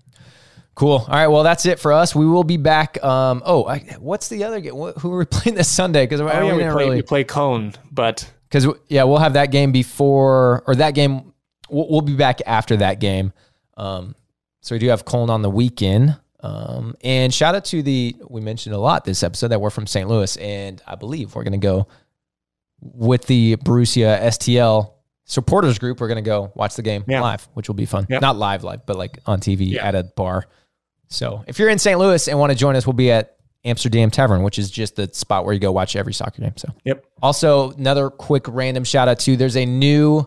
Cool. 0.74 1.04
All 1.06 1.14
right. 1.14 1.28
Well, 1.28 1.44
that's 1.44 1.64
it 1.66 1.78
for 1.78 1.92
us. 1.92 2.12
We 2.12 2.26
will 2.26 2.42
be 2.42 2.56
back. 2.56 3.02
Um, 3.04 3.42
oh, 3.46 3.66
I, 3.66 3.78
what's 4.00 4.28
the 4.28 4.42
other 4.44 4.60
game? 4.60 4.74
Who 4.74 5.12
are 5.12 5.18
we 5.18 5.24
playing 5.30 5.56
this 5.56 5.70
Sunday? 5.70 6.04
Because 6.04 6.20
oh, 6.20 6.26
yeah, 6.26 6.42
we, 6.42 6.62
play, 6.62 6.84
really... 6.84 6.96
we 6.96 7.02
play 7.02 7.22
Köln, 7.22 7.76
but 7.92 8.28
because 8.48 8.66
yeah, 8.88 9.04
we'll 9.04 9.18
have 9.18 9.34
that 9.34 9.52
game 9.52 9.70
before 9.70 10.64
or 10.66 10.74
that 10.74 10.94
game. 10.94 11.32
We'll, 11.68 11.88
we'll 11.88 12.00
be 12.00 12.16
back 12.16 12.40
after 12.46 12.76
that 12.78 12.98
game. 12.98 13.32
Um, 13.80 14.14
so 14.60 14.74
we 14.74 14.78
do 14.78 14.88
have 14.88 15.04
Cologne 15.04 15.30
on 15.30 15.42
the 15.42 15.50
weekend. 15.50 16.18
Um, 16.40 16.94
and 17.02 17.32
shout 17.32 17.54
out 17.54 17.64
to 17.66 17.82
the, 17.82 18.16
we 18.28 18.40
mentioned 18.40 18.74
a 18.74 18.78
lot 18.78 19.04
this 19.04 19.22
episode 19.22 19.48
that 19.48 19.60
we're 19.60 19.70
from 19.70 19.86
St. 19.86 20.08
Louis. 20.08 20.36
And 20.36 20.82
I 20.86 20.94
believe 20.94 21.34
we're 21.34 21.44
going 21.44 21.52
to 21.52 21.58
go 21.58 21.88
with 22.80 23.26
the 23.26 23.56
Borussia 23.56 24.20
STL 24.22 24.92
supporters 25.24 25.78
group. 25.78 26.00
We're 26.00 26.08
going 26.08 26.22
to 26.22 26.28
go 26.28 26.52
watch 26.54 26.76
the 26.76 26.82
game 26.82 27.04
yeah. 27.08 27.20
live, 27.20 27.48
which 27.54 27.68
will 27.68 27.74
be 27.74 27.86
fun. 27.86 28.06
Yep. 28.08 28.20
Not 28.20 28.36
live, 28.36 28.64
live, 28.64 28.84
but 28.84 28.96
like 28.96 29.18
on 29.26 29.40
TV 29.40 29.72
yeah. 29.72 29.86
at 29.86 29.94
a 29.94 30.04
bar. 30.04 30.46
So 31.08 31.44
if 31.46 31.58
you're 31.58 31.70
in 31.70 31.78
St. 31.78 31.98
Louis 31.98 32.28
and 32.28 32.38
want 32.38 32.52
to 32.52 32.58
join 32.58 32.76
us, 32.76 32.86
we'll 32.86 32.92
be 32.94 33.10
at 33.10 33.36
Amsterdam 33.64 34.10
Tavern, 34.10 34.42
which 34.42 34.58
is 34.58 34.70
just 34.70 34.96
the 34.96 35.08
spot 35.12 35.44
where 35.44 35.54
you 35.54 35.60
go 35.60 35.72
watch 35.72 35.96
every 35.96 36.14
soccer 36.14 36.42
game. 36.42 36.56
So, 36.56 36.72
yep. 36.84 37.04
Also, 37.22 37.72
another 37.72 38.08
quick 38.10 38.44
random 38.48 38.84
shout 38.84 39.08
out 39.08 39.18
to 39.20 39.36
there's 39.36 39.56
a 39.56 39.66
new 39.66 40.26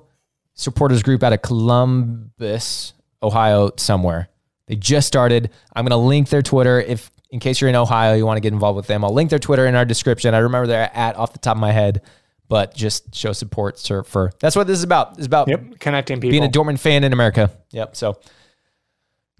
supporters 0.54 1.02
group 1.02 1.24
out 1.24 1.34
of 1.34 1.42
Columbus, 1.42 2.94
Ohio 3.24 3.72
somewhere. 3.78 4.30
They 4.68 4.76
just 4.76 5.08
started. 5.08 5.50
I'm 5.76 5.86
going 5.86 5.92
to 5.92 5.98
link 5.98 6.30
their 6.30 6.42
Twitter 6.42 6.80
if 6.80 7.10
in 7.34 7.40
case 7.40 7.60
you're 7.60 7.70
in 7.70 7.76
Ohio, 7.76 8.14
you 8.14 8.28
want 8.28 8.38
to 8.38 8.42
get 8.42 8.54
involved 8.54 8.76
with 8.76 8.86
them. 8.86 9.04
I'll 9.04 9.14
link 9.14 9.32
their 9.32 9.40
Twitter 9.40 9.66
in 9.66 9.74
our 9.74 9.86
description. 9.86 10.36
I 10.36 10.38
remember 10.38 10.68
they're 10.68 10.96
at 10.96 11.16
off 11.16 11.34
the 11.34 11.40
top 11.40 11.58
of 11.58 11.62
my 11.62 11.72
head, 11.72 12.04
but 12.48 12.76
just 12.76 13.16
show 13.16 13.34
support 13.34 13.80
for, 13.80 14.04
for 14.04 14.32
that's 14.40 14.56
what 14.56 14.68
this 14.68 14.78
is 14.78 14.84
about. 14.84 15.18
It's 15.18 15.26
about 15.26 15.48
yep, 15.48 15.80
connecting 15.80 16.22
people. 16.22 16.30
Being 16.30 16.44
a 16.44 16.48
Dortmund 16.48 16.80
fan 16.80 17.04
in 17.04 17.12
America. 17.12 17.50
Yep. 17.72 17.96
So 17.96 18.20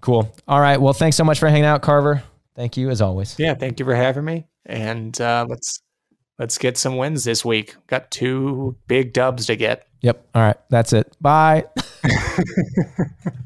cool. 0.02 0.34
All 0.48 0.60
right. 0.60 0.82
Well, 0.82 0.94
thanks 0.94 1.16
so 1.16 1.24
much 1.24 1.38
for 1.38 1.48
hanging 1.48 1.66
out, 1.66 1.84
Carver. 1.84 2.24
Thank 2.56 2.78
you 2.78 2.90
as 2.90 3.00
always. 3.00 3.38
Yeah, 3.38 3.54
thank 3.54 3.80
you 3.80 3.86
for 3.86 3.94
having 3.94 4.26
me. 4.26 4.48
And 4.66 5.20
uh, 5.22 5.46
let's 5.48 5.84
let's 6.40 6.58
get 6.58 6.78
some 6.78 6.98
wins 6.98 7.24
this 7.26 7.46
week. 7.46 7.76
Got 7.86 8.10
two 8.10 8.76
big 8.88 9.14
dubs 9.14 9.46
to 9.46 9.56
get. 9.56 9.88
Yep. 10.02 10.30
All 10.34 10.42
right. 10.42 10.58
That's 10.72 10.94
it. 10.94 11.16
Bye. 11.22 11.66